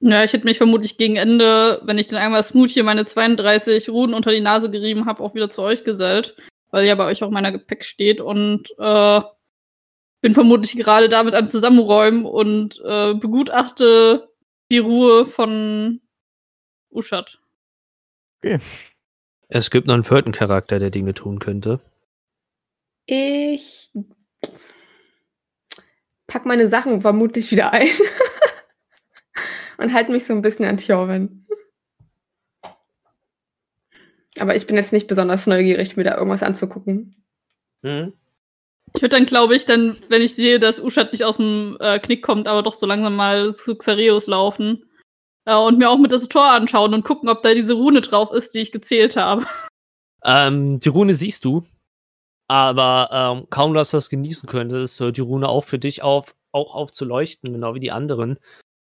Ja, 0.00 0.24
ich 0.24 0.32
hätte 0.32 0.46
mich 0.46 0.56
vermutlich 0.56 0.96
gegen 0.96 1.16
Ende, 1.16 1.80
wenn 1.84 1.98
ich 1.98 2.06
dann 2.06 2.18
einmal 2.20 2.42
smooth 2.42 2.70
hier 2.70 2.84
meine 2.84 3.04
32 3.04 3.90
Ruhen 3.90 4.14
unter 4.14 4.30
die 4.30 4.40
Nase 4.40 4.70
gerieben 4.70 5.04
habe, 5.04 5.22
auch 5.22 5.34
wieder 5.34 5.50
zu 5.50 5.60
euch 5.60 5.84
gesellt, 5.84 6.36
weil 6.70 6.86
ja 6.86 6.94
bei 6.94 7.04
euch 7.04 7.22
auch 7.22 7.30
meiner 7.30 7.52
Gepäck 7.52 7.84
steht 7.84 8.20
und 8.20 8.70
äh, 8.78 9.20
bin 10.22 10.34
vermutlich 10.34 10.74
gerade 10.76 11.10
da 11.10 11.22
mit 11.22 11.34
einem 11.34 11.48
Zusammenräumen 11.48 12.24
und 12.24 12.80
äh, 12.84 13.14
begutachte 13.14 14.30
die 14.70 14.78
Ruhe 14.78 15.26
von 15.26 16.00
Uschat. 16.90 17.38
Okay. 18.38 18.58
Es 19.48 19.70
gibt 19.70 19.86
noch 19.86 19.94
einen 19.94 20.04
vierten 20.04 20.32
Charakter, 20.32 20.78
der 20.78 20.90
Dinge 20.90 21.12
tun 21.12 21.40
könnte. 21.40 21.80
Ich 23.04 23.90
pack 26.26 26.46
meine 26.46 26.68
Sachen 26.68 27.00
vermutlich 27.00 27.50
wieder 27.50 27.72
ein 27.72 27.88
und 29.80 29.92
halte 29.92 30.12
mich 30.12 30.24
so 30.24 30.32
ein 30.32 30.42
bisschen 30.42 30.64
an 30.64 30.78
Thorven. 30.78 31.46
Aber 34.38 34.54
ich 34.54 34.66
bin 34.66 34.76
jetzt 34.76 34.92
nicht 34.92 35.08
besonders 35.08 35.46
neugierig, 35.46 35.96
mir 35.96 36.04
da 36.04 36.16
irgendwas 36.16 36.42
anzugucken. 36.42 37.16
Mhm. 37.82 38.12
Ich 38.94 39.02
würde 39.02 39.16
dann, 39.16 39.26
glaube 39.26 39.54
ich, 39.54 39.66
dann, 39.66 39.96
wenn 40.08 40.22
ich 40.22 40.34
sehe, 40.34 40.58
dass 40.58 40.80
Uschat 40.80 41.12
nicht 41.12 41.24
aus 41.24 41.36
dem 41.36 41.76
äh, 41.80 41.98
Knick 41.98 42.22
kommt, 42.22 42.48
aber 42.48 42.62
doch 42.62 42.74
so 42.74 42.86
langsam 42.86 43.16
mal 43.16 43.52
zu 43.54 43.76
Xareus 43.76 44.26
laufen, 44.26 44.84
äh, 45.44 45.54
und 45.54 45.78
mir 45.78 45.90
auch 45.90 45.98
mit 45.98 46.12
das 46.12 46.28
Tor 46.28 46.50
anschauen 46.50 46.94
und 46.94 47.04
gucken, 47.04 47.28
ob 47.28 47.42
da 47.42 47.54
diese 47.54 47.74
Rune 47.74 48.00
drauf 48.00 48.32
ist, 48.32 48.54
die 48.54 48.60
ich 48.60 48.72
gezählt 48.72 49.16
habe. 49.16 49.46
Ähm, 50.24 50.80
die 50.80 50.88
Rune 50.88 51.14
siehst 51.14 51.44
du, 51.44 51.64
aber 52.48 53.08
ähm, 53.12 53.46
kaum 53.50 53.74
dass 53.74 53.90
du 53.90 53.96
das 53.96 54.10
genießen 54.10 54.48
könntest, 54.48 55.00
hört 55.00 55.16
die 55.16 55.22
Rune 55.22 55.48
auch 55.48 55.64
für 55.64 55.78
dich 55.78 56.02
auf, 56.02 56.34
auch 56.52 56.74
auf 56.74 56.92
zu 56.92 57.04
leuchten, 57.04 57.52
genau 57.52 57.74
wie 57.74 57.80
die 57.80 57.90
anderen. 57.90 58.38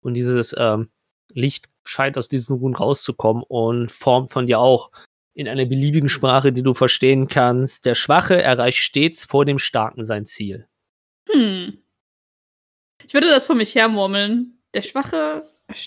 Und 0.05 0.15
dieses 0.15 0.55
ähm, 0.59 0.91
Licht 1.33 1.69
scheint 1.85 2.19
aus 2.19 2.29
diesen 2.29 2.59
Runen 2.59 2.75
rauszukommen 2.75 3.43
und 3.47 3.91
formt 3.91 4.33
von 4.33 4.47
dir 4.47 4.59
auch 4.59 4.91
in 5.35 5.49
einer 5.49 5.65
beliebigen 5.65 6.09
Sprache, 6.09 6.53
die 6.53 6.63
du 6.63 6.75
verstehen 6.75 7.29
kannst. 7.29 7.85
Der 7.87 7.95
Schwache 7.95 8.41
erreicht 8.41 8.79
stets 8.79 9.25
vor 9.25 9.45
dem 9.45 9.59
Starken 9.59 10.05
sein 10.05 10.27
Ziel. 10.27 10.69
Hm. 11.31 11.79
Ich 13.07 13.15
würde 13.15 13.29
das 13.29 13.47
vor 13.47 13.57
mich 13.57 13.75
hermurmeln. 13.75 14.59
Der 14.73 14.83
Schwache 14.83 15.43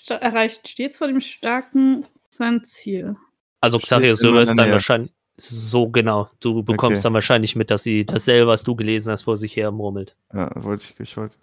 erreicht 0.08 0.68
stets 0.68 0.98
vor 0.98 1.08
dem 1.08 1.20
Starken 1.20 2.04
sein 2.28 2.62
Ziel. 2.62 3.16
Also 3.60 3.78
Xarius 3.78 4.20
Silber 4.20 4.42
ist 4.42 4.54
dann 4.54 4.70
wahrscheinlich 4.70 5.12
so 5.36 5.88
genau. 5.88 6.30
Du 6.40 6.62
bekommst 6.62 7.00
okay. 7.00 7.04
dann 7.04 7.14
wahrscheinlich 7.14 7.56
mit, 7.56 7.70
dass 7.70 7.82
sie 7.82 8.04
dasselbe, 8.04 8.48
was 8.48 8.64
du 8.64 8.76
gelesen 8.76 9.12
hast, 9.12 9.22
vor 9.22 9.36
sich 9.36 9.56
her 9.56 9.70
murmelt. 9.70 10.16
Ja, 10.32 10.50
wollte 10.56 10.84
ich, 10.84 11.00
ich 11.00 11.16
wollte. 11.16 11.36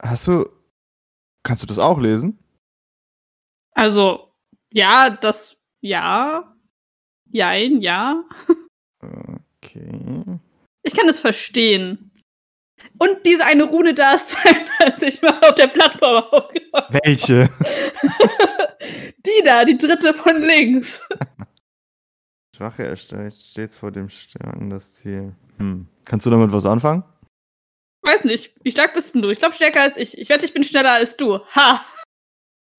Hast 0.00 0.26
du. 0.26 0.48
Kannst 1.42 1.62
du 1.62 1.66
das 1.66 1.78
auch 1.78 1.98
lesen? 1.98 2.38
Also, 3.72 4.32
ja, 4.72 5.10
das. 5.10 5.56
Ja. 5.80 6.54
Jein, 7.32 7.80
ja. 7.80 8.24
Okay. 9.00 10.38
Ich 10.82 10.94
kann 10.94 11.08
es 11.08 11.20
verstehen. 11.20 12.10
Und 12.98 13.24
diese 13.24 13.44
eine 13.44 13.64
Rune 13.64 13.94
da 13.94 14.14
ist, 14.14 14.36
als 14.78 15.02
ich 15.02 15.22
mal 15.22 15.38
auf 15.42 15.54
der 15.54 15.68
Plattform 15.68 16.24
aufgemacht 16.24 16.92
Welche? 17.04 17.50
Die 18.80 19.44
da, 19.44 19.66
die 19.66 19.76
dritte 19.76 20.14
von 20.14 20.40
links. 20.40 21.06
Schwache 22.56 22.84
erstellt 22.84 23.34
stets 23.34 23.76
vor 23.76 23.90
dem 23.90 24.08
Stern 24.08 24.70
das 24.70 24.94
Ziel. 24.94 25.34
Hm. 25.58 25.86
Kannst 26.06 26.24
du 26.24 26.30
damit 26.30 26.52
was 26.52 26.64
anfangen? 26.64 27.04
Weiß 28.10 28.24
nicht. 28.24 28.52
Wie 28.64 28.72
stark 28.72 28.94
bist 28.94 29.14
denn 29.14 29.22
du? 29.22 29.30
Ich 29.30 29.38
glaube 29.38 29.54
stärker 29.54 29.82
als 29.82 29.96
ich. 29.96 30.18
Ich 30.18 30.28
wette, 30.30 30.44
ich 30.44 30.52
bin 30.52 30.64
schneller 30.64 30.92
als 30.92 31.16
du. 31.16 31.38
Ha! 31.54 31.84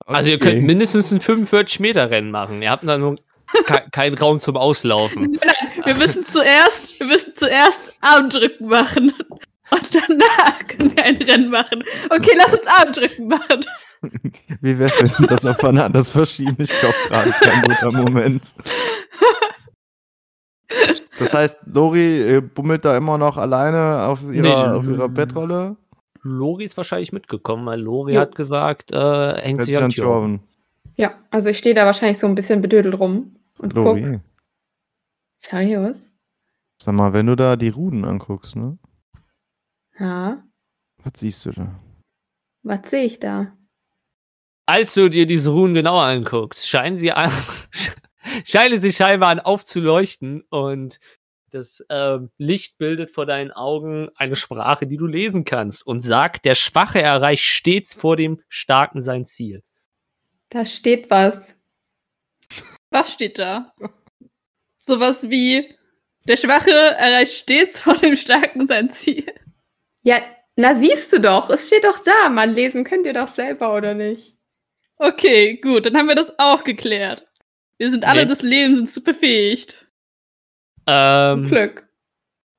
Okay. 0.06 0.14
Also 0.18 0.30
ihr 0.30 0.40
könnt 0.40 0.64
mindestens 0.64 1.12
ein 1.12 1.22
45 1.22 1.80
Meter 1.80 2.12
Rennen 2.12 2.32
machen. 2.32 2.62
Ihr 2.62 2.70
habt 2.70 2.86
dann 2.86 3.00
nur 3.00 3.16
Ke 3.66 3.84
kein 3.92 4.14
Raum 4.16 4.40
zum 4.40 4.58
Auslaufen. 4.58 5.32
Nein, 5.46 5.86
wir 5.86 5.96
müssen 5.96 6.26
zuerst, 6.26 7.00
wir 7.00 7.08
müssen 7.08 7.34
zuerst 7.34 7.98
Armdrücken 8.02 8.68
machen. 8.68 9.14
Und 9.70 9.96
danach 9.96 10.68
können 10.68 10.98
wir 10.98 11.04
ein 11.04 11.16
Rennen 11.16 11.50
machen. 11.50 11.82
Okay, 12.10 12.32
lass 12.36 12.52
uns 12.52 12.68
Armdrücken 12.68 13.28
machen. 13.30 13.66
Wie 14.60 14.78
wär's, 14.78 15.02
wenn 15.02 15.18
wir 15.18 15.28
das 15.28 15.46
aufeinander 15.46 16.00
das 16.00 16.12
verschieben? 16.12 16.58
Ich 16.60 16.78
glaube, 16.78 16.96
gerade 17.08 17.30
ist 17.30 17.40
kein 17.40 17.62
guter 17.62 17.92
Moment. 17.94 18.44
Das 21.22 21.34
heißt, 21.34 21.60
Lori 21.66 22.36
äh, 22.38 22.42
bummelt 22.42 22.84
da 22.86 22.96
immer 22.98 23.18
noch 23.18 23.38
alleine 23.38 24.04
auf 24.08 24.22
ihrer, 24.24 24.42
Nee. 24.72 24.78
auf 24.78 24.88
ihrer 24.88 25.10
Bettrolle. 25.10 25.78
Lori 26.24 26.66
ist 26.66 26.78
wahrscheinlich 26.78 27.14
mitgekommen, 27.14 27.66
weil 27.66 27.80
Lori 27.82 28.14
Jo. 28.16 28.22
hat 28.22 28.36
gesagt, 28.36 28.92
äh, 28.92 29.42
hängt 29.42 29.64
sich 29.64 29.78
an 29.78 29.86
an 29.86 29.90
Tür. 29.92 30.04
Torben. 30.06 30.40
Ja, 30.96 31.14
also 31.32 31.50
ich 31.50 31.58
stehe 31.58 31.74
da 31.76 31.86
wahrscheinlich 31.86 32.20
so 32.20 32.28
ein 32.28 32.36
bisschen 32.36 32.62
bedödelt 32.62 33.00
rum 33.00 33.36
und 33.58 33.74
guck. 33.74 33.86
Lori, 33.86 34.20
Seriös? 35.38 36.12
sag 36.82 36.94
mal, 36.96 37.14
wenn 37.14 37.28
du 37.28 37.36
da 37.36 37.56
die 37.56 37.70
Ruden 37.70 38.06
anguckst, 38.06 38.56
ne? 38.56 38.78
Ja. 40.00 40.44
Was 41.04 41.14
siehst 41.20 41.46
du 41.46 41.52
da? 41.52 41.80
Was 42.64 42.90
sehe 42.90 43.04
ich 43.04 43.20
da? 43.20 43.54
Als 44.68 44.94
du 44.94 45.10
dir 45.10 45.26
diese 45.26 45.50
Runen 45.50 45.74
genauer 45.74 46.04
anguckst, 46.04 46.68
scheinen 46.70 46.98
sie 46.98 47.12
an, 47.12 47.32
scheinen 48.46 48.80
sie 48.80 48.94
scheinbar 48.94 49.30
an 49.30 49.40
aufzuleuchten 49.40 50.44
und 50.50 51.00
das 51.52 51.86
ähm, 51.90 52.32
Licht 52.38 52.78
bildet 52.78 53.12
vor 53.12 53.26
deinen 53.26 53.52
Augen 53.52 54.10
eine 54.16 54.36
Sprache, 54.36 54.88
die 54.88 54.98
du 54.98 55.06
lesen 55.06 55.44
kannst 55.44 55.86
und 55.86 56.02
sagt, 56.02 56.46
der 56.46 56.56
Schwache 56.56 57.02
erreicht 57.02 57.44
stets 57.44 57.94
vor 57.94 58.16
dem 58.16 58.42
Starken 58.48 59.02
sein 59.02 59.26
Ziel. 59.26 59.62
Da 60.50 60.66
steht 60.66 61.10
was. 61.10 61.58
Was 62.90 63.12
steht 63.14 63.38
da? 63.38 63.74
Sowas 64.80 65.30
wie, 65.30 65.76
der 66.28 66.38
Schwache 66.38 66.72
erreicht 66.72 67.34
stets 67.34 67.82
vor 67.82 67.96
dem 67.96 68.16
Starken 68.16 68.68
sein 68.68 68.90
Ziel. 68.90 69.26
Ja, 70.04 70.22
na 70.56 70.76
siehst 70.76 71.14
du 71.14 71.20
doch. 71.20 71.50
Es 71.50 71.68
steht 71.68 71.84
doch 71.84 72.00
da. 72.00 72.30
Mann, 72.30 72.54
lesen 72.54 72.84
könnt 72.84 73.06
ihr 73.06 73.14
doch 73.14 73.34
selber, 73.34 73.76
oder 73.76 73.94
nicht? 73.94 74.36
Okay, 74.98 75.58
gut, 75.58 75.86
dann 75.86 75.98
haben 75.98 76.08
wir 76.08 76.16
das 76.16 76.38
auch 76.38 76.64
geklärt. 76.64 77.28
Wir 77.82 77.90
sind 77.90 78.06
alle 78.06 78.28
des 78.28 78.44
Lebens 78.44 78.78
sind 78.78 78.90
zu 78.92 79.02
befähigt. 79.02 79.88
Ähm, 80.86 81.48
Glück. 81.48 81.90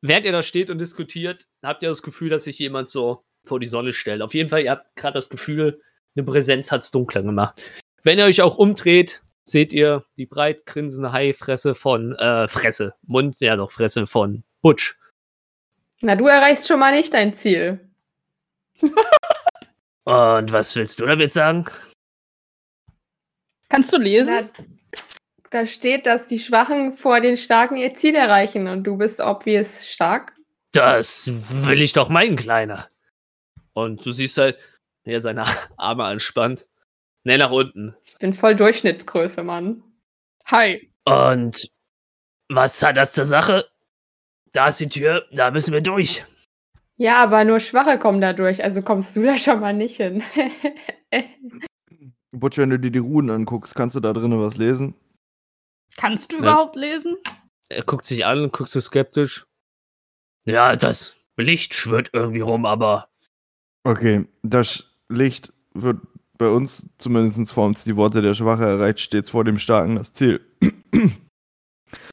während 0.01 0.27
ihr 0.27 0.33
da 0.33 0.43
steht 0.43 0.68
und 0.68 0.79
diskutiert, 0.79 1.47
habt 1.62 1.85
ihr 1.85 1.91
das 1.91 2.03
Gefühl, 2.03 2.29
dass 2.29 2.43
sich 2.43 2.59
jemand 2.59 2.89
so 2.89 3.25
vor 3.45 3.61
die 3.61 3.68
Sonne 3.68 3.93
stellt. 3.93 4.20
Auf 4.20 4.35
jeden 4.35 4.49
Fall, 4.49 4.62
ihr 4.62 4.73
habt 4.73 4.97
gerade 4.97 5.14
das 5.14 5.29
Gefühl, 5.29 5.81
eine 6.16 6.25
Präsenz 6.25 6.73
hat's 6.73 6.91
dunkler 6.91 7.23
gemacht. 7.23 7.62
Wenn 8.03 8.18
ihr 8.18 8.25
euch 8.25 8.43
auch 8.43 8.57
umdreht, 8.57 9.23
seht 9.45 9.73
ihr 9.73 10.05
die 10.16 10.27
breit 10.27 10.66
grinsende 10.66 11.12
Haifresse 11.12 11.77
von, 11.77 12.16
äh, 12.16 12.49
Fresse, 12.49 12.97
Mund, 13.03 13.37
ja 13.39 13.55
doch, 13.55 13.70
Fresse 13.70 14.09
von 14.09 14.43
Butch. 14.61 14.99
Na, 16.01 16.16
du 16.16 16.27
erreichst 16.27 16.66
schon 16.66 16.81
mal 16.81 16.97
nicht 16.97 17.14
dein 17.14 17.37
Ziel. 17.37 17.79
Und 20.03 20.53
was 20.53 20.75
willst 20.75 20.99
du 20.99 21.07
damit 21.07 21.31
sagen? 21.31 21.64
Kannst 23.68 23.93
du 23.93 23.99
lesen? 23.99 24.49
Na, 24.57 24.64
da 25.53 25.66
steht, 25.66 26.07
dass 26.07 26.26
die 26.26 26.38
Schwachen 26.38 26.94
vor 26.94 27.20
den 27.20 27.36
Starken 27.36 27.76
ihr 27.76 27.94
Ziel 27.94 28.14
erreichen 28.14 28.68
und 28.68 28.84
du 28.84 28.96
bist 28.96 29.20
obvious 29.20 29.86
stark. 29.86 30.32
Das 30.72 31.30
will 31.66 31.82
ich 31.82 31.92
doch 31.92 32.09
meinen, 32.09 32.36
Kleiner. 32.36 32.88
Und 33.74 34.05
du 34.05 34.12
siehst 34.12 34.38
halt, 34.38 34.57
wie 35.05 35.12
er 35.12 35.20
seine 35.20 35.44
Arme 35.76 36.05
anspannt. 36.05 36.66
Ne, 37.24 37.38
nach 37.38 37.50
unten. 37.50 37.94
Ich 38.05 38.18
bin 38.18 38.32
voll 38.32 38.57
Durchschnittsgröße, 38.57 39.44
Mann. 39.44 39.82
Hi. 40.46 40.90
Und 41.05 41.70
was 42.48 42.82
hat 42.82 42.96
das 42.96 43.12
zur 43.12 43.26
Sache? 43.26 43.66
Da 44.53 44.68
ist 44.68 44.80
die 44.80 44.88
Tür, 44.88 45.26
da 45.32 45.50
müssen 45.50 45.72
wir 45.72 45.82
durch. 45.82 46.24
Ja, 46.96 47.22
aber 47.22 47.44
nur 47.44 47.61
Schwache 47.61 47.98
kommen 47.98 48.20
da 48.20 48.32
durch, 48.32 48.64
also 48.64 48.82
kommst 48.82 49.14
du 49.16 49.22
da 49.22 49.38
schon 49.38 49.61
mal 49.61 49.72
nicht 49.72 49.96
hin. 49.96 50.22
Butch, 52.32 52.59
wenn 52.59 52.70
du 52.70 52.78
dir 52.78 52.90
die 52.90 52.98
Ruden 52.98 53.30
anguckst, 53.30 53.74
kannst 53.74 53.94
du 53.96 54.00
da 54.00 54.12
drinnen 54.12 54.40
was 54.40 54.57
lesen? 54.57 54.94
Kannst 55.97 56.32
du 56.32 56.36
Ja. 56.36 56.43
überhaupt 56.43 56.76
lesen? 56.76 57.16
Er 57.68 57.82
guckt 57.82 58.05
sich 58.05 58.24
an 58.26 58.43
und 58.43 58.53
guckt 58.53 58.70
so 58.70 58.80
skeptisch. 58.80 59.47
Ja, 60.45 60.74
das 60.76 61.14
Licht 61.36 61.74
schwirrt 61.74 62.11
irgendwie 62.12 62.40
rum, 62.40 62.66
aber 62.66 63.09
Okay, 63.84 64.26
das 64.43 64.84
Licht 65.09 65.53
wird 65.74 65.99
bei 66.38 66.49
uns 66.49 66.88
zumindest 66.99 67.51
formt 67.53 67.84
die 67.86 67.97
Worte 67.97 68.22
der 68.22 68.34
Schwache 68.34 68.64
erreicht 68.64 69.01
stets 69.01 69.30
vor 69.30 69.45
dem 69.45 69.59
Starken 69.59 69.97
das 69.97 70.12
Ziel. 70.12 70.40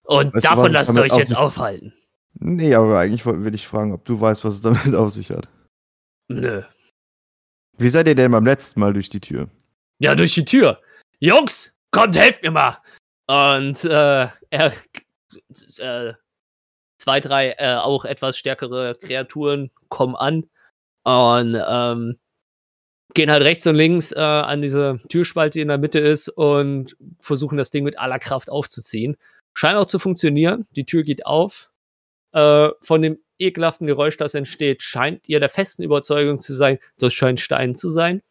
und 0.04 0.34
Weißt 0.34 0.46
du, 0.46 0.50
davon 0.50 0.66
es 0.68 0.74
lasst 0.74 0.96
ihr 0.96 1.02
euch 1.02 1.12
auf 1.12 1.20
jetzt 1.20 1.38
aufhalten. 1.38 1.94
Nee, 2.34 2.74
aber 2.76 3.00
eigentlich 3.00 3.26
will 3.26 3.54
ich 3.56 3.68
fragen, 3.68 3.92
ob 3.94 4.06
du 4.06 4.20
weißt, 4.20 4.44
was 4.46 4.56
es 4.56 4.62
damit 4.62 4.96
auf 4.96 5.14
sich 5.14 5.30
hat. 5.32 5.48
Nö. 6.30 6.64
Wie 7.78 7.90
seid 7.90 8.08
ihr 8.08 8.16
denn 8.16 8.32
beim 8.32 8.46
letzten 8.46 8.80
Mal 8.80 8.94
durch 8.94 9.10
die 9.10 9.20
Tür? 9.20 9.50
Ja, 10.00 10.16
durch 10.16 10.34
die 10.34 10.46
Tür. 10.46 10.82
Jungs, 11.20 11.76
kommt, 11.92 12.16
helft 12.18 12.44
mir 12.44 12.52
mal. 12.52 12.78
Und 13.30 13.86
äh, 13.86 14.28
er 14.50 14.74
äh, 15.78 16.14
zwei, 16.98 17.20
drei 17.20 17.52
äh, 17.60 17.76
auch 17.76 18.04
etwas 18.04 18.40
stärkere 18.40 18.96
Kreaturen 19.00 19.70
kommen 19.88 20.16
an 20.16 20.50
und 21.04 21.56
ähm, 21.64 22.18
gehen 23.14 23.30
halt 23.30 23.44
rechts 23.44 23.68
und 23.68 23.76
links 23.76 24.12
äh, 24.14 24.20
an 24.20 24.64
diese 24.64 25.00
Türspalte, 25.10 25.60
die 25.60 25.62
in 25.62 25.68
der 25.68 25.78
Mitte 25.78 26.00
ist 26.00 26.30
und 26.30 26.98
versuchen 27.20 27.60
das 27.60 27.70
Ding 27.70 27.84
mit 27.84 28.00
aller 28.00 28.18
Kraft 28.18 28.50
aufzuziehen. 28.50 29.16
Scheint 29.54 29.78
auch 29.78 29.86
zu 29.86 30.00
funktionieren. 30.00 30.66
Die 30.76 30.86
Tür 30.86 31.04
geht 31.04 31.28
auf. 31.28 31.70
Äh, 32.32 32.70
von 32.82 33.04
dem 33.04 33.20
ekelhaften 33.38 33.86
Geräusch, 33.86 34.18
das 34.18 34.34
entsteht, 34.34 34.82
scheint 34.82 35.30
ihr 35.30 35.40
der 35.40 35.50
festen 35.50 35.84
Überzeugung 35.84 36.42
zu 36.42 36.54
sein, 36.54 36.80
das 36.98 37.14
scheint 37.14 37.42
Stein 37.42 37.76
zu 37.76 37.92
sein. 37.92 38.24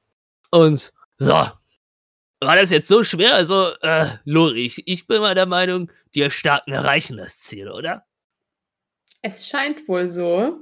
Und 0.51 0.93
so, 1.19 1.47
war 2.41 2.57
das 2.57 2.71
jetzt 2.71 2.89
so 2.89 3.03
schwer? 3.03 3.35
Also, 3.35 3.73
äh, 3.83 4.17
Lori, 4.25 4.67
ich, 4.67 4.87
ich 4.87 5.07
bin 5.07 5.21
mal 5.21 5.35
der 5.35 5.47
Meinung, 5.47 5.91
die 6.15 6.31
Starken 6.31 6.73
erreichen 6.73 7.17
das 7.17 7.39
Ziel, 7.39 7.69
oder? 7.69 8.05
es 9.23 9.47
scheint 9.47 9.87
wohl 9.89 10.09
so. 10.09 10.61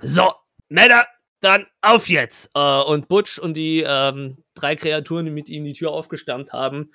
So, 0.00 0.32
Männer, 0.68 1.06
dann 1.40 1.66
auf 1.82 2.08
jetzt! 2.08 2.50
Äh, 2.54 2.82
und 2.82 3.08
Butch 3.08 3.38
und 3.38 3.56
die 3.56 3.84
ähm, 3.86 4.42
drei 4.54 4.76
Kreaturen, 4.76 5.26
die 5.26 5.30
mit 5.30 5.48
ihm 5.48 5.64
die 5.64 5.72
Tür 5.72 5.92
aufgestammt 5.92 6.52
haben, 6.52 6.92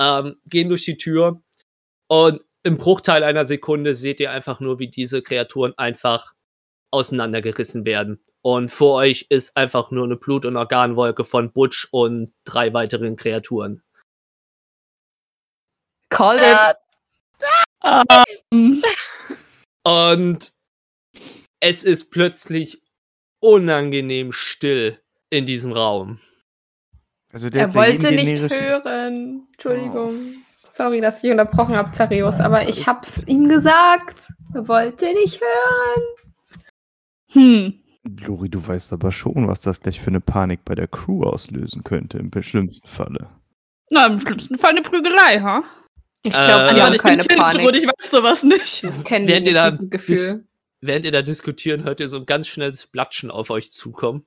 ähm, 0.00 0.36
gehen 0.46 0.68
durch 0.68 0.84
die 0.84 0.96
Tür 0.96 1.42
und 2.08 2.42
im 2.62 2.78
Bruchteil 2.78 3.22
einer 3.22 3.44
Sekunde 3.44 3.94
seht 3.94 4.20
ihr 4.20 4.30
einfach 4.30 4.60
nur, 4.60 4.78
wie 4.78 4.88
diese 4.88 5.22
Kreaturen 5.22 5.74
einfach 5.76 6.32
auseinandergerissen 6.90 7.84
werden. 7.84 8.24
Und 8.44 8.68
vor 8.68 8.96
euch 8.96 9.24
ist 9.30 9.56
einfach 9.56 9.90
nur 9.90 10.04
eine 10.04 10.16
Blut- 10.16 10.44
und 10.44 10.58
Organwolke 10.58 11.24
von 11.24 11.50
Butch 11.50 11.88
und 11.90 12.30
drei 12.44 12.74
weiteren 12.74 13.16
Kreaturen. 13.16 13.82
Called 16.10 16.42
it. 16.42 16.76
Ähm, 18.52 18.82
Und 19.82 20.52
es 21.60 21.84
ist 21.84 22.10
plötzlich 22.10 22.82
unangenehm 23.40 24.32
still 24.32 25.00
in 25.30 25.46
diesem 25.46 25.72
Raum. 25.72 26.20
Also 27.32 27.48
der 27.48 27.62
Er 27.62 27.74
wollte 27.74 28.12
nicht 28.12 28.42
hören. 28.50 29.48
Entschuldigung. 29.52 30.44
Sorry, 30.58 31.00
dass 31.00 31.24
ich 31.24 31.30
unterbrochen 31.30 31.76
habe, 31.76 31.92
Zarius, 31.92 32.40
aber 32.40 32.68
ich 32.68 32.86
hab's 32.86 33.22
ihm 33.26 33.48
gesagt. 33.48 34.18
Er 34.52 34.68
wollte 34.68 35.06
nicht 35.14 35.40
hören. 35.40 36.02
hm. 37.32 37.83
Lori, 38.04 38.48
du 38.50 38.66
weißt 38.66 38.92
aber 38.92 39.12
schon, 39.12 39.48
was 39.48 39.62
das 39.62 39.80
gleich 39.80 40.00
für 40.00 40.08
eine 40.08 40.20
Panik 40.20 40.64
bei 40.64 40.74
der 40.74 40.88
Crew 40.88 41.22
auslösen 41.24 41.84
könnte, 41.84 42.18
im 42.18 42.30
schlimmsten 42.42 42.86
Falle. 42.86 43.30
Na, 43.90 44.06
im 44.06 44.20
schlimmsten 44.20 44.58
Fall 44.58 44.70
eine 44.70 44.82
Prügelei, 44.82 45.40
ha? 45.40 45.62
Ich 46.22 46.32
Äh, 46.32 46.46
glaube, 46.46 46.74
die 46.74 46.82
haben 46.82 46.94
ich 46.94 47.00
keine 47.00 47.18
bin 47.18 47.28
Kind 47.28 47.40
Panik. 47.40 47.66
und 47.66 47.76
ich 47.76 47.86
weiß 47.86 48.10
sowas 48.10 48.42
nicht. 48.42 48.84
Das 48.84 49.04
kennen 49.04 49.26
Während 49.26 49.46
die 49.46 49.50
ihr 49.50 49.54
da 49.54 49.70
nicht, 49.70 49.90
Gefühl. 49.90 50.46
Während 50.80 51.04
ihr 51.04 51.12
da 51.12 51.22
diskutieren, 51.22 51.84
hört 51.84 52.00
ihr 52.00 52.08
so 52.08 52.16
ein 52.18 52.26
ganz 52.26 52.46
schnelles 52.48 52.86
Platschen 52.86 53.30
auf 53.30 53.50
euch 53.50 53.72
zukommen. 53.72 54.26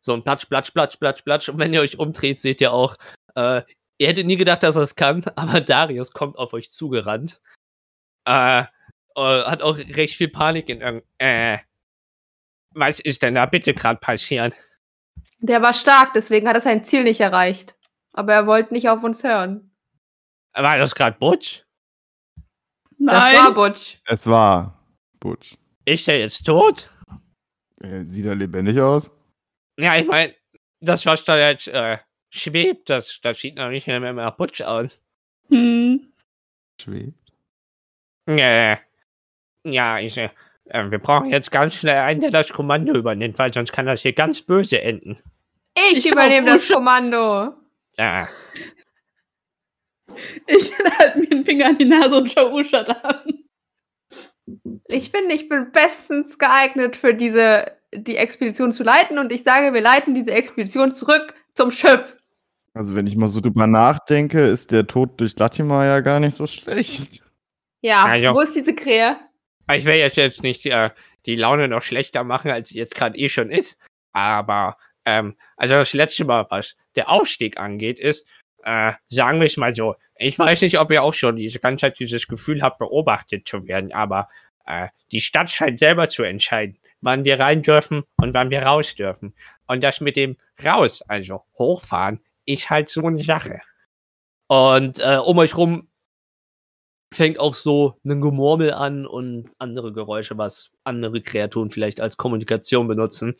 So 0.00 0.12
ein 0.14 0.22
Platsch, 0.24 0.46
Platsch, 0.46 0.70
Platsch, 0.72 0.96
Platsch, 0.98 1.22
Platsch. 1.22 1.48
Und 1.48 1.58
wenn 1.58 1.72
ihr 1.72 1.80
euch 1.80 1.98
umdreht, 1.98 2.40
seht 2.40 2.60
ihr 2.60 2.72
auch, 2.72 2.96
äh, 3.34 3.62
ihr 3.98 4.08
hättet 4.08 4.26
nie 4.26 4.36
gedacht, 4.36 4.62
dass 4.62 4.76
er 4.76 4.82
es 4.82 4.96
kann, 4.96 5.22
aber 5.36 5.60
Darius 5.60 6.12
kommt 6.12 6.38
auf 6.38 6.54
euch 6.54 6.70
zugerannt. 6.72 7.40
Äh, 8.24 8.62
äh, 8.62 8.64
hat 9.44 9.62
auch 9.62 9.76
recht 9.78 10.16
viel 10.16 10.28
Panik 10.28 10.68
in 10.68 10.80
irgend. 10.80 11.04
Äh, 11.18 11.58
was 12.74 13.00
ist 13.00 13.22
denn 13.22 13.34
da 13.34 13.46
bitte 13.46 13.74
gerade 13.74 13.98
passiert? 13.98 14.56
Der 15.40 15.62
war 15.62 15.74
stark, 15.74 16.12
deswegen 16.14 16.48
hat 16.48 16.56
er 16.56 16.60
sein 16.60 16.84
Ziel 16.84 17.04
nicht 17.04 17.20
erreicht. 17.20 17.74
Aber 18.12 18.34
er 18.34 18.46
wollte 18.46 18.74
nicht 18.74 18.88
auf 18.88 19.02
uns 19.02 19.22
hören. 19.24 19.70
War 20.52 20.78
das 20.78 20.94
gerade 20.94 21.16
Butch? 21.18 21.64
Nein. 22.98 23.34
Das 23.34 23.44
war 23.44 23.54
Butch. 23.54 23.98
Es 24.04 24.26
war 24.26 24.86
Butch. 25.20 25.56
Ist 25.84 26.06
der 26.06 26.18
jetzt 26.18 26.44
tot? 26.44 26.90
Äh, 27.80 28.04
sieht 28.04 28.26
er 28.26 28.34
lebendig 28.34 28.78
aus? 28.78 29.10
Ja, 29.78 29.96
ich 29.96 30.06
meine, 30.06 30.34
das, 30.80 31.06
was 31.06 31.24
da 31.24 31.38
jetzt 31.38 31.68
äh, 31.68 31.98
schwebt, 32.30 32.90
das, 32.90 33.20
das 33.22 33.40
sieht 33.40 33.56
noch 33.56 33.70
nicht 33.70 33.86
mehr 33.86 34.12
nach 34.12 34.36
Butch 34.36 34.60
aus. 34.60 35.02
hm. 35.48 36.12
schwebt. 36.80 37.16
Äh, 38.26 38.76
ja, 39.64 39.98
ich, 39.98 40.16
äh, 40.18 40.30
wir 40.72 40.98
brauchen 40.98 41.30
jetzt 41.30 41.50
ganz 41.50 41.74
schnell 41.74 41.98
einen, 41.98 42.20
der 42.20 42.30
das 42.30 42.50
Kommando 42.50 42.94
übernimmt, 42.94 43.38
weil 43.38 43.52
sonst 43.52 43.72
kann 43.72 43.86
das 43.86 44.02
hier 44.02 44.12
ganz 44.12 44.42
böse 44.42 44.80
enden. 44.80 45.18
Ich, 45.92 45.98
Ich 46.06 46.12
übernehme 46.12 46.46
das 46.46 46.68
Kommando. 46.68 47.54
Ja, 47.96 48.28
Ich 50.46 50.72
halte 50.98 51.18
mir 51.18 51.26
den 51.26 51.44
Finger 51.44 51.66
an 51.66 51.78
die 51.78 51.84
Nase 51.84 52.16
und 52.16 52.30
schau 52.30 52.52
Uschat 52.52 52.88
an. 53.04 53.44
Ich 54.88 55.10
finde, 55.10 55.34
ich 55.34 55.48
bin 55.48 55.70
bestens 55.72 56.38
geeignet 56.38 56.96
für 56.96 57.14
diese 57.14 57.72
die 57.92 58.16
Expedition 58.16 58.70
zu 58.70 58.84
leiten 58.84 59.18
und 59.18 59.32
ich 59.32 59.42
sage, 59.42 59.74
wir 59.74 59.80
leiten 59.80 60.14
diese 60.14 60.30
Expedition 60.30 60.94
zurück 60.94 61.34
zum 61.54 61.72
Schiff. 61.72 62.16
Also, 62.72 62.94
wenn 62.94 63.08
ich 63.08 63.16
mal 63.16 63.28
so 63.28 63.40
drüber 63.40 63.66
nachdenke, 63.66 64.46
ist 64.46 64.70
der 64.70 64.86
Tod 64.86 65.20
durch 65.20 65.36
Latimer 65.36 65.84
ja 65.84 66.00
gar 66.00 66.20
nicht 66.20 66.36
so 66.36 66.46
schlecht. 66.46 67.22
Ja, 67.82 68.14
ja. 68.14 68.32
wo 68.32 68.40
ist 68.40 68.54
diese 68.54 68.74
Krähe? 68.74 69.16
Ich 69.74 69.84
will 69.84 69.96
jetzt, 69.96 70.16
jetzt 70.16 70.42
nicht 70.42 70.66
äh, 70.66 70.90
die 71.26 71.36
Laune 71.36 71.68
noch 71.68 71.82
schlechter 71.82 72.24
machen, 72.24 72.50
als 72.50 72.70
sie 72.70 72.78
jetzt 72.78 72.94
gerade 72.94 73.18
eh 73.18 73.28
schon 73.28 73.50
ist. 73.50 73.78
Aber, 74.12 74.76
ähm, 75.04 75.36
also 75.56 75.74
das 75.74 75.92
letzte 75.92 76.24
Mal, 76.24 76.46
was 76.50 76.76
der 76.96 77.08
Aufstieg 77.10 77.58
angeht, 77.58 77.98
ist, 77.98 78.26
äh, 78.64 78.92
sagen 79.08 79.40
wir 79.40 79.46
es 79.46 79.56
mal 79.56 79.74
so, 79.74 79.96
ich 80.16 80.38
weiß 80.38 80.62
nicht, 80.62 80.78
ob 80.78 80.90
ihr 80.90 81.02
auch 81.02 81.14
schon 81.14 81.36
diese 81.36 81.60
ganze 81.60 81.86
Zeit 81.86 81.98
dieses 81.98 82.28
Gefühl 82.28 82.62
habt, 82.62 82.78
beobachtet 82.78 83.48
zu 83.48 83.66
werden, 83.66 83.92
aber 83.92 84.28
äh, 84.66 84.88
die 85.12 85.20
Stadt 85.20 85.50
scheint 85.50 85.78
selber 85.78 86.08
zu 86.08 86.22
entscheiden, 86.22 86.78
wann 87.00 87.24
wir 87.24 87.40
rein 87.40 87.62
dürfen 87.62 88.04
und 88.16 88.34
wann 88.34 88.50
wir 88.50 88.62
raus 88.62 88.94
dürfen. 88.94 89.34
Und 89.66 89.82
das 89.82 90.00
mit 90.00 90.16
dem 90.16 90.36
raus, 90.62 91.02
also 91.08 91.44
hochfahren, 91.58 92.20
ist 92.44 92.68
halt 92.70 92.88
so 92.88 93.06
eine 93.06 93.22
Sache. 93.22 93.60
Und 94.48 95.00
äh, 95.00 95.16
um 95.16 95.38
euch 95.38 95.56
rum 95.56 95.88
fängt 97.12 97.38
auch 97.38 97.54
so 97.54 97.98
ein 98.04 98.20
Gemurmel 98.20 98.72
an 98.72 99.06
und 99.06 99.50
andere 99.58 99.92
Geräusche, 99.92 100.38
was 100.38 100.70
andere 100.84 101.20
Kreaturen 101.20 101.70
vielleicht 101.70 102.00
als 102.00 102.16
Kommunikation 102.16 102.86
benutzen. 102.88 103.36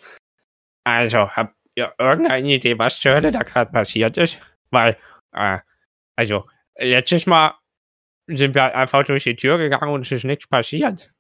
Also, 0.85 1.29
habt 1.29 1.55
ihr 1.75 1.93
irgendeine 1.99 2.55
Idee, 2.55 2.79
was 2.79 2.99
zur 2.99 3.13
Hölle 3.13 3.31
da 3.31 3.43
gerade 3.43 3.71
passiert 3.71 4.17
ist? 4.17 4.39
Weil, 4.71 4.97
äh, 5.33 5.59
also, 6.17 6.45
letztes 6.77 7.27
Mal 7.27 7.55
sind 8.27 8.55
wir 8.55 8.75
einfach 8.75 9.05
durch 9.05 9.25
die 9.25 9.37
Tür 9.37 9.59
gegangen 9.59 9.93
und 9.93 10.03
es 10.03 10.13
ist 10.13 10.25
nichts 10.25 10.47
passiert. 10.47 11.11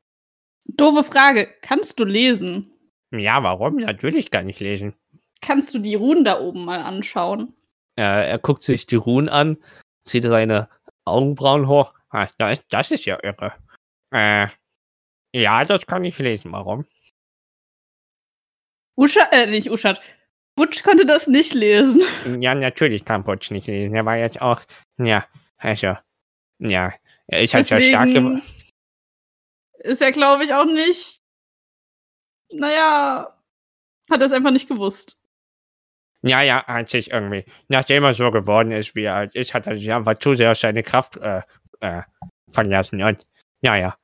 Doofe 0.67 1.05
Frage. 1.05 1.49
Kannst 1.63 1.99
du 1.99 2.05
lesen? 2.05 2.69
Ja, 3.13 3.43
warum? 3.43 3.77
Natürlich 3.77 4.31
kann 4.31 4.49
ich 4.49 4.61
lesen. 4.61 4.95
Kannst 5.41 5.75
du 5.75 5.79
die 5.79 5.95
Runen 5.95 6.25
da 6.25 6.39
oben 6.41 6.65
mal 6.65 6.81
anschauen? 6.81 7.55
Äh, 7.97 8.31
er 8.31 8.39
guckt 8.39 8.63
sich 8.63 8.87
die 8.87 8.97
Runen 8.97 9.29
an, 9.29 9.57
zieht 10.05 10.25
seine 10.25 10.69
Augenbrauen 11.05 11.67
hoch. 11.67 11.95
Ah, 12.11 12.29
das, 12.39 12.61
das 12.69 12.91
ist 12.91 13.05
ja 13.05 13.19
irre. 13.23 13.55
Äh, 14.13 14.49
ja, 15.33 15.65
das 15.65 15.87
kann 15.87 16.05
ich 16.05 16.19
lesen. 16.19 16.53
Warum? 16.53 16.87
Usha, 18.97 19.21
äh, 19.31 19.47
nicht 19.47 19.71
Uschat. 19.71 20.01
Butch 20.57 20.83
konnte 20.83 21.07
das 21.07 21.27
nicht 21.27 21.55
lesen. 21.55 22.03
Ja, 22.43 22.55
natürlich 22.55 23.05
kann 23.05 23.25
Putsch 23.25 23.51
nicht 23.51 23.67
lesen. 23.67 23.95
Er 23.95 24.05
war 24.05 24.17
jetzt 24.17 24.43
auch, 24.43 24.63
ja, 24.99 25.27
also, 25.57 25.95
ja, 26.59 26.93
er 27.27 27.43
ist 27.43 27.55
halt 27.55 27.67
sehr 27.67 27.81
stark 27.81 28.09
geworden. 28.13 28.43
Ist 29.79 30.03
er, 30.03 30.13
glaube 30.13 30.45
ich, 30.45 30.53
auch 30.53 30.67
nicht. 30.67 31.23
Naja, 32.53 33.35
hat 34.11 34.21
er 34.21 34.27
es 34.27 34.33
einfach 34.33 34.51
nicht 34.51 34.69
gewusst. 34.69 35.19
Ja, 36.23 36.43
ja, 36.43 36.67
hat 36.67 36.91
sich 36.91 37.11
irgendwie, 37.11 37.47
nachdem 37.69 38.05
er 38.05 38.13
so 38.13 38.31
geworden 38.31 38.73
ist, 38.73 38.95
wie 38.95 39.05
er 39.05 39.35
ist, 39.35 39.55
hat 39.55 39.67
er 39.67 39.77
sich 39.77 39.91
einfach 39.91 40.19
zu 40.19 40.35
sehr 40.35 40.55
seine 40.55 40.83
Kraft 40.83 41.17
äh, 41.17 41.41
äh, 41.81 42.03
verlassen. 42.49 43.03
Und 43.03 43.27
naja, 43.63 43.97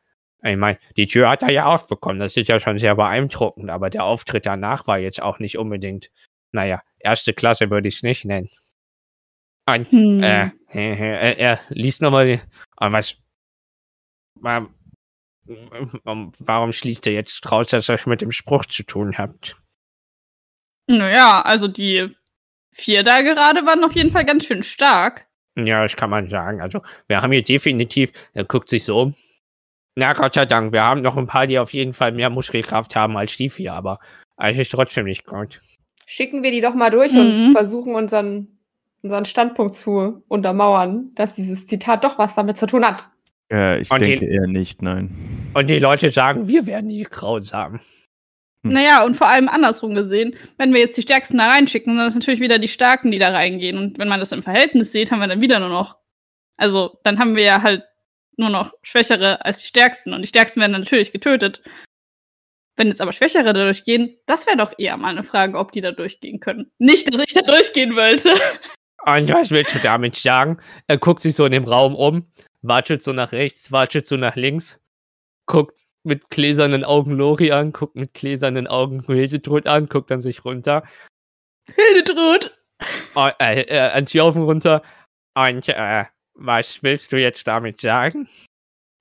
ich 0.43 0.57
meine, 0.57 0.79
die 0.97 1.07
Tür 1.07 1.31
hat 1.31 1.43
er 1.43 1.53
ja 1.53 1.67
aufbekommen. 1.67 2.19
Das 2.19 2.37
ist 2.37 2.49
ja 2.49 2.61
schon 2.61 2.79
sehr 2.79 2.95
beeindruckend, 2.95 3.71
aber 3.71 3.91
der 3.91 4.05
Auftritt 4.05 4.47
danach 4.47 4.87
war 4.87 4.99
jetzt 4.99 5.21
auch 5.23 5.39
nicht 5.39 5.59
unbedingt, 5.59 6.11
naja, 6.53 6.83
erste 6.99 7.33
Klasse 7.33 7.71
würde 7.71 7.89
ich 7.89 7.97
es 7.97 8.03
nicht 8.03 8.25
nennen. 8.25 8.49
Und, 9.69 9.91
Hm. 9.91 10.23
äh, 10.23 10.51
er, 10.69 11.39
er 11.39 11.61
liest 11.71 12.01
nochmal, 12.03 12.41
was, 12.77 13.17
wa- 14.37 14.69
warum, 15.45 16.73
schließt 16.73 17.07
er 17.09 17.15
jetzt 17.15 17.51
raus, 17.51 17.69
dass 17.69 17.89
er 17.89 17.99
mit 18.07 18.21
dem 18.21 18.33
Spruch 18.33 18.67
zu 18.67 18.85
tun 18.85 19.19
habt? 19.19 19.61
Naja, 20.89 21.43
also 21.43 21.67
die 21.67 22.15
vier 22.73 23.03
da 23.03 23.23
gerade 23.23 23.67
waren 23.67 23.83
auf 23.83 23.95
jeden 23.97 24.13
Fall 24.13 24.25
ganz 24.25 24.45
schön 24.47 24.63
stark. 24.63 25.26
Ja, 25.57 25.83
das 25.83 25.97
kann 25.97 26.11
man 26.11 26.29
sagen. 26.29 26.61
Also, 26.61 26.83
wir 27.09 27.23
haben 27.23 27.33
hier 27.33 27.43
definitiv, 27.43 28.13
er 28.35 28.45
guckt 28.45 28.69
sich 28.69 28.85
so 28.85 29.01
um. 29.01 29.15
Na, 29.97 30.13
Gott 30.13 30.35
sei 30.35 30.45
Dank, 30.45 30.73
wir 30.73 30.83
haben 30.85 31.01
noch 31.01 31.17
ein 31.17 31.27
paar, 31.27 31.47
die 31.47 31.59
auf 31.59 31.73
jeden 31.73 31.95
Fall 31.95 32.13
mehr 32.13 32.29
Muskelkraft 32.29 32.95
haben 32.95 33.17
als 33.17 33.37
die 33.37 33.49
vier, 33.49 33.73
aber 33.73 33.99
es 34.37 34.59
ist 34.59 34.71
trotzdem 34.71 35.07
nicht 35.07 35.25
gut. 35.25 35.61
Schicken 36.07 36.43
wir 36.43 36.51
die 36.51 36.61
doch 36.61 36.75
mal 36.75 36.91
durch 36.91 37.13
Mhm. 37.13 37.19
und 37.19 37.53
versuchen 37.53 37.95
unseren, 37.95 38.59
unseren 39.03 39.25
Standpunkt 39.25 39.75
zu 39.75 40.23
untermauern, 40.29 41.13
dass 41.15 41.35
dieses 41.35 41.67
Zitat 41.67 42.05
doch 42.05 42.19
was 42.19 42.35
damit 42.35 42.59
zu 42.59 42.67
tun 42.67 42.85
hat. 42.85 43.09
Äh, 43.51 43.81
ich 43.81 43.91
Und 43.91 44.01
die- 44.03 44.11
denke 44.17 44.27
eher 44.27 44.47
nicht, 44.47 44.83
nein. 44.83 45.17
Und 45.55 45.69
die 45.71 45.79
Leute 45.79 46.11
sagen, 46.11 46.47
wir 46.47 46.67
werden 46.67 46.91
die 46.91 47.05
grausam. 47.05 47.81
Hm. 48.67 48.75
Naja, 48.75 49.05
und 49.05 49.15
vor 49.15 49.29
allem 49.29 49.49
andersrum 49.49 49.95
gesehen, 49.95 50.37
wenn 50.59 50.73
wir 50.73 50.81
jetzt 50.81 50.97
die 50.97 51.03
Stärksten 51.03 51.39
da 51.39 51.49
reinschicken, 51.51 51.97
dann 51.97 52.11
sind 52.11 52.19
es 52.21 52.27
natürlich 52.27 52.41
wieder 52.41 52.59
die 52.59 52.69
Starken, 52.69 53.11
die 53.11 53.19
da 53.19 53.31
reingehen. 53.31 53.79
Und 53.79 53.99
wenn 53.99 54.09
man 54.09 54.21
das 54.21 54.33
im 54.33 54.43
Verhältnis 54.43 54.93
sieht, 54.93 55.11
haben 55.11 55.21
wir 55.21 55.29
dann 55.29 55.41
wieder 55.41 55.61
nur 55.61 55.69
noch. 55.69 55.97
Also, 56.57 56.99
dann 57.05 57.19
haben 57.19 57.37
wir 57.37 57.45
ja 57.45 57.63
halt 57.63 57.85
nur 58.37 58.51
noch 58.51 58.73
Schwächere 58.83 59.45
als 59.45 59.59
die 59.61 59.67
Stärksten. 59.67 60.13
Und 60.13 60.23
die 60.23 60.29
Stärksten 60.29 60.61
werden 60.61 60.73
dann 60.73 60.83
natürlich 60.83 61.13
getötet. 61.13 61.63
Wenn 62.77 62.89
jetzt 62.89 63.01
aber 63.01 63.13
Schwächere 63.13 63.45
da 63.45 63.65
durchgehen, 63.65 64.17
das 64.27 64.47
wäre 64.47 64.59
doch 64.59 64.73
eher 64.79 64.97
mal 64.99 65.09
eine 65.09 65.25
Frage, 65.25 65.57
ob 65.57 65.73
die 65.73 65.81
da 65.81 65.93
durchgehen 65.93 66.41
können. 66.41 66.71
Nicht, 66.79 67.13
dass 67.13 67.23
ich 67.27 67.33
da 67.33 67.41
durchgehen 67.41 67.97
wollte. 67.97 68.31
Und 69.07 69.29
was 69.31 69.51
willst 69.51 69.75
du 69.75 69.79
damit 69.79 70.17
sagen? 70.17 70.59
Er 70.87 70.99
guckt 70.99 71.23
sich 71.23 71.35
so 71.35 71.47
in 71.47 71.53
dem 71.53 71.65
Raum 71.65 71.95
um, 71.95 72.31
watschelt 72.61 73.03
so 73.03 73.13
nach 73.13 73.33
rechts, 73.33 73.73
watschelt 73.73 74.07
so 74.07 74.17
nach 74.17 74.37
links, 74.37 74.85
guckt 75.47 75.86
mit 76.07 76.31
gläsernen 76.31 76.85
Augen 76.85 77.13
Lori 77.13 77.53
an, 77.53 77.73
guckt 77.73 77.97
mit 77.97 78.15
gläsernen 78.15 78.67
Augen 78.67 79.03
Hildetrud 79.03 79.67
an, 79.67 79.89
guckt 79.89 80.11
dann 80.11 80.21
sich 80.21 80.45
runter, 80.45 80.83
Hildetrud. 81.75 82.57
Oh, 83.15 83.31
äh, 83.41 83.63
äh, 83.63 83.79
an 83.93 84.07
Tjaufen 84.07 84.43
runter. 84.43 84.83
Und, 85.35 85.69
äh, 85.69 86.05
was 86.35 86.83
willst 86.83 87.13
du 87.13 87.19
jetzt 87.19 87.47
damit 87.47 87.81
sagen? 87.81 88.29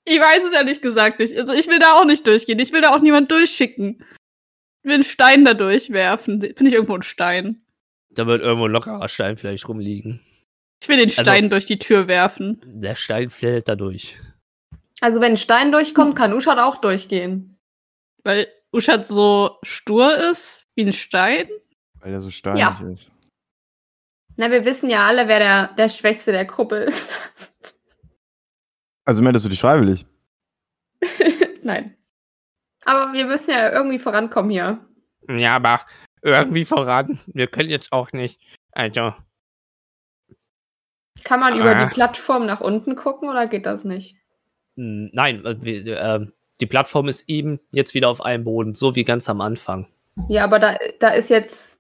Ich 0.08 0.20
weiß 0.20 0.44
es 0.46 0.54
ehrlich 0.54 0.82
gesagt 0.82 1.20
nicht. 1.20 1.38
Also, 1.38 1.54
ich 1.54 1.68
will 1.68 1.80
da 1.80 2.00
auch 2.00 2.06
nicht 2.06 2.26
durchgehen. 2.26 2.60
Ich 2.60 2.72
will 2.72 2.82
da 2.82 2.96
auch 2.96 3.02
niemand 3.02 3.32
durchschicken. 3.32 3.98
Ich 4.84 4.88
will 4.88 4.94
einen 4.96 5.04
Stein 5.04 5.46
da 5.46 5.54
durchwerfen. 5.54 6.42
Finde 6.42 6.68
ich 6.68 6.74
irgendwo 6.74 6.94
einen 6.94 7.04
Stein. 7.04 7.66
Da 8.12 8.28
wird 8.28 8.42
irgendwo 8.42 8.66
ein 8.66 8.72
lockerer 8.72 9.10
Stein 9.10 9.36
vielleicht 9.36 9.68
rumliegen. 9.68 10.22
Ich 10.82 10.88
will 10.88 10.98
den 10.98 11.10
Also- 11.10 11.24
Stein 11.24 11.50
durch 11.50 11.66
die 11.66 11.80
Tür 11.80 12.08
werfen. 12.08 12.62
Der 12.66 12.96
Stein 12.96 13.30
fällt 13.30 13.68
da 13.68 13.76
durch. 13.76 14.18
Also 15.02 15.20
wenn 15.22 15.34
ein 15.34 15.38
Stein 15.38 15.72
durchkommt, 15.72 16.16
kann 16.16 16.34
Uschat 16.34 16.58
auch 16.60 16.78
durchgehen. 16.78 17.58
Weil 18.24 18.48
Uschat 18.72 19.08
so 19.08 19.58
stur 19.64 20.16
ist 20.32 20.68
wie 20.76 20.84
ein 20.86 20.94
Stein. 20.94 21.50
Weil 22.00 22.14
er 22.14 22.22
so 22.22 22.30
steinig 22.32 22.62
Ja. 22.62 22.80
ist. 22.92 23.12
Na, 24.38 24.52
wir 24.52 24.66
wissen 24.66 24.90
ja 24.90 25.06
alle, 25.08 25.28
wer 25.28 25.40
der, 25.40 25.68
der 25.76 25.90
Schwächste 25.90 26.32
der 26.32 26.46
Gruppe 26.46 26.78
ist. 26.78 27.18
Also 29.06 29.22
meldest 29.22 29.46
du 29.46 29.50
dich 29.50 29.62
freiwillig? 29.62 30.06
Nein. 31.64 31.96
Aber 32.84 33.14
wir 33.14 33.26
müssen 33.26 33.52
ja 33.52 33.72
irgendwie 33.72 34.00
vorankommen 34.00 34.52
hier. 34.52 34.86
Ja, 35.30 35.56
aber 35.56 35.82
irgendwie 36.22 36.66
voran. 36.66 37.20
Wir 37.28 37.48
können 37.48 37.70
jetzt 37.70 37.92
auch 37.92 38.12
nicht. 38.12 38.40
Also, 38.72 39.14
Kann 41.24 41.40
man 41.40 41.56
über 41.58 41.76
Ah. 41.76 41.86
die 41.86 41.94
Plattform 41.94 42.46
nach 42.46 42.62
unten 42.62 42.96
gucken 42.96 43.30
oder 43.30 43.48
geht 43.48 43.66
das 43.66 43.84
nicht? 43.84 44.18
Hm, 44.76 45.10
Nein, 45.14 45.46
äh, 45.46 45.90
äh, 45.90 46.28
die 46.62 46.66
Plattform 46.66 47.08
ist 47.08 47.28
eben 47.30 47.60
jetzt 47.72 47.94
wieder 47.94 48.10
auf 48.10 48.24
einem 48.24 48.44
Boden, 48.44 48.74
so 48.76 48.96
wie 48.96 49.04
ganz 49.04 49.30
am 49.30 49.42
Anfang. 49.42 49.88
Ja, 50.30 50.44
aber 50.46 50.60
da, 50.60 50.78
da 51.00 51.10
ist 51.10 51.30
jetzt 51.30 51.78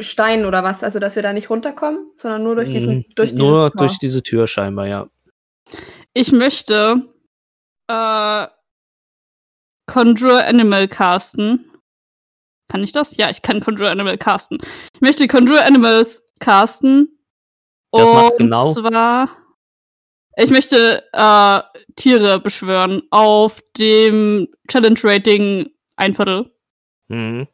Stein 0.00 0.44
oder 0.44 0.62
was, 0.62 0.82
also 0.82 0.98
dass 0.98 1.16
wir 1.16 1.22
da 1.22 1.32
nicht 1.32 1.48
runterkommen, 1.48 2.10
sondern 2.16 2.42
nur 2.42 2.56
durch 2.56 2.70
diesen 2.70 3.04
Hm, 3.04 3.04
durch 3.14 3.32
Nur 3.32 3.70
durch 3.70 3.98
diese 3.98 4.22
Tür 4.22 4.46
scheinbar, 4.46 4.86
ja. 4.86 5.08
Ich 6.12 6.32
möchte 6.32 7.02
äh, 7.88 8.46
Conjure 9.86 10.44
Animal 10.44 10.88
casten. 10.88 11.70
Kann 12.68 12.82
ich 12.82 12.92
das? 12.92 13.16
Ja, 13.16 13.30
ich 13.30 13.42
kann 13.42 13.60
Conjure 13.60 13.90
Animal 13.90 14.18
casten. 14.18 14.58
Ich 14.94 15.00
möchte 15.00 15.26
Conjure 15.28 15.64
Animals 15.64 16.26
casten. 16.40 17.18
Das 17.92 18.10
macht 18.10 18.32
und 18.32 18.38
genau- 18.38 18.72
zwar. 18.72 19.28
Ich 20.36 20.50
möchte 20.50 21.04
äh, 21.12 21.60
Tiere 21.96 22.40
beschwören 22.40 23.02
auf 23.10 23.60
dem 23.76 24.48
Challenge 24.68 24.98
Rating 25.02 25.70
ein 25.96 26.14
Viertel. 26.14 26.50
Hm. 27.08 27.46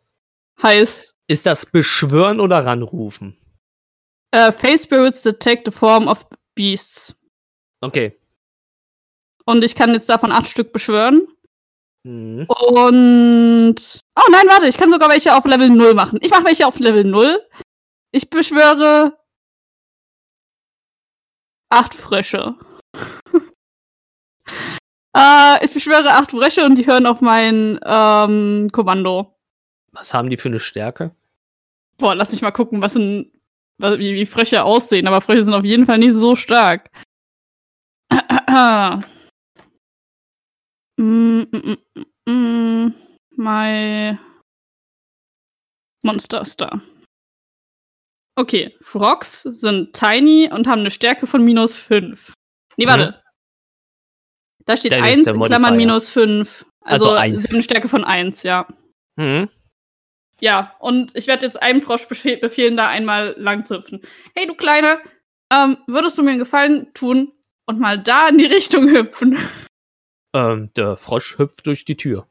Heißt, 0.63 1.17
Ist 1.27 1.47
das 1.47 1.67
Beschwören 1.67 2.41
oder 2.41 2.65
Ranrufen? 2.65 3.37
äh, 4.31 4.53
Face 4.53 4.83
Spirits 4.85 5.23
that 5.23 5.41
take 5.41 5.63
the 5.65 5.71
form 5.71 6.07
of 6.07 6.27
beasts. 6.55 7.17
Okay. 7.81 8.17
Und 9.45 9.65
ich 9.65 9.75
kann 9.75 9.93
jetzt 9.93 10.09
davon 10.09 10.31
acht 10.33 10.47
Stück 10.47 10.73
beschwören. 10.73 11.27
Mhm. 12.05 12.47
Und. 12.49 14.01
Oh 14.17 14.31
nein, 14.31 14.47
warte, 14.49 14.69
ich 14.69 14.77
kann 14.77 14.91
sogar 14.91 15.09
welche 15.09 15.35
auf 15.35 15.45
Level 15.47 15.71
0 15.71 15.95
machen. 15.95 16.19
Ich 16.23 16.31
mache 16.31 16.45
welche 16.45 16.67
auf 16.67 16.79
Level 16.79 17.05
0. 17.05 17.41
Ich 18.13 18.29
beschwöre 18.31 19.19
acht 21.71 21.95
Frösche. 21.95 22.55
Äh, 25.17 25.65
ich 25.65 25.73
beschwöre 25.73 26.11
acht 26.13 26.31
Frösche 26.31 26.65
und 26.65 26.77
die 26.77 26.87
hören 26.87 27.07
auf 27.07 27.21
mein 27.21 27.79
ähm, 27.85 28.71
Kommando. 28.73 29.35
Was 29.93 30.15
haben 30.15 30.31
die 30.31 30.37
für 30.37 30.49
eine 30.49 30.61
Stärke? 30.61 31.15
Boah, 31.97 32.15
lass 32.15 32.33
mich 32.33 32.43
mal 32.43 32.51
gucken, 32.53 32.81
was 32.83 32.95
ein, 32.97 33.33
was, 33.79 33.99
wie, 33.99 34.15
wie 34.15 34.27
Frösche 34.27 34.63
aussehen. 34.63 35.07
Aber 35.07 35.21
Frösche 35.21 35.45
sind 35.45 35.55
auf 35.55 35.65
jeden 35.65 35.87
Fall 35.87 35.99
nicht 35.99 36.15
so 36.15 36.37
stark. 36.37 36.91
mm, 40.97 41.43
mm, 41.43 41.43
mm, 41.53 41.77
mm, 42.31 42.95
my 43.37 44.19
Monster 46.03 46.45
da. 46.57 46.81
Okay, 48.37 48.77
Frogs 48.81 49.43
sind 49.43 49.93
tiny 49.93 50.49
und 50.53 50.69
haben 50.69 50.81
eine 50.81 50.93
Stärke 50.93 51.27
von 51.27 51.45
minus 51.45 51.77
5. 51.77 52.33
Nee, 52.77 52.87
warte. 52.87 53.21
Da 54.69 54.77
steht 54.77 54.93
Dann 54.93 55.01
ist 55.05 55.07
1 55.07 55.25
der 55.25 55.35
in 55.35 55.41
Klammern 55.41 55.77
minus 55.79 56.11
5. 56.11 56.67
Also 56.81 57.09
Also, 57.09 57.19
eins. 57.19 57.43
sie 57.45 57.49
haben 57.49 57.55
eine 57.57 57.63
Stärke 57.63 57.89
von 57.89 58.05
1, 58.05 58.43
ja. 58.43 58.69
Mhm. 59.17 59.49
Ja, 60.41 60.77
und 60.79 61.17
ich 61.17 61.27
werde 61.27 61.47
jetzt 61.47 61.61
einem 61.61 61.81
Frosch 61.81 62.03
befe- 62.07 62.39
befehlen, 62.39 62.77
da 62.77 62.89
einmal 62.89 63.35
lang 63.39 63.65
zu 63.65 63.77
hüpfen. 63.79 64.03
Hey, 64.37 64.47
du 64.47 64.55
Kleiner, 64.55 65.01
ähm, 65.51 65.79
würdest 65.87 66.19
du 66.19 66.23
mir 66.23 66.31
einen 66.33 66.39
Gefallen 66.39 66.93
tun 66.93 67.33
und 67.67 67.81
mal 67.81 67.99
da 67.99 68.29
in 68.29 68.37
die 68.39 68.45
Richtung 68.59 68.89
hüpfen? 68.91 69.39
Ähm, 70.35 70.71
der 70.77 70.99
Frosch 70.99 71.39
hüpft 71.39 71.67
durch 71.67 71.87
die 71.87 71.97
Tür. 71.97 72.29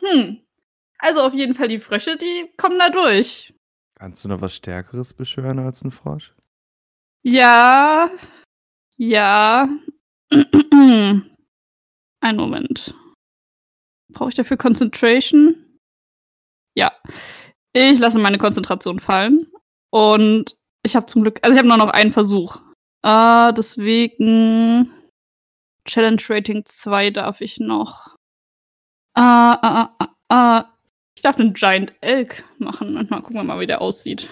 Hm. 0.00 0.38
Also 0.98 1.20
auf 1.22 1.34
jeden 1.34 1.54
Fall 1.54 1.66
die 1.68 1.80
Frösche, 1.80 2.16
die 2.16 2.52
kommen 2.58 2.78
da 2.78 2.90
durch. 2.90 3.52
Kannst 3.98 4.24
du 4.24 4.28
noch 4.28 4.40
was 4.40 4.54
Stärkeres 4.54 5.12
beschwören 5.14 5.58
als 5.58 5.82
ein 5.82 5.90
Frosch? 5.90 6.32
Ja. 7.24 8.08
Ja. 8.96 9.68
Einen 12.20 12.38
Moment. 12.38 12.94
Brauche 14.12 14.30
ich 14.30 14.34
dafür 14.34 14.56
Concentration? 14.56 15.78
Ja. 16.76 16.92
Ich 17.72 17.98
lasse 17.98 18.18
meine 18.18 18.38
Konzentration 18.38 19.00
fallen. 19.00 19.46
Und 19.90 20.56
ich 20.82 20.96
habe 20.96 21.06
zum 21.06 21.22
Glück, 21.22 21.38
also 21.42 21.52
ich 21.54 21.58
habe 21.58 21.68
nur 21.68 21.76
noch 21.76 21.90
einen 21.90 22.12
Versuch. 22.12 22.60
Äh, 23.02 23.52
deswegen 23.54 24.90
Challenge 25.86 26.22
Rating 26.28 26.64
2 26.64 27.10
darf 27.10 27.40
ich 27.40 27.58
noch. 27.58 28.16
Äh, 29.16 29.22
äh, 29.22 29.86
äh, 29.98 30.58
äh, 30.60 30.64
ich 31.16 31.22
darf 31.22 31.38
einen 31.38 31.54
Giant 31.54 31.94
Elk 32.00 32.44
machen 32.58 32.96
und 32.96 33.10
mal 33.10 33.20
gucken 33.20 33.36
wir 33.36 33.44
mal, 33.44 33.60
wie 33.60 33.66
der 33.66 33.80
aussieht. 33.80 34.30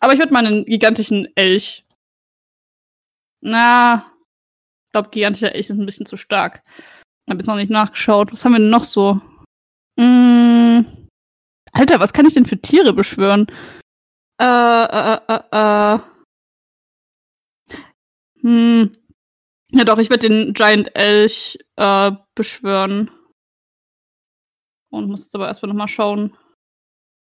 Aber 0.00 0.12
ich 0.12 0.18
würde 0.18 0.32
mal 0.32 0.46
einen 0.46 0.64
gigantischen 0.64 1.28
Elch. 1.36 1.84
Na, 3.40 4.13
glaube, 4.94 5.10
gigantischer 5.10 5.54
Elch 5.54 5.68
ist 5.68 5.76
ein 5.76 5.86
bisschen 5.86 6.06
zu 6.06 6.16
stark. 6.16 6.62
Hab 7.28 7.36
jetzt 7.36 7.46
noch 7.46 7.56
nicht 7.56 7.70
nachgeschaut. 7.70 8.32
Was 8.32 8.44
haben 8.44 8.52
wir 8.52 8.60
denn 8.60 8.70
noch 8.70 8.84
so? 8.84 9.20
Mm, 9.96 10.82
Alter, 11.72 11.98
was 11.98 12.12
kann 12.12 12.26
ich 12.26 12.34
denn 12.34 12.46
für 12.46 12.60
Tiere 12.60 12.92
beschwören? 12.92 13.46
Äh, 14.40 14.44
äh, 14.44 15.18
äh, 15.28 15.40
äh, 15.52 15.94
äh. 15.94 15.98
Hm. 18.42 18.96
Ja 19.72 19.84
doch, 19.84 19.98
ich 19.98 20.10
werde 20.10 20.28
den 20.28 20.54
Giant 20.54 20.94
Elch 20.94 21.58
äh, 21.76 22.12
beschwören. 22.36 23.10
Und 24.90 25.08
muss 25.08 25.24
jetzt 25.24 25.34
aber 25.34 25.48
erstmal 25.48 25.70
nochmal 25.70 25.88
schauen, 25.88 26.36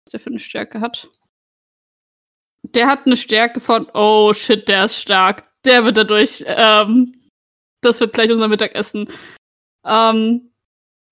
was 0.05 0.11
der 0.11 0.19
für 0.19 0.29
eine 0.29 0.39
Stärke 0.39 0.79
hat. 0.79 1.09
Der 2.61 2.87
hat 2.87 3.07
eine 3.07 3.17
Stärke 3.17 3.59
von, 3.59 3.89
oh 3.95 4.33
shit, 4.33 4.67
der 4.67 4.85
ist 4.85 4.97
stark. 4.97 5.49
Der 5.65 5.83
wird 5.83 5.97
dadurch, 5.97 6.43
ähm, 6.45 7.17
das 7.81 7.99
wird 7.99 8.13
gleich 8.13 8.31
unser 8.31 8.47
Mittagessen. 8.47 9.09
Ähm, 9.85 10.51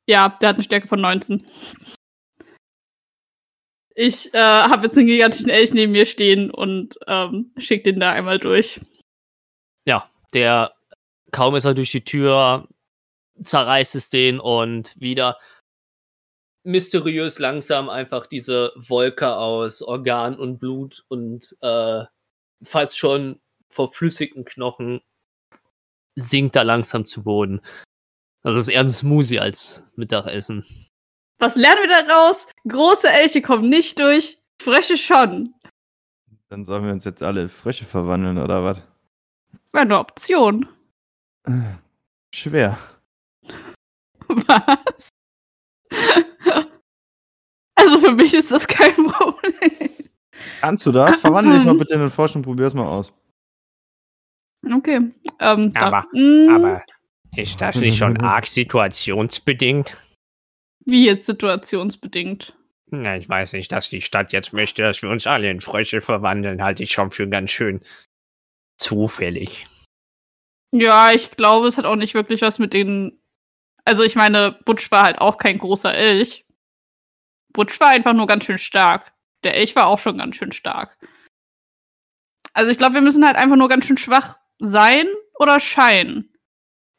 ja, 0.08 0.30
der 0.42 0.50
hat 0.50 0.56
eine 0.56 0.64
Stärke 0.64 0.88
von 0.88 1.02
19. 1.02 1.46
Ich 3.96 4.34
äh, 4.34 4.38
habe 4.38 4.86
jetzt 4.86 4.98
einen 4.98 5.08
gigantischen 5.08 5.50
Elch 5.50 5.74
neben 5.74 5.94
mir 5.94 6.06
stehen 6.06 6.52
und 6.52 6.98
ähm, 7.08 7.54
schick 7.58 7.84
den 7.86 8.00
da 8.00 8.12
einmal 8.12 8.40
durch. 8.40 8.82
Ja, 9.88 10.10
der 10.34 10.74
kaum 11.32 11.56
ist 11.56 11.66
er 11.66 11.74
durch 11.74 11.92
die 11.92 12.04
Tür, 12.04 12.68
zerreißt 13.42 13.96
es 13.96 14.10
den 14.10 14.40
und 14.40 15.00
wieder 15.00 15.38
mysteriös 16.64 17.40
langsam 17.40 17.90
einfach 17.90 18.26
diese 18.26 18.74
Wolke 18.76 19.36
aus 19.36 19.82
Organ 19.82 20.36
und 20.38 20.58
Blut 20.58 21.06
und 21.10 21.56
äh, 21.62 22.04
fast 22.64 22.98
schon 22.98 23.40
verflüssigten 23.70 24.46
Knochen 24.46 25.02
sinkt 26.16 26.56
da 26.56 26.62
langsam 26.62 27.06
zu 27.06 27.24
Boden. 27.24 27.62
Also 28.44 28.58
das 28.58 28.68
ist 28.68 28.74
eher 28.74 28.82
ein 28.82 28.90
Smoothie 28.90 29.40
als 29.40 29.84
Mittagessen. 29.96 30.66
Was 31.40 31.56
lernen 31.56 31.82
wir 31.82 32.06
daraus? 32.08 32.48
Große 32.68 33.10
Elche 33.10 33.42
kommen 33.42 33.70
nicht 33.70 34.00
durch, 34.00 34.38
Frösche 34.62 34.98
schon. 34.98 35.54
Dann 36.50 36.66
sollen 36.66 36.86
wir 36.86 36.94
uns 36.94 37.06
jetzt 37.06 37.24
alle 37.24 37.44
in 37.44 37.50
Frösche 37.50 37.86
verwandeln, 37.86 38.38
oder 38.38 38.64
was? 38.64 38.78
Wäre 39.72 39.84
eine 39.84 40.00
Option. 40.00 40.68
Schwer. 42.34 42.78
Was? 44.28 45.10
Also 47.76 48.00
für 48.00 48.14
mich 48.14 48.34
ist 48.34 48.52
das 48.52 48.68
kein 48.68 48.96
Problem. 49.08 49.92
Kannst 50.60 50.86
du 50.86 50.92
das? 50.92 51.20
Verwandle 51.20 51.56
dich 51.56 51.66
mal 51.66 51.76
bitte 51.76 51.94
in 51.94 52.00
den 52.00 52.10
Frosch 52.10 52.36
und 52.36 52.42
probier's 52.42 52.74
mal 52.74 52.86
aus. 52.86 53.14
Okay. 54.74 55.12
Ähm, 55.40 55.74
da- 55.74 55.82
Aber- 55.88 56.08
Mm, 56.14 56.50
Aber 56.56 56.84
ist 57.36 57.60
das 57.62 57.76
nicht 57.78 57.98
schon 57.98 58.18
arg 58.22 58.48
situationsbedingt? 58.48 59.96
Wie 60.86 61.06
jetzt 61.06 61.26
situationsbedingt? 61.26 62.56
Na, 62.92 63.18
ich 63.18 63.28
weiß 63.28 63.54
nicht, 63.54 63.72
dass 63.72 63.90
die 63.90 64.02
Stadt 64.02 64.32
jetzt 64.32 64.54
möchte, 64.54 64.84
dass 64.84 65.02
wir 65.02 65.10
uns 65.10 65.26
alle 65.28 65.50
in 65.50 65.60
Frösche 65.60 66.02
verwandeln, 66.02 66.62
halte 66.64 66.84
ich 66.84 66.92
schon 66.92 67.10
für 67.12 67.28
ganz 67.28 67.52
schön 67.52 67.82
zufällig. 68.78 69.66
Ja, 70.72 71.12
ich 71.12 71.32
glaube, 71.32 71.68
es 71.68 71.78
hat 71.78 71.86
auch 71.86 71.96
nicht 71.96 72.14
wirklich 72.14 72.42
was 72.42 72.60
mit 72.60 72.74
den. 72.74 73.20
Also 73.86 74.04
ich 74.04 74.16
meine, 74.16 74.60
Butch 74.66 74.92
war 74.92 75.04
halt 75.04 75.20
auch 75.20 75.38
kein 75.38 75.58
großer 75.58 75.94
Elch. 75.94 76.46
Butch 77.54 77.80
war 77.80 77.90
einfach 77.90 78.14
nur 78.14 78.28
ganz 78.28 78.46
schön 78.46 78.58
stark. 78.58 79.14
Der 79.44 79.56
Elch 79.56 79.76
war 79.76 79.88
auch 79.88 80.00
schon 80.00 80.18
ganz 80.18 80.36
schön 80.36 80.52
stark. 80.52 80.98
Also 82.54 82.72
ich 82.72 82.78
glaube, 82.78 82.96
wir 82.96 83.02
müssen 83.02 83.26
halt 83.26 83.36
einfach 83.36 83.56
nur 83.58 83.70
ganz 83.70 83.86
schön 83.86 83.98
schwach 83.98 84.38
sein 84.60 85.06
oder 85.40 85.60
scheinen. 85.60 86.34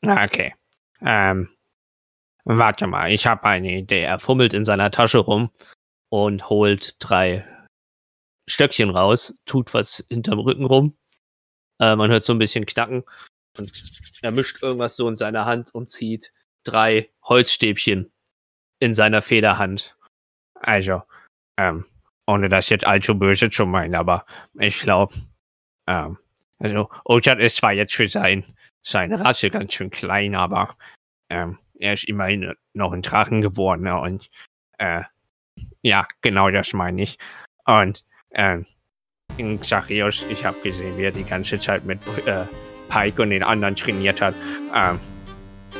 Ah, 0.02 0.24
Okay. 0.24 0.54
Ähm, 1.02 1.50
warte 2.44 2.86
mal, 2.86 3.12
ich 3.12 3.26
habe 3.26 3.44
eine 3.44 3.70
Idee. 3.78 4.02
Er 4.02 4.18
fummelt 4.18 4.54
in 4.54 4.64
seiner 4.64 4.90
Tasche 4.90 5.18
rum 5.18 5.50
und 6.08 6.48
holt 6.48 6.96
drei 7.00 7.46
Stöckchen 8.48 8.90
raus, 8.90 9.38
tut 9.44 9.74
was 9.74 10.06
hinterm 10.08 10.38
Rücken 10.38 10.64
rum. 10.64 10.96
Äh, 11.80 11.96
man 11.96 12.10
hört 12.10 12.24
so 12.24 12.32
ein 12.32 12.38
bisschen 12.38 12.64
knacken 12.64 13.04
und 13.58 13.72
er 14.22 14.30
mischt 14.30 14.62
irgendwas 14.62 14.96
so 14.96 15.08
in 15.08 15.16
seiner 15.16 15.44
Hand 15.44 15.74
und 15.74 15.88
zieht 15.88 16.32
drei 16.64 17.10
Holzstäbchen 17.24 18.10
in 18.78 18.94
seiner 18.94 19.20
Federhand. 19.20 19.96
Also, 20.54 21.02
ähm, 21.58 21.84
ohne 22.26 22.48
das 22.48 22.68
jetzt 22.70 22.86
allzu 22.86 23.18
böse 23.18 23.50
zu 23.50 23.66
meinen, 23.66 23.94
aber 23.94 24.24
ich 24.58 24.80
glaube, 24.80 25.14
ähm, 25.86 26.18
also, 26.58 26.88
Ochard 27.04 27.40
ist 27.40 27.56
zwar 27.56 27.72
jetzt 27.72 27.94
für 27.94 28.08
sein, 28.08 28.44
seine 28.82 29.20
Rasse 29.20 29.50
ganz 29.50 29.74
schön 29.74 29.90
klein, 29.90 30.34
aber 30.34 30.76
ähm, 31.28 31.58
er 31.78 31.94
ist 31.94 32.04
immerhin 32.04 32.54
noch 32.72 32.92
ein 32.92 33.02
Drachengeborener 33.02 34.00
und 34.00 34.30
äh, 34.78 35.02
ja, 35.82 36.06
genau 36.22 36.50
das 36.50 36.72
meine 36.72 37.02
ich. 37.02 37.18
Und 37.66 38.04
ähm, 38.32 38.66
in 39.36 39.60
Xachios, 39.60 40.24
ich 40.30 40.44
habe 40.44 40.56
gesehen, 40.62 40.96
wie 40.96 41.04
er 41.04 41.12
die 41.12 41.24
ganze 41.24 41.58
Zeit 41.58 41.84
mit 41.84 41.98
äh, 42.26 42.44
Pike 42.88 43.22
und 43.22 43.30
den 43.30 43.42
anderen 43.42 43.76
trainiert 43.76 44.20
hat. 44.20 44.34
Ähm, 44.74 44.98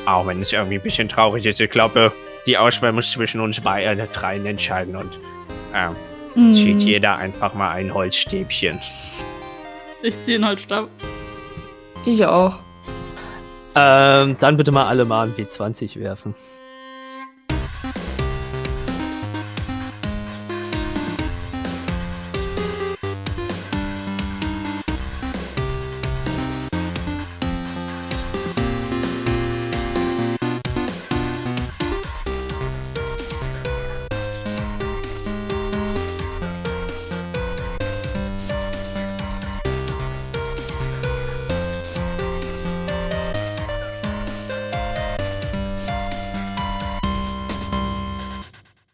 auch 0.05 0.27
wenn 0.27 0.43
es 0.43 0.53
irgendwie 0.53 0.77
ein 0.77 0.83
bisschen 0.83 1.09
traurig 1.09 1.47
ist, 1.47 1.61
ich 1.61 1.71
glaube, 1.71 2.13
die 2.47 2.59
Auswahl 2.59 2.93
muss 2.93 3.11
zwischen 3.11 3.41
uns 3.41 3.61
beiden 3.61 3.99
äh, 3.99 4.07
dreien 4.09 4.45
entscheiden 4.45 4.97
und 4.97 5.19
ähm, 5.75 5.97
Hm, 6.37 6.55
zieht 6.55 6.83
jeder 6.83 7.17
einfach 7.17 7.55
mal 7.55 7.71
ein 7.71 7.95
Holzstäbchen. 7.95 8.79
Ich 10.03 10.19
ziehe 10.21 10.37
einen 10.37 10.47
Holzstab. 10.47 10.89
Ich 12.05 12.25
auch. 12.25 12.61
Ähm, 13.75 14.37
dann 14.39 14.57
bitte 14.57 14.73
mal 14.73 14.87
alle 14.87 15.05
mal 15.05 15.27
ein 15.27 15.35
W20 15.35 15.99
werfen. 16.01 16.35